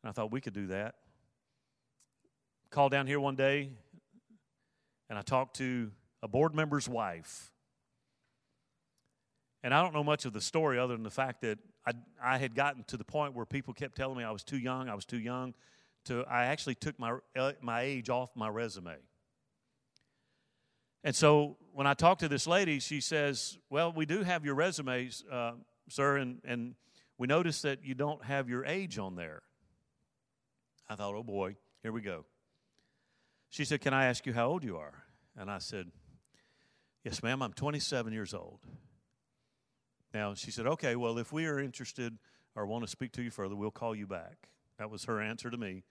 and 0.04 0.10
I 0.10 0.14
thought 0.14 0.32
we 0.32 0.42
could 0.42 0.54
do 0.54 0.68
that. 0.68 0.96
Called 2.70 2.92
down 2.92 3.08
here 3.08 3.20
one 3.20 3.36
day, 3.36 3.70
and 5.10 5.18
I 5.18 5.22
talked 5.22 5.58
to 5.58 5.92
a 6.22 6.28
board 6.28 6.54
member's 6.54 6.88
wife. 6.88 7.52
And 9.64 9.74
I 9.74 9.82
don't 9.82 9.94
know 9.94 10.04
much 10.04 10.26
of 10.26 10.34
the 10.34 10.42
story 10.42 10.80
other 10.80 10.94
than 10.94 11.04
the 11.04 11.10
fact 11.10 11.42
that 11.42 11.60
I, 11.86 11.94
I 12.22 12.38
had 12.38 12.56
gotten 12.56 12.84
to 12.86 12.98
the 12.98 13.04
point 13.04 13.34
where 13.34 13.46
people 13.46 13.74
kept 13.74 13.96
telling 13.96 14.18
me 14.18 14.24
I 14.24 14.32
was 14.32 14.44
too 14.44 14.58
young, 14.58 14.90
I 14.90 14.96
was 14.96 15.06
too 15.06 15.20
young. 15.20 15.54
To, 16.06 16.24
I 16.30 16.46
actually 16.46 16.76
took 16.76 16.98
my, 16.98 17.18
uh, 17.38 17.52
my 17.62 17.82
age 17.82 18.10
off 18.10 18.30
my 18.36 18.48
resume. 18.48 18.96
And 21.04 21.16
so 21.16 21.58
when 21.74 21.88
I 21.88 21.94
talked 21.94 22.22
to 22.22 22.30
this 22.30 22.48
lady, 22.48 22.80
she 22.80 23.02
says, 23.02 23.58
Well, 23.70 23.92
we 23.92 24.06
do 24.06 24.24
have 24.24 24.46
your 24.46 24.56
resumes, 24.56 25.24
uh, 25.32 25.54
sir, 25.90 26.18
and, 26.18 26.40
and 26.46 26.76
we 27.20 27.28
notice 27.28 27.61
that 27.61 27.84
you 27.84 27.93
don't 27.93 28.24
have 28.24 28.49
your 28.49 28.65
age 28.65 28.97
on 28.97 29.15
there. 29.15 29.43
I 30.89 30.95
thought, 30.95 31.13
oh 31.13 31.22
boy, 31.22 31.57
here 31.84 31.91
we 31.91 32.01
go. 32.01 32.26
She 33.49 33.65
said, 33.65 33.82
Can 33.82 33.93
I 33.93 34.05
ask 34.05 34.26
you 34.26 34.34
how 34.34 34.47
old 34.47 34.63
you 34.63 34.78
are? 34.78 35.03
And 35.38 35.51
I 35.51 35.59
said, 35.59 35.91
Yes, 37.03 37.22
ma'am, 37.22 37.41
I'm 37.41 37.53
27 37.53 38.13
years 38.13 38.34
old. 38.34 38.59
Now, 40.13 40.34
she 40.34 40.49
said, 40.49 40.65
Okay, 40.65 40.95
well, 40.95 41.17
if 41.17 41.34
we 41.34 41.45
are 41.45 41.59
interested 41.59 42.17
or 42.55 42.65
want 42.65 42.86
to 42.86 42.89
speak 42.89 43.11
to 43.13 43.22
you 43.22 43.32
further, 43.32 43.55
we'll 43.55 43.70
call 43.70 43.93
you 43.93 44.07
back. 44.07 44.49
That 44.78 44.89
was 44.89 45.05
her 45.05 45.22
answer 45.22 45.49
to 45.49 45.57
me. 45.57 45.84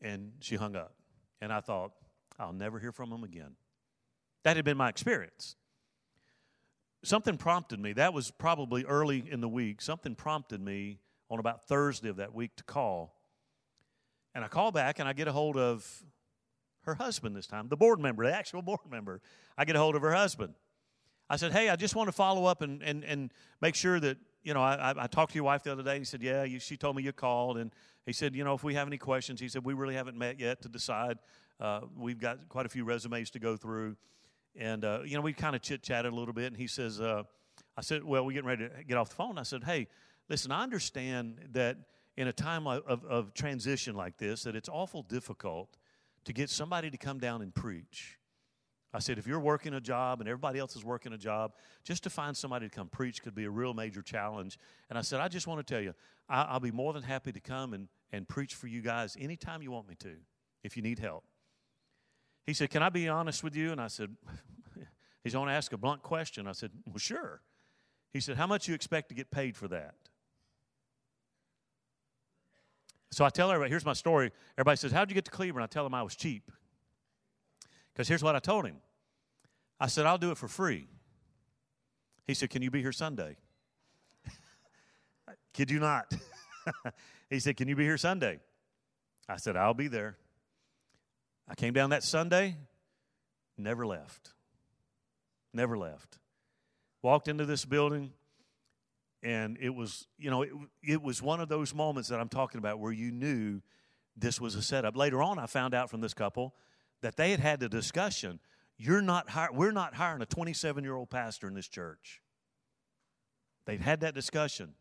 And 0.00 0.32
she 0.40 0.56
hung 0.56 0.76
up. 0.76 0.94
And 1.40 1.52
I 1.52 1.60
thought, 1.60 1.92
I'll 2.38 2.52
never 2.52 2.78
hear 2.78 2.92
from 2.92 3.10
them 3.10 3.22
again. 3.22 3.56
That 4.44 4.56
had 4.56 4.64
been 4.64 4.76
my 4.76 4.88
experience. 4.88 5.56
Something 7.04 7.36
prompted 7.36 7.78
me, 7.78 7.92
that 7.92 8.14
was 8.14 8.30
probably 8.30 8.84
early 8.84 9.22
in 9.30 9.40
the 9.40 9.48
week, 9.48 9.82
something 9.82 10.14
prompted 10.14 10.60
me 10.60 10.98
on 11.30 11.38
about 11.38 11.64
Thursday 11.66 12.08
of 12.08 12.16
that 12.16 12.34
week 12.34 12.56
to 12.56 12.64
call. 12.64 13.14
And 14.34 14.44
I 14.44 14.48
call 14.48 14.72
back 14.72 14.98
and 14.98 15.08
I 15.08 15.12
get 15.12 15.28
a 15.28 15.32
hold 15.32 15.56
of 15.56 15.86
her 16.84 16.94
husband 16.94 17.36
this 17.36 17.46
time, 17.46 17.68
the 17.68 17.76
board 17.76 18.00
member, 18.00 18.24
the 18.24 18.34
actual 18.34 18.62
board 18.70 18.80
member. 18.90 19.20
I 19.56 19.64
get 19.64 19.76
a 19.76 19.78
hold 19.78 19.96
of 19.96 20.02
her 20.02 20.14
husband. 20.14 20.54
I 21.28 21.36
said, 21.36 21.52
Hey, 21.52 21.68
I 21.68 21.76
just 21.76 21.94
want 21.94 22.08
to 22.08 22.12
follow 22.12 22.46
up 22.46 22.62
and, 22.62 22.82
and, 22.82 23.04
and 23.04 23.32
make 23.60 23.74
sure 23.74 24.00
that, 24.00 24.16
you 24.42 24.54
know, 24.54 24.62
I, 24.62 24.94
I 24.96 25.06
talked 25.06 25.32
to 25.32 25.36
your 25.36 25.44
wife 25.44 25.62
the 25.62 25.72
other 25.72 25.82
day. 25.82 25.98
He 25.98 26.04
said, 26.04 26.22
Yeah, 26.22 26.44
you, 26.44 26.58
she 26.58 26.76
told 26.76 26.96
me 26.96 27.02
you 27.02 27.12
called. 27.12 27.58
And 27.58 27.70
he 28.06 28.12
said, 28.12 28.34
You 28.34 28.44
know, 28.44 28.54
if 28.54 28.64
we 28.64 28.74
have 28.74 28.86
any 28.86 28.98
questions, 28.98 29.40
he 29.40 29.48
said, 29.48 29.64
We 29.64 29.74
really 29.74 29.94
haven't 29.94 30.18
met 30.18 30.38
yet 30.40 30.62
to 30.62 30.68
decide. 30.68 31.18
Uh, 31.60 31.82
we've 31.96 32.18
got 32.18 32.48
quite 32.48 32.66
a 32.66 32.68
few 32.68 32.84
resumes 32.84 33.30
to 33.30 33.38
go 33.38 33.56
through. 33.56 33.96
And, 34.56 34.84
uh, 34.84 35.00
you 35.04 35.16
know, 35.16 35.20
we 35.20 35.32
kind 35.32 35.56
of 35.56 35.62
chit 35.62 35.82
chatted 35.82 36.12
a 36.12 36.14
little 36.14 36.34
bit. 36.34 36.46
And 36.46 36.56
he 36.56 36.66
says, 36.66 37.00
uh, 37.00 37.24
I 37.76 37.80
said, 37.80 38.04
Well, 38.04 38.24
we're 38.24 38.32
getting 38.32 38.48
ready 38.48 38.68
to 38.68 38.84
get 38.84 38.96
off 38.96 39.08
the 39.08 39.16
phone. 39.16 39.38
I 39.38 39.42
said, 39.42 39.64
Hey, 39.64 39.88
listen, 40.28 40.52
I 40.52 40.62
understand 40.62 41.48
that 41.52 41.76
in 42.16 42.28
a 42.28 42.32
time 42.32 42.66
of, 42.66 42.82
of, 42.86 43.04
of 43.04 43.34
transition 43.34 43.96
like 43.96 44.16
this, 44.18 44.44
that 44.44 44.54
it's 44.54 44.68
awful 44.68 45.02
difficult 45.02 45.76
to 46.24 46.32
get 46.32 46.48
somebody 46.50 46.90
to 46.90 46.96
come 46.96 47.18
down 47.18 47.42
and 47.42 47.54
preach. 47.54 48.18
I 48.92 49.00
said, 49.00 49.18
if 49.18 49.26
you're 49.26 49.40
working 49.40 49.74
a 49.74 49.80
job 49.80 50.20
and 50.20 50.28
everybody 50.28 50.60
else 50.60 50.76
is 50.76 50.84
working 50.84 51.12
a 51.12 51.18
job, 51.18 51.54
just 51.82 52.04
to 52.04 52.10
find 52.10 52.36
somebody 52.36 52.68
to 52.68 52.74
come 52.74 52.88
preach 52.88 53.22
could 53.22 53.34
be 53.34 53.44
a 53.44 53.50
real 53.50 53.74
major 53.74 54.02
challenge. 54.02 54.56
And 54.88 54.96
I 54.96 55.02
said, 55.02 55.18
I 55.18 55.26
just 55.26 55.48
want 55.48 55.66
to 55.66 55.74
tell 55.74 55.82
you, 55.82 55.94
I, 56.28 56.52
will 56.52 56.60
be 56.60 56.70
more 56.70 56.92
than 56.92 57.02
happy 57.02 57.32
to 57.32 57.40
come 57.40 57.74
and, 57.74 57.88
and 58.12 58.28
preach 58.28 58.54
for 58.54 58.68
you 58.68 58.82
guys 58.82 59.16
anytime 59.18 59.62
you 59.62 59.72
want 59.72 59.88
me 59.88 59.96
to, 59.96 60.12
if 60.62 60.76
you 60.76 60.82
need 60.82 61.00
help. 61.00 61.24
He 62.46 62.52
said, 62.54 62.70
Can 62.70 62.82
I 62.82 62.88
be 62.88 63.08
honest 63.08 63.42
with 63.42 63.56
you? 63.56 63.72
And 63.72 63.80
I 63.80 63.88
said, 63.88 64.14
He's 65.24 65.32
going 65.32 65.48
to 65.48 65.54
ask 65.54 65.72
a 65.72 65.78
blunt 65.78 66.02
question. 66.02 66.46
I 66.46 66.52
said, 66.52 66.70
Well, 66.86 66.98
sure. 66.98 67.40
He 68.12 68.20
said, 68.20 68.36
How 68.36 68.46
much 68.46 68.68
you 68.68 68.74
expect 68.74 69.08
to 69.08 69.14
get 69.14 69.30
paid 69.30 69.56
for 69.56 69.68
that? 69.68 69.94
So 73.10 73.24
I 73.24 73.28
tell 73.30 73.50
everybody, 73.50 73.70
here's 73.70 73.84
my 73.84 73.92
story. 73.92 74.32
Everybody 74.58 74.76
says, 74.76 74.92
How'd 74.92 75.10
you 75.10 75.14
get 75.14 75.24
to 75.26 75.30
Cleburne? 75.30 75.62
I 75.62 75.66
tell 75.66 75.84
them 75.84 75.94
I 75.94 76.02
was 76.02 76.16
cheap. 76.16 76.50
Because 77.92 78.08
here's 78.08 78.24
what 78.24 78.34
I 78.34 78.40
told 78.40 78.66
him 78.66 78.76
I 79.80 79.86
said, 79.86 80.06
I'll 80.06 80.18
do 80.18 80.30
it 80.30 80.38
for 80.38 80.48
free. 80.48 80.88
He 82.26 82.34
said, 82.34 82.50
Can 82.50 82.62
you 82.62 82.70
be 82.70 82.82
here 82.82 82.92
Sunday? 82.92 83.36
Kid 85.52 85.70
you 85.70 85.78
not. 85.78 86.12
he 87.30 87.40
said, 87.40 87.56
Can 87.56 87.68
you 87.68 87.76
be 87.76 87.84
here 87.84 87.98
Sunday? 87.98 88.40
I 89.28 89.36
said, 89.36 89.56
I'll 89.56 89.74
be 89.74 89.88
there. 89.88 90.16
I 91.48 91.54
came 91.54 91.72
down 91.72 91.90
that 91.90 92.02
Sunday, 92.02 92.56
never 93.56 93.86
left. 93.86 94.32
Never 95.52 95.76
left. 95.76 96.18
Walked 97.02 97.28
into 97.28 97.44
this 97.44 97.64
building, 97.64 98.12
and 99.22 99.58
it 99.60 99.74
was 99.74 100.06
you 100.18 100.30
know 100.30 100.42
it, 100.42 100.52
it 100.82 101.02
was 101.02 101.22
one 101.22 101.40
of 101.40 101.48
those 101.48 101.74
moments 101.74 102.10
that 102.10 102.20
i'm 102.20 102.28
talking 102.28 102.58
about 102.58 102.78
where 102.78 102.92
you 102.92 103.10
knew 103.10 103.62
this 104.16 104.38
was 104.40 104.54
a 104.54 104.60
setup 104.60 104.96
later 104.96 105.22
on 105.22 105.38
i 105.38 105.46
found 105.46 105.72
out 105.72 105.88
from 105.88 106.02
this 106.02 106.12
couple 106.12 106.54
that 107.00 107.16
they 107.16 107.30
had 107.30 107.40
had 107.40 107.58
the 107.58 107.68
discussion 107.68 108.38
you're 108.76 109.00
not 109.00 109.30
hire, 109.30 109.48
we're 109.50 109.72
not 109.72 109.94
hiring 109.94 110.20
a 110.20 110.26
27 110.26 110.84
year 110.84 110.94
old 110.94 111.08
pastor 111.08 111.48
in 111.48 111.54
this 111.54 111.68
church 111.68 112.20
They've 113.66 113.80
had 113.80 114.00
that 114.00 114.14
discussion 114.14 114.74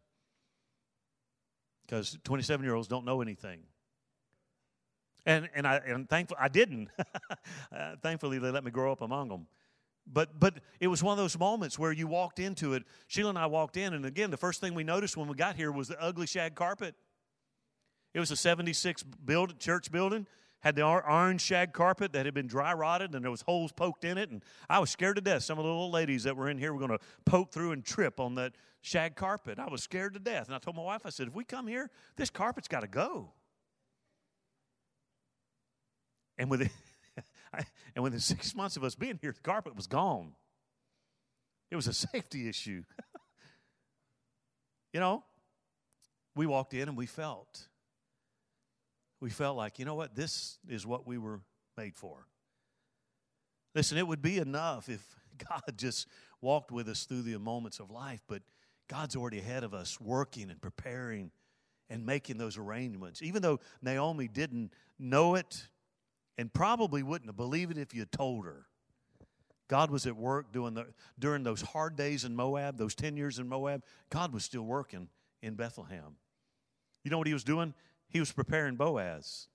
because 1.85 2.17
27 2.23 2.65
year 2.65 2.75
olds 2.75 2.87
don't 2.87 3.05
know 3.05 3.21
anything 3.21 3.61
and 5.25 5.49
and 5.55 5.67
i 5.67 5.77
and 5.77 6.09
thankful 6.09 6.37
i 6.39 6.47
didn't 6.47 6.89
uh, 7.75 7.95
thankfully 8.01 8.39
they 8.39 8.51
let 8.51 8.63
me 8.63 8.71
grow 8.71 8.91
up 8.91 9.01
among 9.01 9.29
them 9.29 9.47
but 10.11 10.39
but 10.39 10.55
it 10.79 10.87
was 10.87 11.01
one 11.01 11.13
of 11.13 11.17
those 11.17 11.37
moments 11.37 11.79
where 11.79 11.91
you 11.91 12.07
walked 12.07 12.39
into 12.39 12.73
it. 12.73 12.83
Sheila 13.07 13.29
and 13.29 13.37
I 13.37 13.45
walked 13.45 13.77
in, 13.77 13.93
and 13.93 14.05
again, 14.05 14.31
the 14.31 14.37
first 14.37 14.59
thing 14.59 14.73
we 14.73 14.83
noticed 14.83 15.15
when 15.15 15.27
we 15.27 15.35
got 15.35 15.55
here 15.55 15.71
was 15.71 15.87
the 15.87 16.01
ugly 16.01 16.27
shag 16.27 16.55
carpet. 16.55 16.95
It 18.13 18.19
was 18.19 18.29
a 18.29 18.35
76 18.35 19.03
build, 19.03 19.59
church 19.59 19.91
building, 19.91 20.27
had 20.59 20.75
the 20.75 20.83
orange 20.83 21.41
shag 21.41 21.73
carpet 21.73 22.13
that 22.13 22.25
had 22.25 22.33
been 22.33 22.47
dry 22.47 22.73
rotted, 22.73 23.15
and 23.15 23.23
there 23.23 23.31
was 23.31 23.41
holes 23.41 23.71
poked 23.71 24.05
in 24.05 24.17
it. 24.17 24.29
And 24.29 24.43
I 24.69 24.79
was 24.79 24.91
scared 24.91 25.15
to 25.15 25.21
death. 25.21 25.43
Some 25.43 25.57
of 25.57 25.65
the 25.65 25.71
little 25.71 25.91
ladies 25.91 26.23
that 26.23 26.37
were 26.37 26.49
in 26.49 26.57
here 26.57 26.73
were 26.73 26.79
going 26.79 26.97
to 26.97 27.03
poke 27.25 27.51
through 27.51 27.71
and 27.71 27.83
trip 27.83 28.19
on 28.19 28.35
that 28.35 28.53
shag 28.81 29.15
carpet. 29.15 29.57
I 29.57 29.67
was 29.67 29.81
scared 29.81 30.13
to 30.13 30.19
death. 30.19 30.47
And 30.47 30.55
I 30.55 30.59
told 30.59 30.75
my 30.75 30.83
wife, 30.83 31.01
I 31.05 31.09
said, 31.09 31.27
if 31.27 31.33
we 31.33 31.43
come 31.43 31.67
here, 31.67 31.89
this 32.15 32.29
carpet's 32.29 32.67
got 32.67 32.81
to 32.81 32.87
go. 32.87 33.31
And 36.43 36.49
with 36.49 36.61
it, 36.61 36.71
and 37.95 38.03
within 38.03 38.19
six 38.19 38.53
months 38.53 38.75
of 38.75 38.83
us 38.83 38.95
being 38.95 39.17
here, 39.21 39.31
the 39.31 39.39
carpet 39.39 39.77
was 39.77 39.87
gone. 39.87 40.33
It 41.71 41.77
was 41.77 41.87
a 41.87 41.93
safety 42.11 42.49
issue. 42.49 42.83
you 44.93 44.99
know, 44.99 45.23
we 46.35 46.45
walked 46.45 46.73
in 46.73 46.89
and 46.89 46.97
we 46.97 47.05
felt. 47.05 47.69
We 49.21 49.29
felt 49.29 49.55
like, 49.55 49.79
you 49.79 49.85
know 49.85 49.95
what, 49.95 50.15
this 50.17 50.57
is 50.67 50.85
what 50.85 51.07
we 51.07 51.17
were 51.17 51.39
made 51.77 51.95
for. 51.95 52.27
Listen, 53.73 53.97
it 53.97 54.05
would 54.05 54.21
be 54.21 54.37
enough 54.37 54.89
if 54.89 55.01
God 55.49 55.77
just 55.77 56.09
walked 56.41 56.73
with 56.73 56.89
us 56.89 57.05
through 57.05 57.21
the 57.21 57.39
moments 57.39 57.79
of 57.79 57.89
life, 57.89 58.21
but 58.27 58.41
God's 58.89 59.15
already 59.15 59.39
ahead 59.39 59.63
of 59.63 59.73
us, 59.73 59.97
working 60.01 60.51
and 60.51 60.61
preparing 60.61 61.31
and 61.89 62.05
making 62.05 62.37
those 62.37 62.57
arrangements. 62.57 63.21
Even 63.21 63.41
though 63.41 63.61
Naomi 63.81 64.27
didn't 64.27 64.73
know 64.99 65.35
it, 65.35 65.69
and 66.37 66.53
probably 66.53 67.03
wouldn't 67.03 67.29
have 67.29 67.37
believed 67.37 67.77
it 67.77 67.81
if 67.81 67.93
you 67.93 68.05
told 68.05 68.45
her. 68.45 68.65
God 69.67 69.89
was 69.89 70.05
at 70.05 70.15
work 70.15 70.51
doing 70.51 70.73
the, 70.73 70.87
during 71.17 71.43
those 71.43 71.61
hard 71.61 71.95
days 71.95 72.25
in 72.25 72.35
Moab, 72.35 72.77
those 72.77 72.95
10 72.95 73.17
years 73.17 73.39
in 73.39 73.47
Moab. 73.47 73.83
God 74.09 74.33
was 74.33 74.43
still 74.43 74.63
working 74.63 75.09
in 75.41 75.55
Bethlehem. 75.55 76.17
You 77.03 77.11
know 77.11 77.17
what 77.17 77.27
he 77.27 77.33
was 77.33 77.43
doing? 77.43 77.73
He 78.07 78.19
was 78.19 78.31
preparing 78.31 78.75
Boaz. 78.75 79.47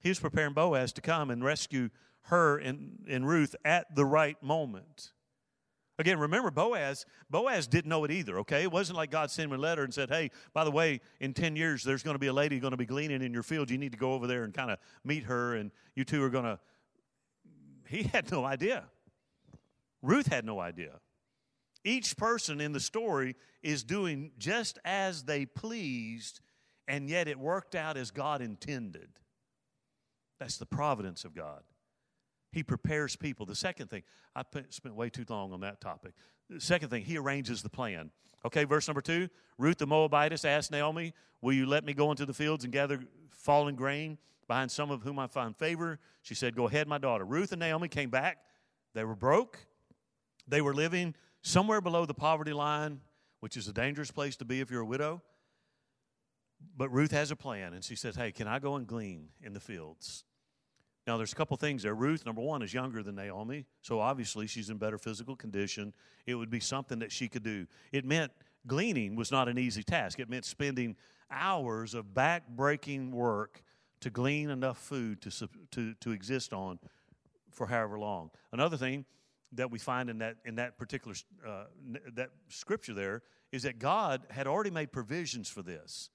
He 0.00 0.08
was 0.08 0.20
preparing 0.20 0.52
Boaz 0.52 0.92
to 0.94 1.00
come 1.00 1.30
and 1.30 1.44
rescue 1.44 1.90
her 2.24 2.58
and, 2.58 3.04
and 3.08 3.26
Ruth 3.26 3.56
at 3.64 3.94
the 3.94 4.04
right 4.04 4.40
moment. 4.42 5.12
Again, 6.00 6.18
remember 6.18 6.50
Boaz, 6.50 7.04
Boaz 7.28 7.66
didn't 7.66 7.90
know 7.90 8.04
it 8.04 8.10
either, 8.10 8.38
okay? 8.38 8.62
It 8.62 8.72
wasn't 8.72 8.96
like 8.96 9.10
God 9.10 9.30
sent 9.30 9.52
him 9.52 9.58
a 9.58 9.60
letter 9.60 9.84
and 9.84 9.92
said, 9.92 10.08
hey, 10.08 10.30
by 10.54 10.64
the 10.64 10.70
way, 10.70 11.02
in 11.20 11.34
10 11.34 11.56
years, 11.56 11.84
there's 11.84 12.02
going 12.02 12.14
to 12.14 12.18
be 12.18 12.28
a 12.28 12.32
lady 12.32 12.58
going 12.58 12.70
to 12.70 12.78
be 12.78 12.86
gleaning 12.86 13.20
in 13.20 13.34
your 13.34 13.42
field. 13.42 13.70
You 13.70 13.76
need 13.76 13.92
to 13.92 13.98
go 13.98 14.14
over 14.14 14.26
there 14.26 14.44
and 14.44 14.54
kind 14.54 14.70
of 14.70 14.78
meet 15.04 15.24
her, 15.24 15.56
and 15.56 15.70
you 15.94 16.04
two 16.04 16.22
are 16.22 16.30
going 16.30 16.46
to. 16.46 16.58
He 17.86 18.04
had 18.04 18.32
no 18.32 18.46
idea. 18.46 18.84
Ruth 20.00 20.28
had 20.28 20.46
no 20.46 20.58
idea. 20.58 21.00
Each 21.84 22.16
person 22.16 22.62
in 22.62 22.72
the 22.72 22.80
story 22.80 23.36
is 23.62 23.84
doing 23.84 24.30
just 24.38 24.78
as 24.86 25.24
they 25.24 25.44
pleased, 25.44 26.40
and 26.88 27.10
yet 27.10 27.28
it 27.28 27.38
worked 27.38 27.74
out 27.74 27.98
as 27.98 28.10
God 28.10 28.40
intended. 28.40 29.10
That's 30.38 30.56
the 30.56 30.64
providence 30.64 31.26
of 31.26 31.34
God. 31.34 31.60
He 32.52 32.62
prepares 32.62 33.16
people. 33.16 33.46
The 33.46 33.54
second 33.54 33.90
thing, 33.90 34.02
I 34.34 34.42
spent 34.70 34.94
way 34.94 35.08
too 35.08 35.24
long 35.28 35.52
on 35.52 35.60
that 35.60 35.80
topic. 35.80 36.12
The 36.48 36.60
second 36.60 36.88
thing, 36.88 37.04
he 37.04 37.16
arranges 37.16 37.62
the 37.62 37.68
plan. 37.68 38.10
Okay, 38.44 38.64
verse 38.64 38.88
number 38.88 39.00
two 39.00 39.28
Ruth 39.58 39.78
the 39.78 39.86
Moabitess 39.86 40.44
asked 40.44 40.70
Naomi, 40.70 41.12
Will 41.40 41.52
you 41.52 41.66
let 41.66 41.84
me 41.84 41.94
go 41.94 42.10
into 42.10 42.26
the 42.26 42.34
fields 42.34 42.64
and 42.64 42.72
gather 42.72 43.00
fallen 43.30 43.74
grain 43.76 44.18
behind 44.46 44.70
some 44.70 44.90
of 44.90 45.02
whom 45.02 45.18
I 45.18 45.26
find 45.26 45.56
favor? 45.56 45.98
She 46.22 46.34
said, 46.34 46.56
Go 46.56 46.66
ahead, 46.66 46.88
my 46.88 46.98
daughter. 46.98 47.24
Ruth 47.24 47.52
and 47.52 47.60
Naomi 47.60 47.88
came 47.88 48.10
back. 48.10 48.38
They 48.94 49.04
were 49.04 49.14
broke. 49.14 49.58
They 50.48 50.60
were 50.60 50.74
living 50.74 51.14
somewhere 51.42 51.80
below 51.80 52.06
the 52.06 52.14
poverty 52.14 52.52
line, 52.52 53.00
which 53.40 53.56
is 53.56 53.68
a 53.68 53.72
dangerous 53.72 54.10
place 54.10 54.36
to 54.36 54.44
be 54.44 54.60
if 54.60 54.70
you're 54.70 54.80
a 54.80 54.86
widow. 54.86 55.22
But 56.76 56.90
Ruth 56.90 57.12
has 57.12 57.30
a 57.30 57.36
plan, 57.36 57.72
and 57.72 57.84
she 57.84 57.94
says, 57.94 58.16
Hey, 58.16 58.32
can 58.32 58.48
I 58.48 58.58
go 58.58 58.74
and 58.74 58.86
glean 58.86 59.28
in 59.42 59.52
the 59.52 59.60
fields? 59.60 60.24
Now, 61.06 61.16
there's 61.16 61.32
a 61.32 61.36
couple 61.36 61.56
things 61.56 61.82
there. 61.82 61.94
Ruth, 61.94 62.26
number 62.26 62.42
one, 62.42 62.62
is 62.62 62.74
younger 62.74 63.02
than 63.02 63.14
Naomi, 63.14 63.66
so 63.82 64.00
obviously 64.00 64.46
she's 64.46 64.70
in 64.70 64.76
better 64.76 64.98
physical 64.98 65.34
condition. 65.34 65.92
It 66.26 66.34
would 66.34 66.50
be 66.50 66.60
something 66.60 66.98
that 66.98 67.10
she 67.10 67.28
could 67.28 67.42
do. 67.42 67.66
It 67.90 68.04
meant 68.04 68.32
gleaning 68.66 69.16
was 69.16 69.30
not 69.32 69.48
an 69.48 69.58
easy 69.58 69.82
task, 69.82 70.20
it 70.20 70.28
meant 70.28 70.44
spending 70.44 70.96
hours 71.30 71.94
of 71.94 72.12
back-breaking 72.12 73.12
work 73.12 73.62
to 74.00 74.10
glean 74.10 74.50
enough 74.50 74.78
food 74.78 75.20
to, 75.22 75.48
to, 75.70 75.94
to 75.94 76.10
exist 76.12 76.52
on 76.52 76.78
for 77.50 77.66
however 77.66 77.98
long. 77.98 78.30
Another 78.52 78.76
thing 78.76 79.04
that 79.52 79.70
we 79.70 79.78
find 79.78 80.10
in 80.10 80.18
that, 80.18 80.36
in 80.44 80.56
that 80.56 80.78
particular 80.78 81.16
uh, 81.46 81.64
that 82.14 82.30
scripture 82.48 82.94
there 82.94 83.22
is 83.52 83.64
that 83.64 83.78
God 83.78 84.22
had 84.30 84.46
already 84.46 84.70
made 84.70 84.92
provisions 84.92 85.48
for 85.48 85.62
this. 85.62 86.10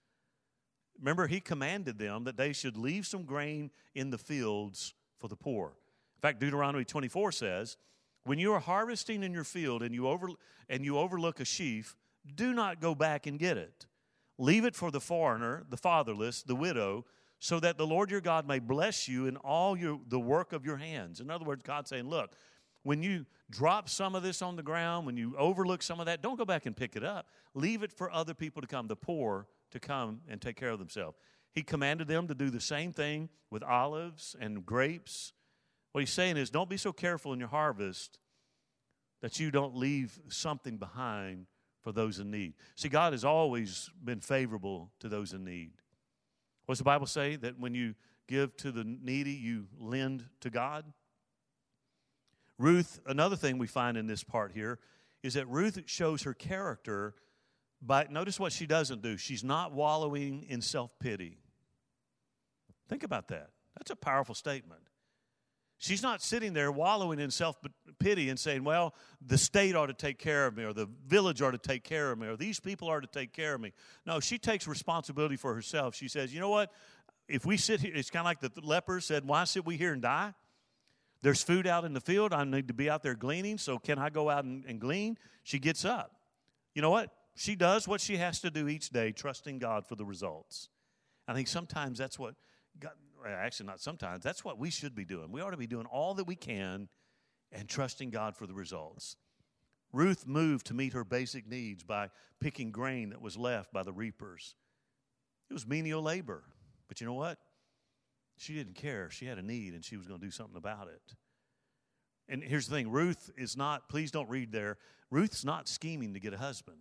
Remember, 0.99 1.27
he 1.27 1.39
commanded 1.39 1.97
them 1.97 2.23
that 2.23 2.37
they 2.37 2.53
should 2.53 2.77
leave 2.77 3.05
some 3.05 3.23
grain 3.23 3.71
in 3.93 4.09
the 4.09 4.17
fields 4.17 4.93
for 5.19 5.27
the 5.27 5.35
poor. 5.35 5.73
In 6.17 6.21
fact, 6.21 6.39
Deuteronomy 6.39 6.85
24 6.85 7.31
says, 7.31 7.77
when 8.23 8.39
you 8.39 8.53
are 8.53 8.59
harvesting 8.59 9.23
in 9.23 9.33
your 9.33 9.43
field 9.43 9.83
and 9.83 9.93
you, 9.93 10.07
over, 10.07 10.29
and 10.67 10.83
you 10.83 10.97
overlook 10.97 11.39
a 11.39 11.45
sheaf, 11.45 11.95
do 12.35 12.53
not 12.53 12.81
go 12.81 12.95
back 12.95 13.27
and 13.27 13.37
get 13.37 13.57
it. 13.57 13.85
Leave 14.37 14.65
it 14.65 14.75
for 14.75 14.89
the 14.89 14.99
foreigner, 14.99 15.63
the 15.69 15.77
fatherless, 15.77 16.41
the 16.41 16.55
widow, 16.55 17.05
so 17.39 17.59
that 17.59 17.77
the 17.77 17.85
Lord 17.85 18.09
your 18.09 18.21
God 18.21 18.47
may 18.47 18.59
bless 18.59 19.07
you 19.07 19.27
in 19.27 19.37
all 19.37 19.77
your, 19.77 19.99
the 20.07 20.19
work 20.19 20.53
of 20.53 20.65
your 20.65 20.77
hands. 20.77 21.19
In 21.19 21.29
other 21.29 21.45
words, 21.45 21.61
God's 21.63 21.89
saying, 21.89 22.09
look, 22.09 22.35
when 22.83 23.03
you 23.03 23.25
drop 23.49 23.89
some 23.89 24.15
of 24.15 24.23
this 24.23 24.41
on 24.41 24.55
the 24.55 24.63
ground, 24.63 25.05
when 25.05 25.17
you 25.17 25.35
overlook 25.37 25.83
some 25.83 25.99
of 25.99 26.07
that, 26.07 26.21
don't 26.21 26.37
go 26.37 26.45
back 26.45 26.65
and 26.65 26.75
pick 26.75 26.95
it 26.95 27.03
up. 27.03 27.27
Leave 27.53 27.83
it 27.83 27.91
for 27.91 28.11
other 28.11 28.33
people 28.33 28.61
to 28.61 28.67
come, 28.67 28.87
the 28.87 28.95
poor 28.95 29.47
to 29.75 29.79
come 29.79 30.21
and 30.29 30.41
take 30.41 30.55
care 30.55 30.69
of 30.69 30.79
themselves. 30.79 31.17
He 31.51 31.61
commanded 31.61 32.07
them 32.07 32.27
to 32.27 32.33
do 32.33 32.49
the 32.49 32.61
same 32.61 32.91
thing 32.91 33.29
with 33.51 33.61
olives 33.61 34.35
and 34.39 34.65
grapes. 34.65 35.33
What 35.91 36.01
he's 36.01 36.11
saying 36.11 36.37
is, 36.37 36.49
don't 36.49 36.69
be 36.69 36.77
so 36.77 36.91
careful 36.91 37.33
in 37.33 37.39
your 37.39 37.49
harvest 37.49 38.19
that 39.21 39.39
you 39.39 39.51
don't 39.51 39.75
leave 39.75 40.19
something 40.29 40.77
behind 40.77 41.47
for 41.81 41.91
those 41.91 42.19
in 42.19 42.31
need. 42.31 42.53
See, 42.75 42.89
God 42.89 43.13
has 43.13 43.23
always 43.23 43.89
been 44.03 44.19
favorable 44.19 44.91
to 44.99 45.09
those 45.09 45.33
in 45.33 45.43
need. 45.43 45.71
What's 46.65 46.79
the 46.79 46.85
Bible 46.85 47.07
say? 47.07 47.35
That 47.35 47.59
when 47.59 47.75
you 47.75 47.95
give 48.27 48.55
to 48.57 48.71
the 48.71 48.83
needy, 48.83 49.33
you 49.33 49.67
lend 49.77 50.25
to 50.41 50.49
God? 50.49 50.85
Ruth, 52.57 52.99
another 53.05 53.35
thing 53.35 53.57
we 53.57 53.67
find 53.67 53.97
in 53.97 54.07
this 54.07 54.23
part 54.23 54.53
here 54.53 54.79
is 55.21 55.33
that 55.33 55.47
Ruth 55.47 55.81
shows 55.85 56.23
her 56.23 56.33
character 56.33 57.13
by, 57.85 58.07
notice 58.09 58.39
what 58.39 58.51
she 58.51 58.65
doesn't 58.65 59.01
do. 59.01 59.17
She's 59.17 59.43
not 59.43 59.73
wallowing 59.73 60.45
in 60.49 60.61
self 60.61 60.91
pity. 60.99 61.37
Think 62.87 63.03
about 63.03 63.27
that. 63.29 63.49
That's 63.77 63.91
a 63.91 63.95
powerful 63.95 64.35
statement. 64.35 64.81
She's 65.77 66.01
not 66.01 66.21
sitting 66.21 66.53
there 66.53 66.71
wallowing 66.71 67.19
in 67.19 67.29
self 67.31 67.57
pity 67.99 68.29
and 68.29 68.39
saying, 68.39 68.63
well, 68.63 68.95
the 69.25 69.37
state 69.37 69.75
ought 69.75 69.87
to 69.87 69.93
take 69.93 70.17
care 70.17 70.47
of 70.47 70.55
me, 70.55 70.63
or 70.63 70.73
the 70.73 70.87
village 71.07 71.41
ought 71.41 71.51
to 71.51 71.57
take 71.57 71.83
care 71.83 72.11
of 72.11 72.17
me, 72.17 72.27
or 72.27 72.37
these 72.37 72.59
people 72.59 72.87
are 72.87 73.01
to 73.01 73.07
take 73.07 73.33
care 73.33 73.53
of 73.53 73.61
me. 73.61 73.73
No, 74.05 74.19
she 74.19 74.37
takes 74.37 74.67
responsibility 74.67 75.35
for 75.35 75.53
herself. 75.53 75.95
She 75.95 76.07
says, 76.07 76.33
you 76.33 76.39
know 76.39 76.49
what? 76.49 76.71
If 77.27 77.45
we 77.45 77.57
sit 77.57 77.81
here, 77.81 77.91
it's 77.93 78.09
kind 78.09 78.21
of 78.21 78.25
like 78.25 78.39
the 78.39 78.61
leper 78.61 79.01
said, 79.01 79.25
why 79.25 79.43
sit 79.43 79.65
we 79.65 79.77
here 79.77 79.91
and 79.91 80.01
die? 80.01 80.33
There's 81.21 81.41
food 81.41 81.65
out 81.65 81.85
in 81.85 81.93
the 81.93 82.01
field. 82.01 82.33
I 82.33 82.43
need 82.43 82.67
to 82.67 82.73
be 82.73 82.89
out 82.89 83.01
there 83.01 83.15
gleaning, 83.15 83.57
so 83.57 83.79
can 83.79 83.97
I 83.97 84.09
go 84.09 84.29
out 84.29 84.45
and, 84.45 84.63
and 84.65 84.79
glean? 84.79 85.17
She 85.43 85.59
gets 85.59 85.83
up. 85.83 86.11
You 86.73 86.81
know 86.81 86.91
what? 86.91 87.09
She 87.35 87.55
does 87.55 87.87
what 87.87 88.01
she 88.01 88.17
has 88.17 88.39
to 88.41 88.49
do 88.49 88.67
each 88.67 88.89
day, 88.89 89.11
trusting 89.11 89.59
God 89.59 89.85
for 89.85 89.95
the 89.95 90.05
results. 90.05 90.69
I 91.27 91.33
think 91.33 91.47
sometimes 91.47 91.97
that's 91.97 92.17
what 92.17 92.35
God, 92.79 92.93
actually, 93.27 93.67
not 93.67 93.81
sometimes, 93.81 94.23
that's 94.23 94.45
what 94.45 94.57
we 94.57 94.69
should 94.69 94.95
be 94.95 95.05
doing. 95.05 95.31
We 95.31 95.41
ought 95.41 95.51
to 95.51 95.57
be 95.57 95.67
doing 95.67 95.85
all 95.85 96.13
that 96.15 96.25
we 96.25 96.35
can 96.35 96.87
and 97.51 97.67
trusting 97.67 98.09
God 98.09 98.35
for 98.35 98.47
the 98.47 98.53
results. 98.53 99.17
Ruth 99.91 100.27
moved 100.27 100.67
to 100.67 100.73
meet 100.73 100.93
her 100.93 101.03
basic 101.03 101.47
needs 101.47 101.83
by 101.83 102.09
picking 102.39 102.71
grain 102.71 103.09
that 103.09 103.21
was 103.21 103.37
left 103.37 103.71
by 103.71 103.83
the 103.83 103.93
reapers. 103.93 104.55
It 105.49 105.53
was 105.53 105.67
menial 105.67 106.01
labor. 106.01 106.43
But 106.87 107.01
you 107.01 107.07
know 107.07 107.13
what? 107.13 107.37
She 108.37 108.53
didn't 108.53 108.75
care. 108.75 109.09
She 109.09 109.25
had 109.25 109.37
a 109.37 109.41
need 109.41 109.73
and 109.73 109.83
she 109.83 109.97
was 109.97 110.07
going 110.07 110.19
to 110.19 110.25
do 110.25 110.31
something 110.31 110.57
about 110.57 110.87
it. 110.87 111.15
And 112.27 112.43
here's 112.43 112.67
the 112.67 112.75
thing 112.75 112.89
Ruth 112.89 113.31
is 113.37 113.55
not, 113.55 113.87
please 113.87 114.11
don't 114.11 114.29
read 114.29 114.51
there, 114.51 114.77
Ruth's 115.11 115.45
not 115.45 115.67
scheming 115.67 116.13
to 116.13 116.19
get 116.19 116.33
a 116.33 116.37
husband. 116.37 116.77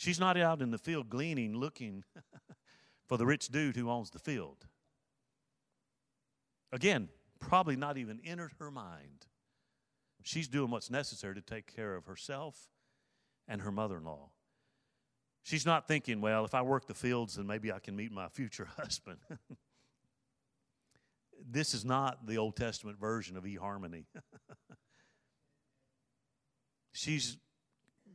She's 0.00 0.18
not 0.18 0.38
out 0.38 0.62
in 0.62 0.70
the 0.70 0.78
field 0.78 1.10
gleaning, 1.10 1.54
looking 1.54 2.04
for 3.06 3.18
the 3.18 3.26
rich 3.26 3.48
dude 3.48 3.76
who 3.76 3.90
owns 3.90 4.08
the 4.08 4.18
field. 4.18 4.64
Again, 6.72 7.10
probably 7.38 7.76
not 7.76 7.98
even 7.98 8.18
entered 8.24 8.52
her 8.58 8.70
mind. 8.70 9.26
She's 10.22 10.48
doing 10.48 10.70
what's 10.70 10.88
necessary 10.88 11.34
to 11.34 11.42
take 11.42 11.76
care 11.76 11.96
of 11.96 12.06
herself 12.06 12.70
and 13.46 13.60
her 13.60 13.70
mother 13.70 13.98
in 13.98 14.04
law. 14.04 14.30
She's 15.42 15.66
not 15.66 15.86
thinking, 15.86 16.22
well, 16.22 16.46
if 16.46 16.54
I 16.54 16.62
work 16.62 16.86
the 16.86 16.94
fields, 16.94 17.34
then 17.34 17.46
maybe 17.46 17.70
I 17.70 17.78
can 17.78 17.94
meet 17.94 18.10
my 18.10 18.28
future 18.28 18.68
husband. 18.78 19.18
this 21.46 21.74
is 21.74 21.84
not 21.84 22.26
the 22.26 22.38
Old 22.38 22.56
Testament 22.56 22.98
version 22.98 23.36
of 23.36 23.44
eHarmony. 23.44 24.06
She's 26.94 27.36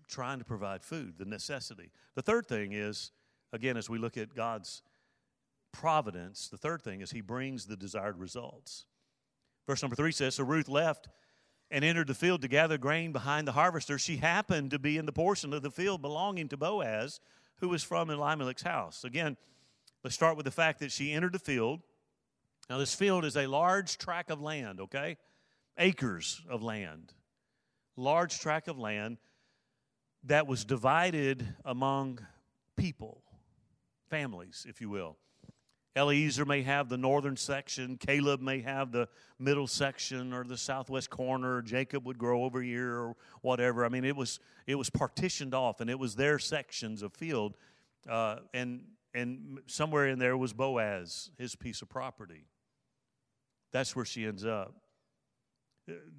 trying 0.08 0.40
to 0.40 0.46
provide 0.46 0.84
food, 0.84 1.16
the 1.18 1.26
necessity. 1.26 1.92
The 2.16 2.22
third 2.22 2.48
thing 2.48 2.74
is, 2.74 3.12
again, 3.54 3.78
as 3.78 3.90
we 3.90 3.98
look 3.98 4.18
at 4.18 4.36
God's 4.36 4.82
providence, 5.72 6.48
the 6.48 6.58
third 6.58 6.82
thing 6.82 7.02
is 7.02 7.12
he 7.12 7.22
brings 7.22 7.66
the 7.66 7.76
desired 7.76 8.18
results. 8.18 8.86
Verse 9.68 9.82
number 9.82 9.96
three 9.96 10.12
says 10.12 10.36
So 10.36 10.44
Ruth 10.44 10.70
left 10.70 11.10
and 11.72 11.84
entered 11.84 12.08
the 12.08 12.14
field 12.14 12.42
to 12.42 12.48
gather 12.48 12.78
grain 12.78 13.12
behind 13.12 13.48
the 13.48 13.54
harvester. 13.54 13.98
She 13.98 14.18
happened 14.18 14.72
to 14.72 14.80
be 14.80 14.98
in 14.98 15.06
the 15.06 15.12
portion 15.12 15.54
of 15.54 15.64
the 15.64 15.72
field 15.72 16.02
belonging 16.02 16.48
to 16.50 16.58
Boaz, 16.58 17.20
who 17.58 17.70
was 17.70 17.84
from 17.84 18.10
Elimelech's 18.10 18.62
house. 18.62 19.04
Again, 19.04 19.38
let's 20.04 20.16
start 20.16 20.38
with 20.38 20.46
the 20.46 20.52
fact 20.52 20.80
that 20.80 20.92
she 20.92 21.12
entered 21.12 21.34
the 21.34 21.40
field. 21.40 21.82
Now, 22.70 22.78
this 22.78 22.96
field 22.96 23.26
is 23.26 23.36
a 23.36 23.48
large 23.48 23.98
tract 23.98 24.32
of 24.32 24.42
land, 24.42 24.80
okay? 24.80 25.18
Acres 25.78 26.42
of 26.50 26.64
land. 26.64 27.14
Large 27.96 28.40
tract 28.40 28.68
of 28.68 28.78
land 28.78 29.18
that 30.26 30.48
was 30.48 30.66
divided 30.66 31.46
among 31.64 32.20
people, 32.76 33.22
families, 34.10 34.66
if 34.68 34.82
you 34.82 34.90
will. 34.90 35.18
Eliezer 35.98 36.44
may 36.44 36.62
have 36.62 36.90
the 36.90 36.98
northern 36.98 37.38
section, 37.38 37.98
Caleb 37.98 38.42
may 38.42 38.60
have 38.60 38.92
the 38.92 39.08
middle 39.40 39.68
section 39.68 40.34
or 40.34 40.44
the 40.44 40.58
southwest 40.58 41.10
corner, 41.10 41.62
Jacob 41.62 42.06
would 42.06 42.18
grow 42.18 42.44
over 42.44 42.62
here 42.62 42.92
or 42.96 43.16
whatever. 43.42 43.86
I 43.86 43.90
mean, 43.90 44.04
it 44.04 44.16
was 44.16 44.40
it 44.68 44.76
was 44.76 44.90
partitioned 44.90 45.54
off, 45.54 45.80
and 45.80 45.90
it 45.90 45.98
was 45.98 46.16
their 46.16 46.38
sections 46.38 47.02
of 47.02 47.14
field, 47.14 47.56
uh, 48.10 48.38
and 48.54 48.84
and 49.14 49.60
somewhere 49.68 50.08
in 50.08 50.20
there 50.20 50.36
was 50.36 50.52
Boaz, 50.52 51.32
his 51.38 51.56
piece 51.56 51.82
of 51.82 51.88
property. 51.88 52.46
That's 53.72 53.96
where 53.96 54.06
she 54.06 54.26
ends 54.26 54.46
up. 54.46 54.76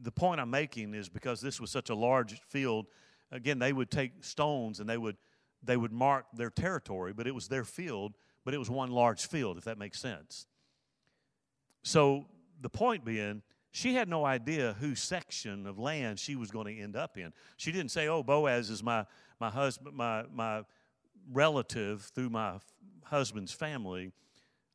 The 0.02 0.12
point 0.12 0.40
I'm 0.40 0.50
making 0.50 0.94
is 0.94 1.10
because 1.10 1.42
this 1.42 1.60
was 1.60 1.70
such 1.70 1.90
a 1.90 1.94
large 1.94 2.40
field, 2.48 2.86
again, 3.30 3.58
they 3.58 3.72
would 3.72 3.90
take 3.90 4.24
stones 4.24 4.80
and 4.80 4.88
they 4.88 4.98
would 4.98 5.16
they 5.62 5.76
would 5.76 5.92
mark 5.92 6.26
their 6.32 6.50
territory, 6.50 7.12
but 7.12 7.26
it 7.26 7.34
was 7.34 7.48
their 7.48 7.64
field 7.64 8.14
but 8.46 8.54
it 8.54 8.58
was 8.58 8.70
one 8.70 8.92
large 8.92 9.26
field, 9.26 9.58
if 9.58 9.64
that 9.64 9.76
makes 9.76 9.98
sense. 9.98 10.46
So 11.82 12.26
the 12.60 12.70
point 12.70 13.04
being, 13.04 13.42
she 13.72 13.94
had 13.94 14.08
no 14.08 14.24
idea 14.24 14.76
whose 14.78 15.02
section 15.02 15.66
of 15.66 15.80
land 15.80 16.20
she 16.20 16.36
was 16.36 16.52
going 16.52 16.72
to 16.74 16.80
end 16.80 16.94
up 16.94 17.18
in. 17.18 17.32
She 17.56 17.72
didn't 17.72 17.90
say, 17.90 18.06
"Oh, 18.06 18.22
Boaz 18.22 18.70
is 18.70 18.84
my 18.84 19.04
my 19.40 19.50
husband, 19.50 19.96
my 19.96 20.24
my 20.32 20.62
relative 21.32 22.02
through 22.14 22.30
my 22.30 22.60
husband's 23.02 23.52
family. 23.52 24.12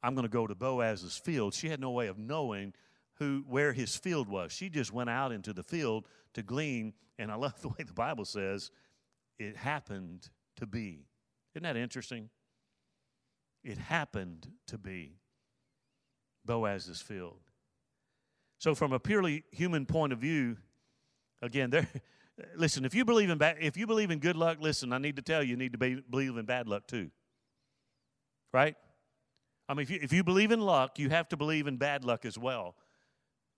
I'm 0.04 0.16
going 0.16 0.28
to 0.28 0.30
go 0.30 0.46
to 0.46 0.54
Boaz's 0.54 1.18
field." 1.18 1.54
She 1.54 1.70
had 1.70 1.80
no 1.80 1.92
way 1.92 2.08
of 2.08 2.18
knowing 2.18 2.74
who 3.22 3.44
where 3.48 3.72
his 3.72 3.96
field 3.96 4.28
was. 4.28 4.52
She 4.52 4.68
just 4.68 4.92
went 4.92 5.08
out 5.08 5.32
into 5.32 5.54
the 5.54 5.62
field 5.62 6.08
to 6.34 6.42
glean, 6.42 6.94
and 7.20 7.32
I 7.32 7.36
love 7.36 7.54
the 7.62 7.68
way 7.68 7.84
the 7.86 7.94
Bible 7.94 8.26
says 8.26 8.72
it 9.38 9.56
happened 9.56 10.28
to 10.56 10.66
be. 10.66 11.06
Isn't 11.54 11.64
that 11.64 11.78
interesting? 11.78 12.30
It 13.64 13.78
happened 13.78 14.48
to 14.68 14.80
be 14.80 15.20
Boaz's 16.46 17.00
field. 17.00 17.42
So, 18.58 18.74
from 18.74 18.92
a 18.92 19.00
purely 19.00 19.44
human 19.52 19.86
point 19.86 20.14
of 20.14 20.20
view, 20.20 20.58
again, 21.44 21.70
there. 21.70 21.88
Listen, 22.56 22.86
if 22.86 22.96
you 22.96 23.06
believe 23.06 23.30
in 23.30 23.38
bad, 23.38 23.58
if 23.62 23.78
you 23.78 23.86
believe 23.86 24.10
in 24.10 24.18
good 24.18 24.36
luck, 24.36 24.58
listen. 24.60 24.94
I 24.94 24.98
need 24.98 25.18
to 25.18 25.22
tell 25.22 25.44
you, 25.44 25.52
you 25.52 25.58
need 25.58 25.74
to 25.74 25.78
be, 25.78 26.02
believe 26.10 26.36
in 26.38 26.46
bad 26.46 26.68
luck 26.68 26.88
too. 26.88 27.12
Right? 28.52 28.76
I 29.70 29.76
mean, 29.76 29.84
if 29.84 29.92
you, 29.92 30.00
if 30.02 30.12
you 30.12 30.24
believe 30.24 30.52
in 30.52 30.60
luck, 30.60 30.98
you 30.98 31.10
have 31.10 31.30
to 31.30 31.38
believe 31.38 31.68
in 31.68 31.78
bad 31.78 32.04
luck 32.04 32.26
as 32.26 32.40
well. 32.40 32.74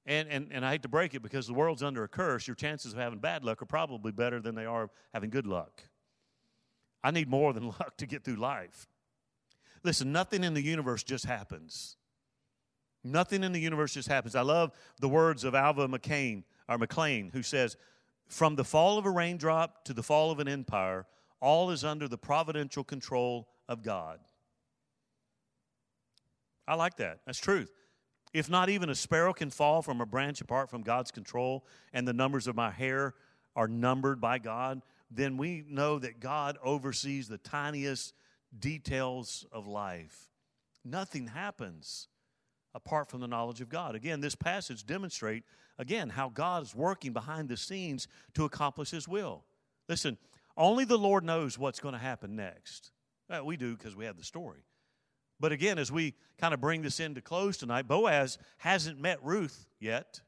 And, 0.05 0.27
and, 0.29 0.47
and 0.51 0.65
I 0.65 0.71
hate 0.71 0.81
to 0.83 0.89
break 0.89 1.13
it 1.13 1.21
because 1.21 1.47
the 1.47 1.53
world's 1.53 1.81
under 1.81 2.03
a 2.03 2.07
curse. 2.07 2.47
Your 2.47 2.55
chances 2.55 2.93
of 2.93 2.99
having 2.99 3.19
bad 3.19 3.45
luck 3.45 3.61
are 3.61 3.65
probably 3.65 4.11
better 4.11 4.41
than 4.41 4.55
they 4.55 4.65
are 4.65 4.89
having 5.13 5.29
good 5.29 5.47
luck. 5.47 5.83
I 7.03 7.11
need 7.11 7.29
more 7.29 7.53
than 7.53 7.67
luck 7.79 7.97
to 7.97 8.05
get 8.05 8.23
through 8.23 8.35
life. 8.35 8.87
Listen, 9.83 10.11
nothing 10.11 10.43
in 10.43 10.53
the 10.53 10.61
universe 10.61 11.03
just 11.03 11.25
happens. 11.25 11.97
Nothing 13.03 13.43
in 13.43 13.51
the 13.51 13.59
universe 13.59 13.93
just 13.93 14.07
happens. 14.07 14.35
I 14.35 14.41
love 14.41 14.71
the 14.99 15.09
words 15.09 15.43
of 15.43 15.55
Alva 15.55 15.87
McCain 15.87 16.43
or 16.69 16.77
McLean, 16.77 17.29
who 17.33 17.43
says, 17.43 17.75
From 18.27 18.55
the 18.55 18.63
fall 18.63 18.97
of 18.97 19.05
a 19.05 19.09
raindrop 19.09 19.83
to 19.85 19.93
the 19.93 20.03
fall 20.03 20.31
of 20.31 20.39
an 20.39 20.47
empire, 20.47 21.05
all 21.41 21.69
is 21.71 21.83
under 21.83 22.07
the 22.07 22.17
providential 22.17 22.83
control 22.83 23.49
of 23.67 23.83
God. 23.83 24.19
I 26.65 26.75
like 26.75 26.95
that. 26.97 27.19
That's 27.25 27.39
truth. 27.39 27.71
If 28.33 28.49
not 28.49 28.69
even 28.69 28.89
a 28.89 28.95
sparrow 28.95 29.33
can 29.33 29.51
fall 29.51 29.81
from 29.81 30.01
a 30.01 30.05
branch 30.05 30.41
apart 30.41 30.69
from 30.69 30.81
God's 30.81 31.11
control, 31.11 31.65
and 31.93 32.07
the 32.07 32.13
numbers 32.13 32.47
of 32.47 32.55
my 32.55 32.71
hair 32.71 33.13
are 33.55 33.67
numbered 33.67 34.19
by 34.19 34.39
God, 34.39 34.81
then 35.11 35.37
we 35.37 35.63
know 35.69 35.99
that 35.99 36.19
God 36.19 36.57
oversees 36.63 37.27
the 37.27 37.37
tiniest 37.37 38.13
details 38.57 39.45
of 39.51 39.67
life. 39.67 40.31
Nothing 40.83 41.27
happens 41.27 42.07
apart 42.73 43.09
from 43.09 43.21
the 43.21 43.27
knowledge 43.27 43.61
of 43.61 43.69
God. 43.69 43.93
Again, 43.93 44.19
this 44.19 44.35
passage 44.35 44.85
demonstrate 44.85 45.43
again 45.77 46.09
how 46.09 46.29
God 46.29 46.63
is 46.63 46.73
working 46.73 47.13
behind 47.13 47.49
the 47.49 47.57
scenes 47.57 48.07
to 48.33 48.45
accomplish 48.45 48.89
his 48.89 49.07
will. 49.07 49.43
Listen, 49.87 50.17
only 50.57 50.85
the 50.85 50.97
Lord 50.97 51.23
knows 51.23 51.57
what's 51.57 51.79
going 51.79 51.93
to 51.93 51.99
happen 51.99 52.35
next. 52.35 52.91
Uh, 53.29 53.43
we 53.43 53.57
do 53.57 53.75
because 53.75 53.95
we 53.95 54.05
have 54.05 54.17
the 54.17 54.23
story. 54.23 54.63
But 55.43 55.51
again, 55.51 55.77
as 55.77 55.91
we 55.91 56.13
kind 56.37 56.53
of 56.53 56.61
bring 56.61 56.83
this 56.83 57.01
into 57.01 57.19
close 57.19 57.57
tonight, 57.57 57.85
Boaz 57.85 58.37
hasn't 58.59 58.97
met 58.97 59.21
Ruth 59.21 59.67
yet. 59.77 60.21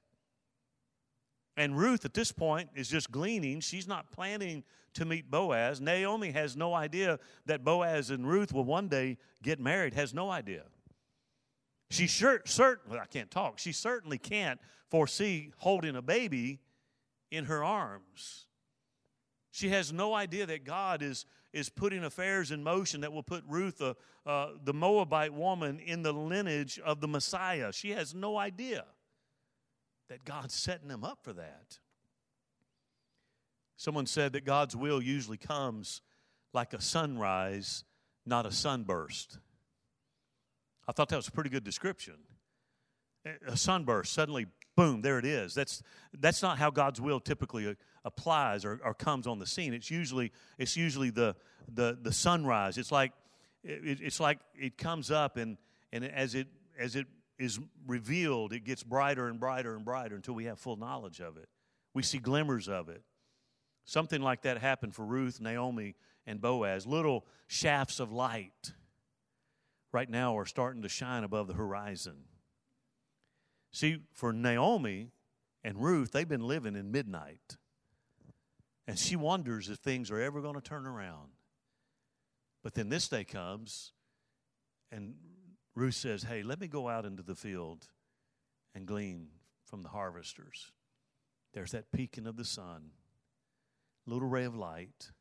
And 1.55 1.77
Ruth, 1.77 2.03
at 2.03 2.13
this 2.13 2.33
point, 2.33 2.67
is 2.75 2.89
just 2.89 3.11
gleaning. 3.11 3.61
She's 3.61 3.87
not 3.87 4.11
planning 4.11 4.65
to 4.93 5.05
meet 5.05 5.31
Boaz. 5.31 5.79
Naomi 5.79 6.31
has 6.31 6.57
no 6.57 6.73
idea 6.73 7.17
that 7.45 7.63
Boaz 7.63 8.09
and 8.09 8.27
Ruth 8.27 8.51
will 8.51 8.65
one 8.65 8.89
day 8.89 9.17
get 9.41 9.57
married, 9.57 9.93
has 9.93 10.13
no 10.13 10.29
idea. 10.29 10.63
She 11.91 12.07
sure, 12.07 12.41
certainly, 12.43 12.99
I 12.99 13.05
can't 13.05 13.31
talk, 13.31 13.57
she 13.57 13.71
certainly 13.71 14.17
can't 14.17 14.59
foresee 14.89 15.53
holding 15.59 15.95
a 15.95 16.01
baby 16.01 16.59
in 17.31 17.45
her 17.45 17.63
arms. 17.63 18.44
She 19.55 19.69
has 19.69 19.93
no 19.93 20.13
idea 20.13 20.45
that 20.47 20.65
God 20.65 21.01
is, 21.01 21.25
is 21.53 21.69
putting 21.69 22.03
affairs 22.03 22.51
in 22.51 22.61
motion 22.61 22.99
that 23.01 23.13
will 23.13 23.23
put 23.23 23.41
Ruth, 23.47 23.81
uh, 23.81 23.93
uh, 24.25 24.49
the 24.61 24.73
Moabite 24.73 25.33
woman, 25.33 25.79
in 25.79 26.03
the 26.03 26.11
lineage 26.11 26.77
of 26.83 26.99
the 26.99 27.07
Messiah. 27.07 27.71
She 27.71 27.91
has 27.91 28.13
no 28.13 28.37
idea 28.37 28.83
that 30.09 30.25
God's 30.25 30.53
setting 30.53 30.89
them 30.89 31.05
up 31.05 31.19
for 31.21 31.31
that. 31.31 31.79
Someone 33.77 34.07
said 34.07 34.33
that 34.33 34.43
God's 34.43 34.75
will 34.75 35.01
usually 35.01 35.37
comes 35.37 36.01
like 36.51 36.73
a 36.73 36.81
sunrise, 36.81 37.85
not 38.25 38.45
a 38.45 38.51
sunburst. 38.51 39.39
I 40.85 40.91
thought 40.91 41.07
that 41.07 41.15
was 41.15 41.29
a 41.29 41.31
pretty 41.31 41.49
good 41.49 41.63
description. 41.63 42.15
A 43.47 43.55
sunburst, 43.55 44.11
suddenly, 44.11 44.47
boom, 44.75 45.01
there 45.01 45.17
it 45.17 45.25
is. 45.25 45.53
That's, 45.53 45.81
that's 46.19 46.41
not 46.41 46.57
how 46.57 46.71
God's 46.71 46.99
will 46.99 47.21
typically 47.21 47.77
applies 48.05 48.63
or, 48.63 48.79
or 48.85 48.93
comes 48.93 49.27
on 49.27 49.39
the 49.39 49.45
scene. 49.45 49.73
It's 49.73 49.91
usually, 49.91 50.31
it's 50.57 50.77
usually 50.77 51.09
the, 51.09 51.35
the, 51.73 51.97
the 52.01 52.13
sunrise. 52.13 52.77
It's 52.77 52.91
like, 52.91 53.11
it, 53.63 53.99
it's 54.01 54.19
like 54.19 54.39
it 54.53 54.77
comes 54.77 55.11
up, 55.11 55.35
and, 55.35 55.57
and 55.91 56.05
as, 56.05 56.35
it, 56.35 56.47
as 56.79 56.95
it 56.95 57.07
is 57.37 57.59
revealed, 57.85 58.53
it 58.53 58.63
gets 58.63 58.83
brighter 58.83 59.27
and 59.27 59.39
brighter 59.39 59.75
and 59.75 59.83
brighter 59.83 60.15
until 60.15 60.35
we 60.35 60.45
have 60.45 60.59
full 60.59 60.77
knowledge 60.77 61.19
of 61.19 61.35
it. 61.35 61.49
We 61.93 62.03
see 62.03 62.19
glimmers 62.19 62.69
of 62.69 62.87
it. 62.87 63.01
Something 63.83 64.21
like 64.21 64.43
that 64.43 64.59
happened 64.59 64.95
for 64.95 65.05
Ruth, 65.05 65.41
Naomi, 65.41 65.95
and 66.25 66.39
Boaz. 66.41 66.87
Little 66.87 67.25
shafts 67.47 67.99
of 67.99 68.11
light 68.11 68.73
right 69.91 70.09
now 70.09 70.37
are 70.37 70.45
starting 70.45 70.81
to 70.81 70.89
shine 70.89 71.23
above 71.23 71.47
the 71.47 71.53
horizon. 71.53 72.25
See, 73.71 73.97
for 74.13 74.33
Naomi 74.33 75.09
and 75.63 75.81
Ruth, 75.81 76.11
they've 76.11 76.27
been 76.27 76.47
living 76.47 76.75
in 76.75 76.91
midnight. 76.91 77.57
And 78.87 78.99
she 78.99 79.15
wonders 79.15 79.69
if 79.69 79.79
things 79.79 80.11
are 80.11 80.21
ever 80.21 80.41
going 80.41 80.55
to 80.55 80.61
turn 80.61 80.85
around. 80.85 81.29
But 82.63 82.73
then 82.73 82.89
this 82.89 83.07
day 83.07 83.23
comes, 83.23 83.93
and 84.91 85.15
Ruth 85.75 85.95
says, 85.95 86.23
Hey, 86.23 86.43
let 86.43 86.59
me 86.59 86.67
go 86.67 86.87
out 86.87 87.05
into 87.05 87.23
the 87.23 87.35
field 87.35 87.87
and 88.73 88.85
glean 88.85 89.27
from 89.65 89.83
the 89.83 89.89
harvesters. 89.89 90.71
There's 91.53 91.71
that 91.71 91.91
peeking 91.91 92.27
of 92.27 92.37
the 92.37 92.45
sun, 92.45 92.91
little 94.05 94.27
ray 94.27 94.45
of 94.45 94.55
light. 94.55 95.11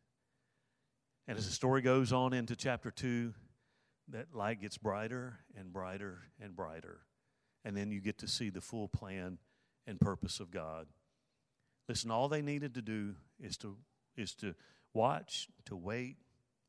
And 1.26 1.38
as 1.38 1.46
the 1.46 1.52
story 1.52 1.80
goes 1.80 2.12
on 2.12 2.32
into 2.32 2.56
chapter 2.56 2.90
2, 2.90 3.32
that 4.08 4.34
light 4.34 4.60
gets 4.60 4.76
brighter 4.76 5.38
and 5.56 5.72
brighter 5.72 6.24
and 6.40 6.54
brighter. 6.54 7.00
And 7.64 7.76
then 7.76 7.90
you 7.90 8.00
get 8.00 8.18
to 8.18 8.28
see 8.28 8.50
the 8.50 8.60
full 8.60 8.88
plan 8.88 9.38
and 9.86 9.98
purpose 9.98 10.40
of 10.40 10.50
God. 10.50 10.86
Listen, 11.88 12.10
all 12.10 12.28
they 12.28 12.42
needed 12.42 12.74
to 12.74 12.82
do 12.82 13.14
is 13.40 13.56
to 13.58 13.76
is 14.16 14.34
to 14.36 14.54
watch, 14.92 15.48
to 15.66 15.76
wait, 15.76 16.16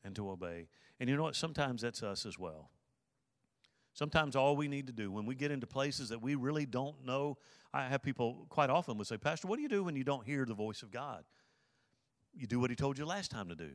and 0.03 0.16
to 0.16 0.30
obey. 0.30 0.68
And 0.99 1.09
you 1.09 1.16
know 1.16 1.24
what? 1.24 1.36
Sometimes 1.36 1.82
that's 1.82 2.03
us 2.03 2.26
as 2.26 2.39
well. 2.39 2.72
Sometimes 3.93 4.36
all 4.36 4.57
we 4.57 4.68
need 4.68 4.88
to 4.88 4.93
do 4.93 5.09
when 5.11 5.26
we 5.26 5.36
get 5.36 5.51
into 5.51 5.68
places 5.68 6.09
that 6.09 6.22
we 6.22 6.36
really 6.36 6.66
don't 6.66 7.05
know, 7.05 7.38
I 7.74 7.88
have 7.88 8.01
people 8.01 8.45
quite 8.49 8.70
often 8.70 8.97
would 8.97 9.07
say, 9.07 9.18
Pastor, 9.18 9.47
what 9.47 9.55
do 9.55 9.61
you 9.61 9.70
do 9.70 9.84
when 9.84 9.95
you 9.95 10.03
don't 10.03 10.26
hear 10.26 10.45
the 10.45 10.53
voice 10.53 10.84
of 10.84 10.91
God? 10.91 11.24
You 12.34 12.45
do 12.45 12.59
what 12.59 12.70
he 12.70 12.76
told 12.76 12.97
you 12.97 13.05
last 13.05 13.32
time 13.32 13.47
to 13.47 13.55
do. 13.55 13.72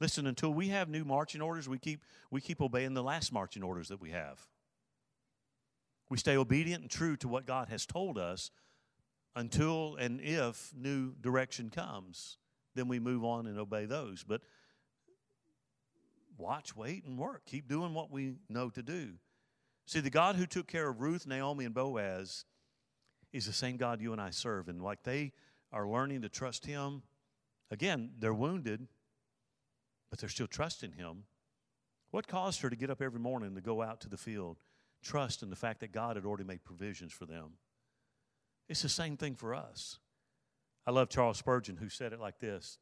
Listen, 0.00 0.26
until 0.26 0.52
we 0.52 0.68
have 0.68 0.88
new 0.88 1.04
marching 1.04 1.40
orders, 1.40 1.68
we 1.68 1.78
keep 1.78 2.02
we 2.30 2.40
keep 2.40 2.60
obeying 2.60 2.94
the 2.94 3.02
last 3.02 3.32
marching 3.32 3.62
orders 3.62 3.88
that 3.88 4.00
we 4.00 4.10
have. 4.10 4.46
We 6.10 6.18
stay 6.18 6.36
obedient 6.36 6.82
and 6.82 6.90
true 6.90 7.16
to 7.18 7.28
what 7.28 7.46
God 7.46 7.68
has 7.68 7.86
told 7.86 8.18
us 8.18 8.50
until 9.36 9.96
and 9.96 10.20
if 10.20 10.72
new 10.74 11.14
direction 11.20 11.70
comes. 11.70 12.38
Then 12.74 12.88
we 12.88 12.98
move 12.98 13.22
on 13.22 13.46
and 13.46 13.58
obey 13.58 13.84
those. 13.84 14.24
But 14.26 14.40
watch, 16.36 16.74
wait, 16.74 17.04
and 17.04 17.16
work. 17.18 17.42
Keep 17.46 17.68
doing 17.68 17.94
what 17.94 18.10
we 18.10 18.34
know 18.48 18.70
to 18.70 18.82
do. 18.82 19.12
See, 19.86 20.00
the 20.00 20.10
God 20.10 20.34
who 20.34 20.46
took 20.46 20.66
care 20.66 20.88
of 20.88 21.00
Ruth, 21.00 21.26
Naomi, 21.26 21.64
and 21.64 21.74
Boaz 21.74 22.44
is 23.32 23.46
the 23.46 23.52
same 23.52 23.76
God 23.76 24.00
you 24.00 24.12
and 24.12 24.20
I 24.20 24.30
serve. 24.30 24.68
And 24.68 24.82
like 24.82 25.04
they 25.04 25.32
are 25.70 25.88
learning 25.88 26.22
to 26.22 26.28
trust 26.28 26.66
Him, 26.66 27.02
again, 27.70 28.10
they're 28.18 28.34
wounded, 28.34 28.88
but 30.10 30.18
they're 30.18 30.28
still 30.28 30.46
trusting 30.46 30.92
Him. 30.92 31.24
What 32.10 32.26
caused 32.26 32.62
her 32.62 32.70
to 32.70 32.76
get 32.76 32.90
up 32.90 33.02
every 33.02 33.20
morning 33.20 33.54
to 33.54 33.60
go 33.60 33.82
out 33.82 34.00
to 34.00 34.08
the 34.08 34.16
field? 34.16 34.56
Trust 35.02 35.42
in 35.42 35.50
the 35.50 35.56
fact 35.56 35.80
that 35.80 35.92
God 35.92 36.16
had 36.16 36.24
already 36.24 36.44
made 36.44 36.64
provisions 36.64 37.12
for 37.12 37.26
them. 37.26 37.52
It's 38.68 38.82
the 38.82 38.88
same 38.88 39.16
thing 39.16 39.34
for 39.34 39.54
us. 39.54 39.98
I 40.86 40.90
love 40.90 41.08
Charles 41.08 41.38
Spurgeon, 41.38 41.76
who 41.76 41.88
said 41.88 42.12
it 42.12 42.20
like 42.20 42.38
this 42.38 42.78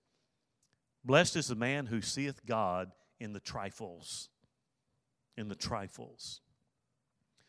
Blessed 1.05 1.37
is 1.37 1.49
the 1.49 1.55
man 1.55 1.87
who 1.87 2.01
seeth 2.01 2.45
God 2.47 2.93
in 3.21 3.33
the 3.33 3.41
trifles. 3.41 4.29
In 5.37 5.49
the 5.49 5.55
trifles. 5.55 6.41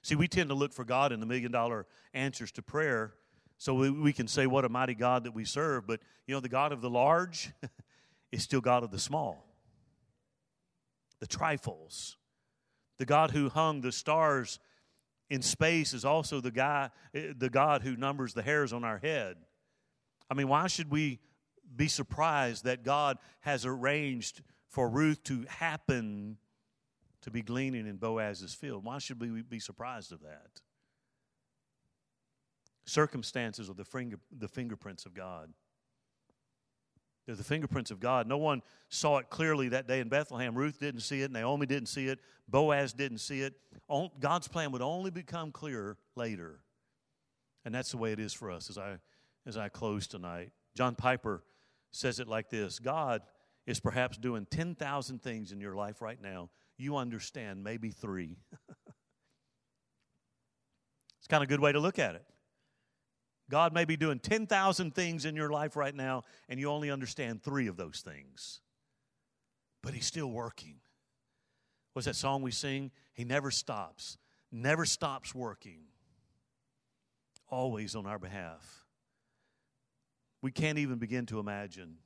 See, 0.02 0.16
we 0.16 0.28
tend 0.28 0.50
to 0.50 0.56
look 0.56 0.74
for 0.74 0.86
God 0.86 1.12
in 1.12 1.20
the 1.20 1.26
million 1.26 1.52
dollar 1.52 1.86
answers 2.14 2.52
to 2.54 2.62
prayer 2.62 3.14
so 3.58 3.74
we, 3.74 3.90
we 3.90 4.14
can 4.14 4.28
say 4.28 4.48
what 4.48 4.66
a 4.66 4.70
mighty 4.70 4.96
God 4.96 5.24
that 5.24 5.34
we 5.34 5.46
serve. 5.46 5.88
But, 5.88 6.00
you 6.28 6.36
know, 6.36 6.42
the 6.42 6.50
God 6.50 6.72
of 6.72 6.82
the 6.82 6.90
large 6.90 7.52
is 8.32 8.44
still 8.44 8.62
God 8.62 8.84
of 8.84 8.92
the 8.92 9.00
small, 9.00 9.46
the 11.20 11.28
trifles. 11.28 12.18
The 12.98 13.06
God 13.06 13.32
who 13.32 13.50
hung 13.50 13.82
the 13.82 13.92
stars 13.92 14.60
in 15.30 15.42
space 15.42 15.94
is 15.94 16.06
also 16.06 16.40
the 16.40 16.52
guy 16.52 16.90
eh, 17.14 17.34
the 17.38 17.50
God 17.50 17.82
who 17.82 17.96
numbers 17.96 18.34
the 18.34 18.44
hairs 18.44 18.74
on 18.74 18.84
our 18.84 18.98
head. 18.98 19.38
I 20.30 20.34
mean, 20.34 20.48
why 20.48 20.68
should 20.68 20.92
we 20.92 21.20
be 21.76 21.88
surprised 21.88 22.64
that 22.64 22.84
God 22.84 23.18
has 23.42 23.66
arranged 23.66 24.42
for 24.68 24.90
Ruth 24.90 25.24
to 25.24 25.46
happen 25.48 26.38
to 27.22 27.32
be 27.32 27.42
gleaning 27.42 27.88
in 27.88 27.98
Boaz's 27.98 28.54
field. 28.54 28.84
Why 28.84 29.00
should 29.00 29.20
we 29.20 29.42
be 29.42 29.60
surprised 29.60 30.12
of 30.12 30.22
that? 30.22 30.62
Circumstances 32.86 33.68
are 33.68 33.74
the, 33.74 33.84
finger, 33.84 34.20
the 34.38 34.48
fingerprints 34.48 35.08
of 35.08 35.16
God. 35.16 35.52
They're 37.26 37.36
the 37.36 37.44
fingerprints 37.44 37.90
of 37.90 38.00
God. 38.00 38.28
No 38.28 38.38
one 38.38 38.62
saw 38.90 39.18
it 39.18 39.30
clearly 39.30 39.70
that 39.70 39.88
day 39.88 40.00
in 40.00 40.10
Bethlehem. 40.10 40.54
Ruth 40.56 40.80
didn't 40.80 41.02
see 41.02 41.22
it. 41.22 41.32
Naomi 41.32 41.66
didn't 41.66 41.88
see 41.88 42.08
it. 42.08 42.20
Boaz 42.48 42.94
didn't 42.94 43.18
see 43.18 43.42
it. 43.42 43.54
God's 44.20 44.48
plan 44.48 44.72
would 44.72 44.84
only 44.84 45.10
become 45.10 45.52
clear 45.52 45.98
later. 46.16 46.60
And 47.64 47.74
that's 47.74 47.92
the 47.92 47.98
way 47.98 48.12
it 48.12 48.20
is 48.20 48.34
for 48.34 48.52
us 48.52 48.70
as 48.70 48.78
I, 48.78 48.98
as 49.48 49.58
I 49.58 49.70
close 49.70 50.06
tonight. 50.06 50.52
John 50.76 50.94
Piper 50.94 51.44
says 51.92 52.20
it 52.20 52.28
like 52.28 52.50
this 52.50 52.78
God 52.78 53.22
is 53.66 53.80
perhaps 53.80 54.18
doing 54.18 54.46
10,000 54.52 55.24
things 55.24 55.52
in 55.52 55.60
your 55.60 55.76
life 55.76 56.02
right 56.02 56.22
now. 56.22 56.52
You 56.78 56.98
understand 56.98 57.64
maybe 57.64 57.90
three. 57.90 58.38
it's 61.18 61.28
kind 61.28 61.42
of 61.42 61.48
a 61.48 61.50
good 61.50 61.60
way 61.62 61.72
to 61.72 61.80
look 61.80 61.98
at 61.98 62.14
it. 62.14 62.24
God 63.50 63.74
may 63.74 63.86
be 63.86 63.96
doing 63.96 64.20
10,000 64.20 64.96
things 64.96 65.26
in 65.26 65.36
your 65.36 65.50
life 65.50 65.76
right 65.76 65.94
now, 65.94 66.24
and 66.50 66.60
you 66.60 66.70
only 66.70 66.90
understand 66.90 67.44
three 67.44 67.68
of 67.68 67.78
those 67.78 68.02
things. 68.02 68.62
But 69.84 69.94
He's 69.94 70.06
still 70.08 70.32
working. 70.32 70.78
What's 71.94 72.08
that 72.08 72.16
song 72.16 72.42
we 72.42 72.52
sing? 72.52 72.92
He 73.14 73.24
never 73.24 73.52
stops, 73.52 74.18
never 74.52 74.86
stops 74.86 75.34
working, 75.34 75.82
always 77.48 77.96
on 77.96 78.06
our 78.06 78.20
behalf. 78.20 78.86
We 80.42 80.52
can't 80.52 80.78
even 80.78 80.98
begin 80.98 81.26
to 81.28 81.40
imagine 81.40 81.98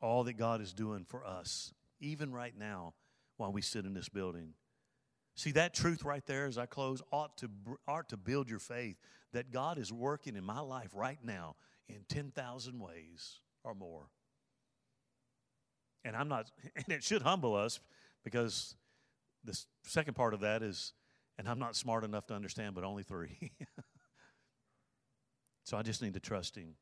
all 0.00 0.24
that 0.24 0.34
God 0.34 0.60
is 0.60 0.72
doing 0.72 1.04
for 1.04 1.24
us, 1.24 1.72
even 2.00 2.32
right 2.32 2.54
now 2.56 2.94
while 3.36 3.52
we 3.52 3.62
sit 3.62 3.84
in 3.84 3.94
this 3.94 4.08
building. 4.08 4.54
See, 5.36 5.52
that 5.52 5.74
truth 5.74 6.02
right 6.02 6.24
there 6.26 6.46
as 6.46 6.56
I 6.56 6.64
close 6.64 7.02
ought 7.12 7.36
to, 7.38 7.50
ought 7.86 8.08
to 8.08 8.16
build 8.16 8.48
your 8.48 8.58
faith 8.58 8.96
that 9.32 9.52
God 9.52 9.78
is 9.78 9.92
working 9.92 10.34
in 10.34 10.42
my 10.42 10.60
life 10.60 10.90
right 10.94 11.18
now 11.22 11.56
in 11.88 12.04
10,000 12.08 12.80
ways 12.80 13.40
or 13.62 13.74
more. 13.74 14.08
And 16.04 16.16
I'm 16.16 16.28
not, 16.28 16.50
and 16.76 16.86
it 16.88 17.04
should 17.04 17.20
humble 17.20 17.54
us 17.54 17.80
because 18.24 18.74
the 19.44 19.58
second 19.84 20.14
part 20.14 20.32
of 20.32 20.40
that 20.40 20.62
is, 20.62 20.94
and 21.38 21.46
I'm 21.46 21.58
not 21.58 21.76
smart 21.76 22.02
enough 22.02 22.26
to 22.28 22.34
understand, 22.34 22.74
but 22.74 22.82
only 22.82 23.02
three. 23.02 23.52
so 25.64 25.76
I 25.76 25.82
just 25.82 26.00
need 26.00 26.14
to 26.14 26.20
trust 26.20 26.56
Him. 26.56 26.76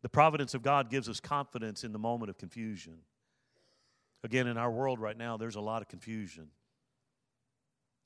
The 0.00 0.08
providence 0.08 0.54
of 0.54 0.62
God 0.62 0.88
gives 0.88 1.06
us 1.06 1.20
confidence 1.20 1.84
in 1.84 1.92
the 1.92 1.98
moment 1.98 2.30
of 2.30 2.38
confusion. 2.38 3.00
Again, 4.24 4.46
in 4.46 4.56
our 4.56 4.70
world 4.70 5.00
right 5.00 5.18
now, 5.18 5.36
there's 5.36 5.56
a 5.56 5.60
lot 5.60 5.82
of 5.82 5.88
confusion. 5.88 6.48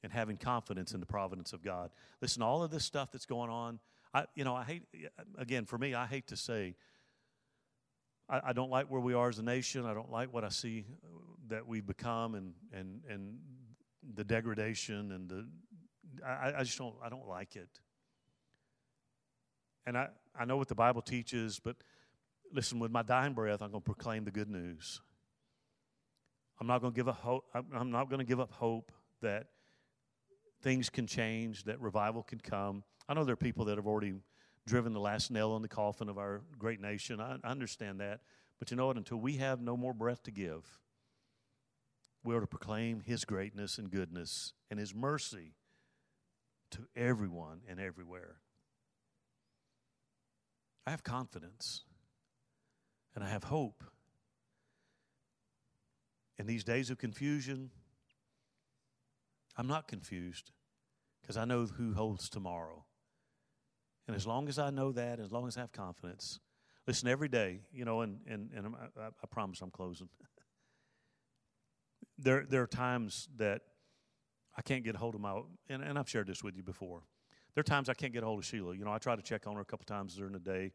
And 0.03 0.12
having 0.12 0.36
confidence 0.36 0.94
in 0.94 1.00
the 1.00 1.07
providence 1.07 1.53
of 1.53 1.62
God. 1.62 1.90
Listen, 2.20 2.42
all 2.42 2.62
of 2.64 2.70
this 2.70 2.84
stuff 2.84 3.12
that's 3.12 3.26
going 3.26 3.50
on, 3.50 3.78
I, 4.12 4.24
you 4.34 4.42
know, 4.42 4.55
I 4.55 4.64
hate, 4.64 4.82
again, 5.38 5.64
for 5.64 5.78
me, 5.78 5.94
I 5.94 6.07
hate 6.07 6.26
to 6.28 6.36
say, 6.36 6.74
I, 8.28 8.40
I 8.46 8.53
don't 8.53 8.70
like 8.70 8.90
where 8.90 9.00
we 9.00 9.14
are 9.14 9.28
as 9.28 9.38
a 9.38 9.42
nation. 9.42 9.86
I 9.86 9.94
don't 9.94 10.11
like 10.11 10.32
what 10.32 10.42
I 10.42 10.48
see 10.48 10.86
that 11.48 11.66
we've 11.66 11.86
become 11.86 12.34
and, 12.34 12.55
and, 12.72 13.00
and 13.09 13.38
the 14.14 14.24
degradation 14.24 15.12
and 15.12 15.28
the, 15.28 15.46
I, 16.26 16.53
I 16.59 16.62
just 16.64 16.78
don't, 16.78 16.96
I 17.03 17.09
don't 17.09 17.28
like 17.28 17.55
it. 17.57 17.68
And 19.86 19.96
I, 19.96 20.09
I 20.38 20.44
know 20.44 20.57
what 20.57 20.68
the 20.68 20.74
Bible 20.74 21.03
teaches, 21.03 21.61
but 21.62 21.76
listen, 22.53 22.78
with 22.78 22.90
my 22.90 23.03
dying 23.03 23.34
breath, 23.34 23.62
I'm 23.62 23.70
going 23.70 23.82
to 23.82 23.84
proclaim 23.84 24.24
the 24.24 24.30
good 24.30 24.48
news. 24.48 25.00
I'm 26.61 26.66
not 26.66 26.80
going 26.80 26.92
to 26.92 26.96
give 26.96 27.09
up 27.09 27.16
hope. 27.16 27.44
I'm 27.55 27.90
not 27.90 28.09
going 28.09 28.20
to 28.20 28.24
give 28.24 28.40
up 28.40 28.53
hope 28.53 28.92
that 29.20 29.48
things 30.62 30.88
can 30.88 31.06
change, 31.06 31.64
that 31.64 31.80
revival 31.80 32.22
can 32.22 32.40
come. 32.40 32.84
I 33.08 33.14
know 33.14 33.24
there 33.24 33.34
are 33.34 33.36
people 33.36 33.64
that 33.66 33.76
have 33.76 33.86
already 33.86 34.14
driven 34.66 34.92
the 34.92 35.00
last 35.00 35.30
nail 35.30 35.56
in 35.56 35.62
the 35.62 35.68
coffin 35.68 36.08
of 36.08 36.18
our 36.18 36.42
great 36.58 36.80
nation. 36.80 37.20
I, 37.20 37.36
I 37.42 37.50
understand 37.50 38.00
that. 38.00 38.20
But 38.58 38.70
you 38.70 38.76
know 38.76 38.86
what? 38.86 38.96
Until 38.96 39.18
we 39.18 39.38
have 39.38 39.60
no 39.60 39.76
more 39.76 39.92
breath 39.92 40.22
to 40.24 40.30
give, 40.30 40.78
we 42.24 42.34
are 42.34 42.40
to 42.40 42.46
proclaim 42.46 43.00
His 43.00 43.24
greatness 43.24 43.76
and 43.78 43.90
goodness 43.90 44.52
and 44.70 44.78
His 44.78 44.94
mercy 44.94 45.54
to 46.70 46.86
everyone 46.94 47.62
and 47.68 47.80
everywhere. 47.80 48.36
I 50.86 50.90
have 50.90 51.02
confidence 51.02 51.82
and 53.14 53.24
I 53.24 53.28
have 53.28 53.44
hope. 53.44 53.84
In 56.38 56.46
these 56.46 56.64
days 56.64 56.90
of 56.90 56.98
confusion, 56.98 57.70
I'm 59.57 59.66
not 59.66 59.88
confused 59.88 60.50
because 61.20 61.36
I 61.36 61.44
know 61.44 61.66
who 61.66 61.94
holds 61.94 62.28
tomorrow. 62.28 62.84
And 64.07 64.16
as 64.16 64.26
long 64.26 64.48
as 64.48 64.59
I 64.59 64.70
know 64.70 64.92
that, 64.92 65.20
as 65.20 65.30
long 65.30 65.46
as 65.46 65.57
I 65.57 65.61
have 65.61 65.72
confidence, 65.72 66.40
listen, 66.86 67.09
every 67.09 67.28
day, 67.28 67.61
you 67.72 67.84
know, 67.84 68.00
and, 68.00 68.18
and, 68.26 68.50
and 68.55 68.74
I, 68.98 69.07
I 69.07 69.26
promise 69.30 69.61
I'm 69.61 69.70
closing. 69.70 70.09
there, 72.18 72.44
there 72.48 72.62
are 72.62 72.66
times 72.66 73.28
that 73.36 73.62
I 74.57 74.62
can't 74.62 74.84
get 74.84 74.96
a 74.96 74.98
hold 74.98 75.14
of 75.14 75.20
my, 75.20 75.40
and, 75.68 75.82
and 75.82 75.98
I've 75.98 76.09
shared 76.09 76.26
this 76.26 76.42
with 76.42 76.57
you 76.57 76.62
before. 76.62 77.03
There 77.55 77.61
are 77.61 77.64
times 77.64 77.88
I 77.88 77.94
can't 77.94 78.12
get 78.12 78.22
a 78.22 78.26
hold 78.26 78.38
of 78.38 78.44
Sheila. 78.44 78.74
You 78.74 78.84
know, 78.84 78.92
I 78.92 78.98
try 78.98 79.14
to 79.14 79.22
check 79.22 79.46
on 79.46 79.55
her 79.55 79.61
a 79.61 79.64
couple 79.64 79.84
times 79.84 80.16
during 80.16 80.32
the 80.32 80.40
day. 80.40 80.72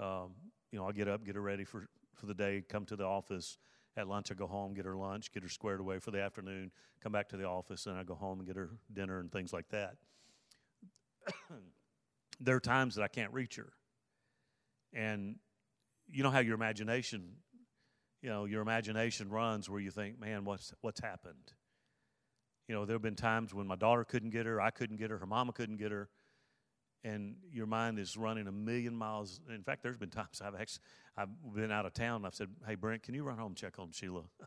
Um, 0.00 0.32
you 0.72 0.78
know, 0.78 0.88
I 0.88 0.92
get 0.92 1.06
up, 1.08 1.24
get 1.24 1.36
her 1.36 1.40
ready 1.40 1.64
for, 1.64 1.86
for 2.14 2.26
the 2.26 2.34
day, 2.34 2.62
come 2.68 2.84
to 2.86 2.96
the 2.96 3.04
office. 3.04 3.58
At 3.96 4.08
lunch, 4.08 4.32
I 4.32 4.34
go 4.34 4.46
home, 4.46 4.74
get 4.74 4.84
her 4.86 4.96
lunch, 4.96 5.32
get 5.32 5.42
her 5.44 5.48
squared 5.48 5.80
away 5.80 6.00
for 6.00 6.10
the 6.10 6.20
afternoon, 6.20 6.72
come 7.00 7.12
back 7.12 7.28
to 7.28 7.36
the 7.36 7.44
office, 7.44 7.86
and 7.86 7.96
I 7.96 8.02
go 8.02 8.14
home 8.14 8.40
and 8.40 8.46
get 8.46 8.56
her 8.56 8.70
dinner 8.92 9.20
and 9.20 9.30
things 9.30 9.52
like 9.52 9.68
that. 9.68 9.96
there 12.40 12.56
are 12.56 12.60
times 12.60 12.96
that 12.96 13.02
I 13.02 13.08
can't 13.08 13.32
reach 13.32 13.56
her. 13.56 13.72
And 14.92 15.36
you 16.10 16.22
know 16.22 16.30
how 16.30 16.40
your 16.40 16.54
imagination, 16.54 17.36
you 18.20 18.28
know, 18.28 18.46
your 18.46 18.62
imagination 18.62 19.28
runs 19.28 19.70
where 19.70 19.80
you 19.80 19.90
think, 19.90 20.20
man, 20.20 20.44
what's, 20.44 20.72
what's 20.80 21.00
happened? 21.00 21.52
You 22.68 22.74
know, 22.74 22.84
there 22.84 22.94
have 22.94 23.02
been 23.02 23.16
times 23.16 23.54
when 23.54 23.66
my 23.66 23.76
daughter 23.76 24.04
couldn't 24.04 24.30
get 24.30 24.46
her, 24.46 24.60
I 24.60 24.70
couldn't 24.70 24.96
get 24.96 25.10
her, 25.10 25.18
her 25.18 25.26
mama 25.26 25.52
couldn't 25.52 25.76
get 25.76 25.92
her, 25.92 26.08
and 27.04 27.36
your 27.52 27.66
mind 27.66 27.98
is 27.98 28.16
running 28.16 28.46
a 28.46 28.52
million 28.52 28.94
miles. 28.94 29.40
In 29.48 29.62
fact, 29.62 29.82
there's 29.82 29.98
been 29.98 30.10
times 30.10 30.40
I've 30.44 30.54
actually 30.54 30.82
I've 31.16 31.28
been 31.54 31.70
out 31.70 31.86
of 31.86 31.92
town 31.92 32.16
and 32.16 32.26
I've 32.26 32.34
said, 32.34 32.48
"Hey, 32.66 32.74
Brent, 32.74 33.02
can 33.02 33.14
you 33.14 33.22
run 33.22 33.38
home 33.38 33.48
and 33.48 33.56
check 33.56 33.78
on 33.78 33.92
Sheila?" 33.92 34.24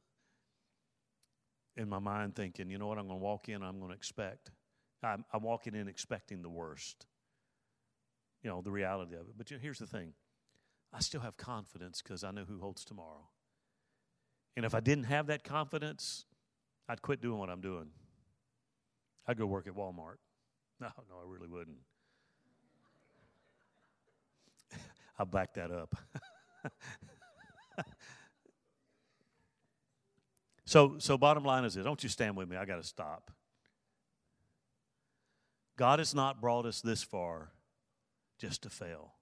in 1.78 1.88
my 1.88 2.00
mind, 2.00 2.36
thinking, 2.36 2.70
you 2.70 2.80
know 2.80 2.88
what, 2.88 2.98
I'm 2.98 3.08
going 3.08 3.20
to 3.20 3.24
walk 3.24 3.50
in, 3.50 3.62
I'm 3.62 3.78
going 3.78 3.92
to 3.92 3.96
expect. 3.96 4.50
I'm, 5.04 5.24
I'm 5.32 5.44
walking 5.44 5.76
in 5.76 5.88
expecting 5.88 6.42
the 6.42 6.50
worst 6.50 7.06
you 8.48 8.50
know, 8.50 8.62
the 8.62 8.72
reality 8.72 9.16
of 9.16 9.22
it. 9.22 9.38
But 9.38 9.52
you 9.52 9.58
know, 9.58 9.62
here's 9.62 9.80
the 9.80 9.88
thing 9.88 10.14
I 10.94 11.00
still 11.00 11.22
have 11.22 11.38
confidence 11.38 12.02
because 12.02 12.24
I 12.24 12.32
know 12.32 12.46
who 12.48 12.60
holds 12.60 12.86
tomorrow. 12.86 13.28
And 14.56 14.66
if 14.66 14.74
I 14.74 14.80
didn't 14.80 15.04
have 15.06 15.28
that 15.28 15.44
confidence, 15.44 16.26
I'd 16.88 17.02
quit 17.02 17.22
doing 17.22 17.38
what 17.38 17.50
I'm 17.50 17.62
doing. 17.62 17.90
I'd 19.28 19.38
go 19.38 19.46
work 19.46 19.68
at 19.68 19.76
Walmart. 19.76 20.18
No, 20.80 20.90
no, 21.10 21.16
I 21.16 21.28
really 21.28 21.48
wouldn't. 21.48 21.80
I'll 25.18 25.26
back 25.26 25.54
that 25.56 25.72
up. 25.72 25.96
so, 30.66 30.96
so 31.00 31.18
bottom 31.18 31.44
line 31.44 31.66
is 31.66 31.74
this. 31.74 31.84
Don't 31.84 32.02
you 32.04 32.10
stand 32.10 32.36
with 32.38 32.48
me. 32.50 32.58
I 32.58 32.66
got 32.66 32.76
to 32.78 32.88
stop. 32.88 33.32
God 35.78 36.00
has 36.00 36.14
not 36.16 36.42
brought 36.42 36.66
us 36.66 36.82
this 36.82 37.04
far 37.04 37.52
just 38.40 38.64
to 38.64 38.70
fail. 38.70 39.14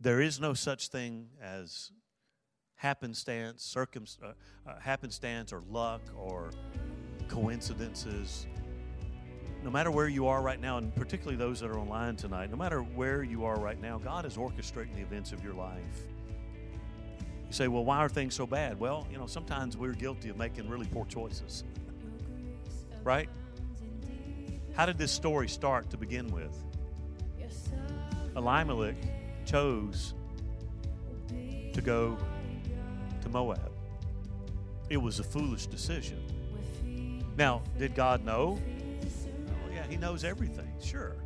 There 0.00 0.20
is 0.20 0.38
no 0.38 0.54
such 0.54 0.88
thing 0.88 1.28
as 1.42 1.90
happenstance, 2.76 3.64
circum, 3.64 4.04
uh, 4.22 4.32
uh, 4.68 4.78
happenstance, 4.78 5.52
or 5.52 5.62
luck, 5.68 6.02
or 6.14 6.50
coincidences. 7.28 8.46
No 9.66 9.72
matter 9.72 9.90
where 9.90 10.06
you 10.06 10.28
are 10.28 10.42
right 10.42 10.60
now, 10.60 10.78
and 10.78 10.94
particularly 10.94 11.36
those 11.36 11.58
that 11.58 11.70
are 11.72 11.76
online 11.76 12.14
tonight, 12.14 12.52
no 12.52 12.56
matter 12.56 12.82
where 12.82 13.24
you 13.24 13.44
are 13.44 13.58
right 13.58 13.82
now, 13.82 13.98
God 13.98 14.24
is 14.24 14.36
orchestrating 14.36 14.94
the 14.94 15.02
events 15.02 15.32
of 15.32 15.42
your 15.42 15.54
life. 15.54 16.04
You 17.18 17.52
say, 17.52 17.66
well, 17.66 17.84
why 17.84 17.96
are 17.98 18.08
things 18.08 18.32
so 18.32 18.46
bad? 18.46 18.78
Well, 18.78 19.08
you 19.10 19.18
know, 19.18 19.26
sometimes 19.26 19.76
we're 19.76 19.94
guilty 19.94 20.28
of 20.28 20.36
making 20.36 20.68
really 20.68 20.86
poor 20.86 21.04
choices, 21.06 21.64
right? 23.02 23.28
How 24.76 24.86
did 24.86 24.98
this 24.98 25.10
story 25.10 25.48
start 25.48 25.90
to 25.90 25.96
begin 25.96 26.30
with? 26.30 26.56
Elimelech 28.36 28.94
chose 29.46 30.14
to 31.72 31.80
go 31.82 32.16
to 33.20 33.28
Moab. 33.30 33.72
It 34.90 34.98
was 34.98 35.18
a 35.18 35.24
foolish 35.24 35.66
decision. 35.66 36.22
Now, 37.36 37.62
did 37.76 37.96
God 37.96 38.24
know? 38.24 38.60
He 39.88 39.96
knows 39.96 40.24
everything, 40.24 40.72
sure. 40.80 41.16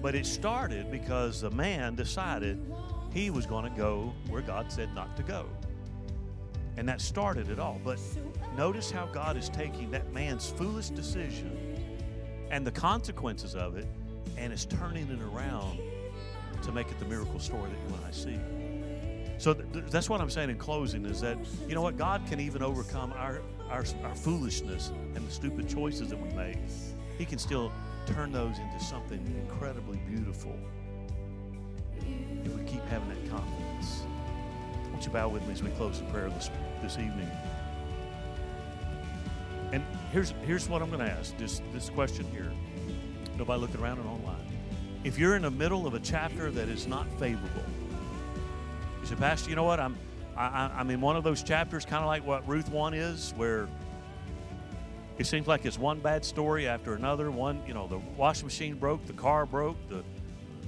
But 0.00 0.14
it 0.14 0.26
started 0.26 0.90
because 0.90 1.42
a 1.44 1.50
man 1.50 1.94
decided 1.94 2.60
he 3.12 3.30
was 3.30 3.46
going 3.46 3.64
to 3.64 3.76
go 3.76 4.12
where 4.28 4.42
God 4.42 4.72
said 4.72 4.94
not 4.94 5.16
to 5.16 5.22
go. 5.22 5.46
And 6.76 6.88
that 6.88 7.00
started 7.00 7.50
it 7.50 7.58
all. 7.58 7.80
But 7.84 7.98
notice 8.56 8.90
how 8.90 9.06
God 9.06 9.36
is 9.36 9.48
taking 9.48 9.90
that 9.90 10.12
man's 10.12 10.50
foolish 10.50 10.88
decision 10.88 11.76
and 12.50 12.66
the 12.66 12.70
consequences 12.70 13.54
of 13.54 13.76
it 13.76 13.86
and 14.36 14.52
is 14.52 14.64
turning 14.64 15.08
it 15.08 15.20
around 15.20 15.78
to 16.62 16.72
make 16.72 16.90
it 16.90 16.98
the 16.98 17.04
miracle 17.04 17.38
story 17.38 17.70
that 17.70 17.78
you 17.88 17.96
and 17.96 18.04
I 18.04 18.10
see. 18.10 18.38
So 19.38 19.54
th- 19.54 19.86
that's 19.90 20.08
what 20.08 20.20
I'm 20.20 20.30
saying 20.30 20.50
in 20.50 20.58
closing 20.58 21.04
is 21.04 21.20
that, 21.20 21.36
you 21.68 21.74
know 21.74 21.82
what, 21.82 21.96
God 21.96 22.22
can 22.28 22.40
even 22.40 22.62
overcome 22.62 23.12
our, 23.16 23.42
our, 23.72 23.84
our 24.04 24.14
foolishness 24.14 24.92
and 25.14 25.26
the 25.26 25.30
stupid 25.30 25.68
choices 25.68 26.08
that 26.08 26.20
we 26.20 26.28
make. 26.36 26.58
He 27.16 27.24
can 27.24 27.38
still 27.38 27.72
turn 28.06 28.30
those 28.30 28.58
into 28.58 28.84
something 28.84 29.18
incredibly 29.40 29.96
beautiful 30.08 30.54
if 32.44 32.52
we 32.54 32.62
keep 32.64 32.84
having 32.88 33.08
that 33.08 33.30
confidence. 33.30 34.02
Won't 34.90 35.06
you 35.06 35.12
bow 35.12 35.28
with 35.28 35.46
me 35.46 35.52
as 35.54 35.62
we 35.62 35.70
close 35.70 36.00
in 36.00 36.06
prayer 36.08 36.28
this, 36.28 36.50
this 36.82 36.98
evening? 36.98 37.30
And 39.72 39.82
here's 40.12 40.34
here's 40.44 40.68
what 40.68 40.82
I'm 40.82 40.90
going 40.90 41.00
to 41.00 41.10
ask. 41.10 41.34
This 41.38 41.62
this 41.72 41.88
question 41.88 42.26
here. 42.30 42.52
Nobody 43.38 43.58
looking 43.58 43.80
around 43.80 44.00
and 44.00 44.08
online. 44.08 44.36
If 45.02 45.18
you're 45.18 45.34
in 45.34 45.42
the 45.42 45.50
middle 45.50 45.86
of 45.86 45.94
a 45.94 46.00
chapter 46.00 46.50
that 46.50 46.68
is 46.68 46.86
not 46.86 47.06
favorable, 47.18 47.64
you 49.00 49.06
say, 49.06 49.14
Pastor, 49.14 49.48
you 49.48 49.56
know 49.56 49.64
what? 49.64 49.80
I'm 49.80 49.96
I, 50.36 50.70
I'm 50.74 50.90
in 50.90 51.00
one 51.00 51.16
of 51.16 51.24
those 51.24 51.42
chapters, 51.42 51.84
kind 51.84 52.02
of 52.02 52.06
like 52.06 52.26
what 52.26 52.46
Ruth 52.48 52.70
one 52.70 52.94
is, 52.94 53.32
where 53.36 53.68
it 55.18 55.26
seems 55.26 55.46
like 55.46 55.64
it's 55.64 55.78
one 55.78 56.00
bad 56.00 56.24
story 56.24 56.66
after 56.66 56.94
another. 56.94 57.30
One, 57.30 57.62
you 57.66 57.74
know, 57.74 57.86
the 57.86 57.98
washing 58.16 58.46
machine 58.46 58.76
broke, 58.76 59.06
the 59.06 59.12
car 59.12 59.46
broke, 59.46 59.76
the 59.88 60.02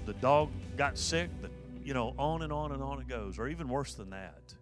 the 0.07 0.13
dog 0.15 0.51
got 0.77 0.99
sick, 0.99 1.31
the 1.41 1.51
you 1.83 1.95
know, 1.95 2.15
on 2.19 2.43
and 2.43 2.53
on 2.53 2.73
and 2.73 2.83
on 2.83 3.01
it 3.01 3.09
goes, 3.09 3.39
or 3.39 3.49
even 3.49 3.69
worse 3.69 3.95
than 3.95 4.11
that. 4.11 4.55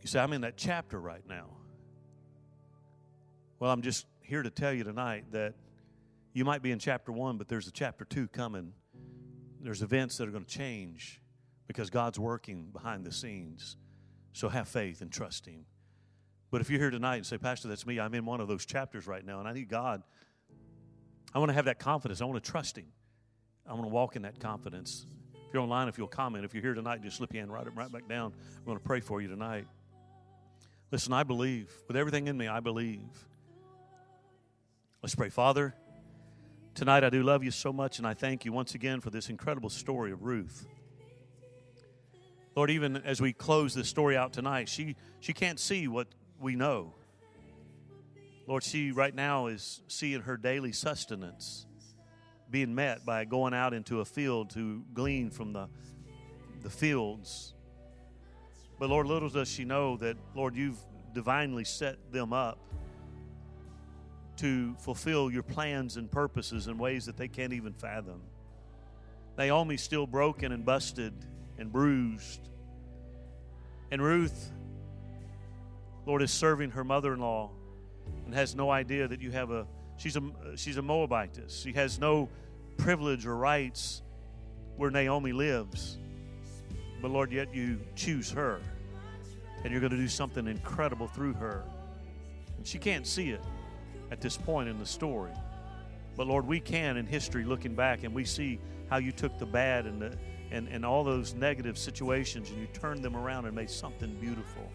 You 0.00 0.08
say, 0.08 0.20
I'm 0.20 0.32
in 0.32 0.40
that 0.42 0.56
chapter 0.56 1.00
right 1.00 1.26
now. 1.28 1.50
Well, 3.60 3.70
I'm 3.70 3.82
just 3.82 4.06
here 4.20 4.42
to 4.42 4.50
tell 4.50 4.72
you 4.72 4.84
tonight 4.84 5.24
that 5.32 5.54
you 6.32 6.44
might 6.44 6.62
be 6.62 6.70
in 6.70 6.78
chapter 6.78 7.10
one, 7.12 7.38
but 7.38 7.48
there's 7.48 7.66
a 7.66 7.72
chapter 7.72 8.04
two 8.04 8.28
coming 8.28 8.72
There's 9.60 9.82
events 9.82 10.16
that 10.18 10.28
are 10.28 10.30
going 10.30 10.44
to 10.44 10.50
change 10.50 11.20
because 11.68 11.90
God's 11.90 12.18
working 12.18 12.70
behind 12.72 13.04
the 13.04 13.12
scenes. 13.12 13.76
So 14.32 14.48
have 14.48 14.66
faith 14.66 15.00
and 15.00 15.12
trust 15.12 15.46
Him. 15.46 15.66
But 16.50 16.60
if 16.62 16.70
you're 16.70 16.80
here 16.80 16.90
tonight 16.90 17.16
and 17.16 17.26
say, 17.26 17.38
Pastor, 17.38 17.68
that's 17.68 17.86
me, 17.86 18.00
I'm 18.00 18.14
in 18.14 18.24
one 18.24 18.40
of 18.40 18.48
those 18.48 18.66
chapters 18.66 19.06
right 19.06 19.24
now, 19.24 19.38
and 19.38 19.46
I 19.46 19.52
need 19.52 19.68
God, 19.68 20.02
I 21.34 21.38
want 21.38 21.50
to 21.50 21.54
have 21.54 21.66
that 21.66 21.78
confidence. 21.78 22.20
I 22.20 22.24
want 22.24 22.42
to 22.42 22.50
trust 22.50 22.76
Him. 22.76 22.86
I 23.66 23.74
want 23.74 23.84
to 23.84 23.90
walk 23.90 24.16
in 24.16 24.22
that 24.22 24.40
confidence. 24.40 25.06
If 25.34 25.52
you're 25.52 25.62
online, 25.62 25.88
if 25.88 25.98
you'll 25.98 26.08
comment, 26.08 26.44
if 26.44 26.54
you're 26.54 26.62
here 26.62 26.74
tonight, 26.74 27.02
just 27.02 27.18
slip 27.18 27.32
your 27.34 27.42
hand 27.42 27.52
right, 27.52 27.66
right 27.76 27.92
back 27.92 28.08
down. 28.08 28.32
I'm 28.56 28.64
going 28.64 28.78
to 28.78 28.84
pray 28.84 29.00
for 29.00 29.20
you 29.20 29.28
tonight. 29.28 29.66
Listen, 30.90 31.12
I 31.12 31.22
believe. 31.22 31.70
With 31.86 31.98
everything 31.98 32.28
in 32.28 32.36
me, 32.36 32.48
I 32.48 32.60
believe. 32.60 33.26
Let's 35.02 35.14
pray. 35.14 35.28
Father, 35.28 35.74
tonight 36.74 37.04
I 37.04 37.10
do 37.10 37.22
love 37.22 37.44
you 37.44 37.50
so 37.50 37.74
much, 37.74 37.98
and 37.98 38.06
I 38.06 38.14
thank 38.14 38.46
you 38.46 38.52
once 38.52 38.74
again 38.74 39.00
for 39.00 39.10
this 39.10 39.28
incredible 39.28 39.68
story 39.68 40.12
of 40.12 40.22
Ruth. 40.22 40.66
Lord, 42.58 42.70
even 42.70 42.96
as 42.96 43.20
we 43.20 43.32
close 43.32 43.72
this 43.72 43.88
story 43.88 44.16
out 44.16 44.32
tonight, 44.32 44.68
she, 44.68 44.96
she 45.20 45.32
can't 45.32 45.60
see 45.60 45.86
what 45.86 46.08
we 46.40 46.56
know. 46.56 46.92
Lord, 48.48 48.64
she 48.64 48.90
right 48.90 49.14
now 49.14 49.46
is 49.46 49.80
seeing 49.86 50.22
her 50.22 50.36
daily 50.36 50.72
sustenance 50.72 51.66
being 52.50 52.74
met 52.74 53.06
by 53.06 53.24
going 53.26 53.54
out 53.54 53.74
into 53.74 54.00
a 54.00 54.04
field 54.04 54.50
to 54.54 54.82
glean 54.92 55.30
from 55.30 55.52
the, 55.52 55.68
the 56.64 56.68
fields. 56.68 57.54
But 58.80 58.90
Lord, 58.90 59.06
little 59.06 59.28
does 59.28 59.48
she 59.48 59.64
know 59.64 59.96
that, 59.98 60.16
Lord, 60.34 60.56
you've 60.56 60.80
divinely 61.14 61.62
set 61.62 62.10
them 62.10 62.32
up 62.32 62.58
to 64.38 64.74
fulfill 64.80 65.30
your 65.30 65.44
plans 65.44 65.96
and 65.96 66.10
purposes 66.10 66.66
in 66.66 66.76
ways 66.76 67.06
that 67.06 67.16
they 67.16 67.28
can't 67.28 67.52
even 67.52 67.72
fathom. 67.72 68.20
They 69.36 69.46
Naomi's 69.46 69.80
still 69.80 70.08
broken 70.08 70.50
and 70.50 70.64
busted 70.64 71.14
and 71.58 71.72
bruised. 71.72 72.48
And 73.90 74.02
Ruth, 74.02 74.52
Lord, 76.06 76.22
is 76.22 76.30
serving 76.30 76.70
her 76.70 76.84
mother 76.84 77.14
in 77.14 77.20
law 77.20 77.50
and 78.24 78.34
has 78.34 78.54
no 78.54 78.70
idea 78.70 79.08
that 79.08 79.20
you 79.20 79.30
have 79.30 79.50
a, 79.50 79.66
she's 79.96 80.16
a, 80.16 80.22
she's 80.56 80.76
a 80.76 80.82
Moabitess. 80.82 81.62
She 81.62 81.72
has 81.72 81.98
no 81.98 82.28
privilege 82.76 83.26
or 83.26 83.36
rights 83.36 84.02
where 84.76 84.90
Naomi 84.90 85.32
lives. 85.32 85.98
But 87.00 87.10
Lord, 87.10 87.32
yet 87.32 87.54
you 87.54 87.80
choose 87.94 88.30
her. 88.30 88.60
And 89.64 89.72
you're 89.72 89.80
going 89.80 89.92
to 89.92 89.98
do 89.98 90.08
something 90.08 90.46
incredible 90.46 91.08
through 91.08 91.34
her. 91.34 91.64
And 92.56 92.66
she 92.66 92.78
can't 92.78 93.06
see 93.06 93.30
it 93.30 93.40
at 94.10 94.20
this 94.20 94.36
point 94.36 94.68
in 94.68 94.78
the 94.78 94.86
story. 94.86 95.32
But 96.16 96.26
Lord, 96.26 96.46
we 96.46 96.60
can 96.60 96.96
in 96.96 97.06
history 97.06 97.44
looking 97.44 97.74
back 97.74 98.04
and 98.04 98.14
we 98.14 98.24
see 98.24 98.58
how 98.88 98.98
you 98.98 99.12
took 99.12 99.38
the 99.38 99.46
bad 99.46 99.86
and 99.86 100.00
the 100.00 100.16
and, 100.50 100.68
and 100.68 100.84
all 100.84 101.04
those 101.04 101.34
negative 101.34 101.76
situations 101.76 102.50
and 102.50 102.58
you 102.58 102.66
turned 102.72 103.02
them 103.02 103.16
around 103.16 103.46
and 103.46 103.54
made 103.54 103.70
something 103.70 104.14
beautiful. 104.20 104.70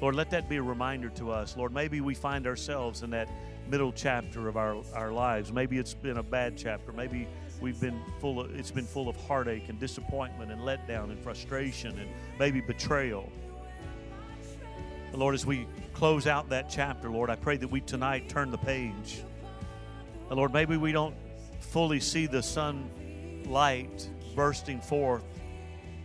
Lord, 0.00 0.14
let 0.14 0.30
that 0.30 0.48
be 0.48 0.56
a 0.56 0.62
reminder 0.62 1.08
to 1.10 1.30
us. 1.30 1.56
Lord, 1.56 1.72
maybe 1.72 2.00
we 2.00 2.14
find 2.14 2.46
ourselves 2.46 3.02
in 3.02 3.10
that 3.10 3.30
middle 3.68 3.92
chapter 3.92 4.48
of 4.48 4.56
our, 4.56 4.76
our 4.94 5.12
lives. 5.12 5.52
Maybe 5.52 5.78
it's 5.78 5.94
been 5.94 6.18
a 6.18 6.22
bad 6.22 6.56
chapter. 6.56 6.92
Maybe 6.92 7.26
we've 7.60 7.80
been 7.80 8.00
full 8.20 8.40
of 8.40 8.54
it's 8.54 8.70
been 8.70 8.84
full 8.84 9.08
of 9.08 9.16
heartache 9.16 9.68
and 9.68 9.80
disappointment 9.80 10.52
and 10.52 10.60
letdown 10.60 11.10
and 11.10 11.18
frustration 11.18 11.98
and 11.98 12.10
maybe 12.38 12.60
betrayal. 12.60 13.30
Lord, 15.12 15.34
as 15.34 15.46
we 15.46 15.66
close 15.94 16.26
out 16.26 16.50
that 16.50 16.68
chapter, 16.68 17.08
Lord, 17.08 17.30
I 17.30 17.36
pray 17.36 17.56
that 17.56 17.68
we 17.68 17.80
tonight 17.80 18.28
turn 18.28 18.50
the 18.50 18.58
page. 18.58 19.22
And 20.28 20.36
Lord, 20.36 20.52
maybe 20.52 20.76
we 20.76 20.92
don't 20.92 21.14
fully 21.60 22.00
see 22.00 22.26
the 22.26 22.42
sunlight 22.42 24.10
bursting 24.36 24.80
forth, 24.80 25.24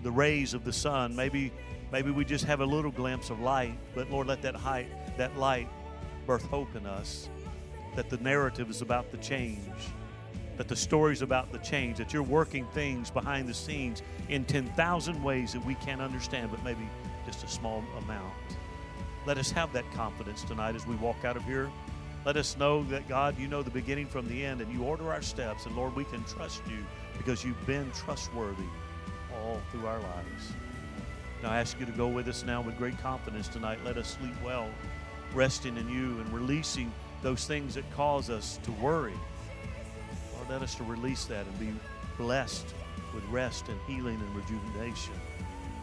the 0.02 0.12
rays 0.12 0.54
of 0.54 0.64
the 0.64 0.74
sun. 0.74 1.16
Maybe, 1.16 1.52
maybe 1.92 2.10
we 2.10 2.26
just 2.26 2.46
have 2.46 2.62
a 2.62 2.66
little 2.66 2.92
glimpse 2.92 3.30
of 3.30 3.40
light, 3.42 3.78
but 3.94 4.10
Lord, 4.10 4.28
let 4.28 4.42
that 4.42 4.56
height, 4.56 4.88
that 5.18 5.38
light 5.38 5.68
birth 6.26 6.46
hope 6.46 6.76
in 6.76 6.86
us. 6.88 7.30
That 7.96 8.10
the 8.10 8.18
narrative 8.18 8.70
is 8.70 8.82
about 8.82 9.12
the 9.12 9.18
change, 9.18 9.60
that 10.56 10.70
the 10.70 10.76
story's 10.78 11.22
about 11.22 11.52
the 11.52 11.58
change, 11.58 11.98
that 11.98 12.14
you're 12.14 12.24
working 12.24 12.66
things 12.68 13.12
behind 13.12 13.50
the 13.50 13.54
scenes 13.54 14.02
in 14.30 14.46
10,000 14.46 15.22
ways 15.22 15.52
that 15.52 15.66
we 15.66 15.76
can't 15.76 16.02
understand, 16.02 16.52
but 16.52 16.64
maybe 16.64 16.88
just 17.26 17.44
a 17.44 17.50
small 17.50 17.84
amount. 17.98 18.34
Let 19.26 19.38
us 19.38 19.52
have 19.52 19.74
that 19.74 19.84
confidence 19.92 20.44
tonight 20.44 20.76
as 20.76 20.88
we 20.88 20.96
walk 20.96 21.26
out 21.26 21.36
of 21.36 21.44
here. 21.44 21.70
Let 22.26 22.38
us 22.38 22.56
know 22.58 22.84
that, 22.86 23.08
God, 23.10 23.38
you 23.38 23.48
know 23.48 23.62
the 23.62 23.72
beginning 23.72 24.08
from 24.08 24.28
the 24.28 24.46
end 24.46 24.62
and 24.62 24.72
you 24.74 24.84
order 24.84 25.12
our 25.12 25.22
steps. 25.22 25.66
And 25.66 25.76
Lord, 25.76 25.96
we 25.96 26.06
can 26.06 26.24
trust 26.24 26.62
you 26.68 26.78
because 27.24 27.46
you've 27.46 27.68
been 27.68 27.92
trustworthy 27.92 28.66
all 29.32 29.62
through 29.72 29.86
our 29.86 30.00
lives. 30.00 30.54
Now 31.44 31.52
I 31.52 31.60
ask 31.60 31.80
you 31.80 31.86
to 31.86 31.92
go 31.92 32.08
with 32.08 32.28
us 32.28 32.44
now 32.44 32.62
with 32.62 32.76
great 32.80 32.98
confidence 33.00 33.48
tonight. 33.48 33.78
Let 33.86 33.98
us 33.98 34.18
sleep 34.20 34.34
well, 34.44 34.68
resting 35.32 35.78
in 35.78 35.88
you 35.88 36.20
and 36.20 36.34
releasing 36.34 36.92
those 37.22 37.46
things 37.46 37.76
that 37.76 37.84
cause 37.92 38.32
us 38.32 38.60
to 38.64 38.72
worry. 38.72 39.14
Lord, 40.36 40.50
let 40.50 40.64
us 40.64 40.74
to 40.76 40.84
release 40.84 41.26
that 41.26 41.46
and 41.46 41.60
be 41.60 41.72
blessed 42.18 42.66
with 43.14 43.24
rest 43.26 43.68
and 43.68 43.80
healing 43.86 44.20
and 44.20 44.36
rejuvenation. 44.36 45.14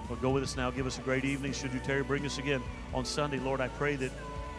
Lord, 0.09 0.21
go 0.21 0.31
with 0.31 0.43
us 0.43 0.57
now. 0.57 0.73
Give 0.73 0.89
us 0.89 0.99
a 0.99 1.03
great 1.03 1.25
evening. 1.25 1.53
Should 1.53 1.73
you, 1.73 1.79
tarry, 1.79 2.03
bring 2.03 2.27
us 2.27 2.39
again 2.39 2.63
on 2.93 3.05
Sunday. 3.05 3.39
Lord, 3.39 3.61
I 3.61 3.69
pray 3.69 3.95
that, 3.95 4.11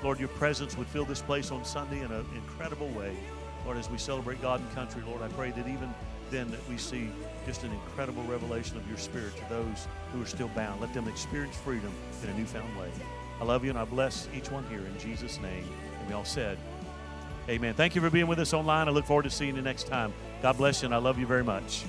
Lord, 0.01 0.17
your 0.17 0.29
presence 0.29 0.77
would 0.77 0.87
fill 0.87 1.05
this 1.05 1.21
place 1.21 1.51
on 1.51 1.65
Sunday 1.65 1.99
in 1.99 2.11
an 2.13 2.25
incredible 2.35 2.87
way. 2.89 3.17
Lord, 3.65 3.75
as 3.75 3.89
we 3.89 3.97
celebrate 3.97 4.41
God 4.41 4.61
and 4.61 4.71
country, 4.73 5.01
Lord, 5.05 5.21
I 5.21 5.27
pray 5.27 5.51
that 5.51 5.67
even 5.67 5.93
then 6.31 6.49
that 6.51 6.59
we 6.69 6.77
see 6.77 7.09
just 7.45 7.63
an 7.63 7.71
incredible 7.71 8.23
revelation 8.23 8.77
of 8.77 8.87
your 8.87 8.97
spirit 8.97 9.35
to 9.37 9.49
those 9.49 9.87
who 10.13 10.21
are 10.21 10.25
still 10.25 10.49
bound. 10.49 10.81
Let 10.81 10.93
them 10.93 11.07
experience 11.07 11.55
freedom 11.57 11.91
in 12.23 12.29
a 12.29 12.33
newfound 12.37 12.77
way. 12.77 12.89
I 13.39 13.43
love 13.43 13.63
you 13.63 13.69
and 13.69 13.79
I 13.79 13.85
bless 13.85 14.27
each 14.35 14.51
one 14.51 14.65
here 14.69 14.79
in 14.79 14.99
Jesus' 14.99 15.39
name. 15.39 15.63
And 15.99 16.07
we 16.07 16.13
all 16.13 16.25
said, 16.25 16.57
Amen. 17.47 17.73
Thank 17.73 17.95
you 17.95 18.01
for 18.01 18.11
being 18.11 18.27
with 18.27 18.37
us 18.39 18.53
online. 18.53 18.87
I 18.87 18.91
look 18.91 19.05
forward 19.05 19.23
to 19.23 19.29
seeing 19.31 19.55
you 19.55 19.61
next 19.61 19.87
time. 19.87 20.13
God 20.41 20.57
bless 20.57 20.81
you 20.81 20.85
and 20.85 20.93
I 20.93 20.99
love 20.99 21.17
you 21.17 21.25
very 21.25 21.43
much. 21.43 21.83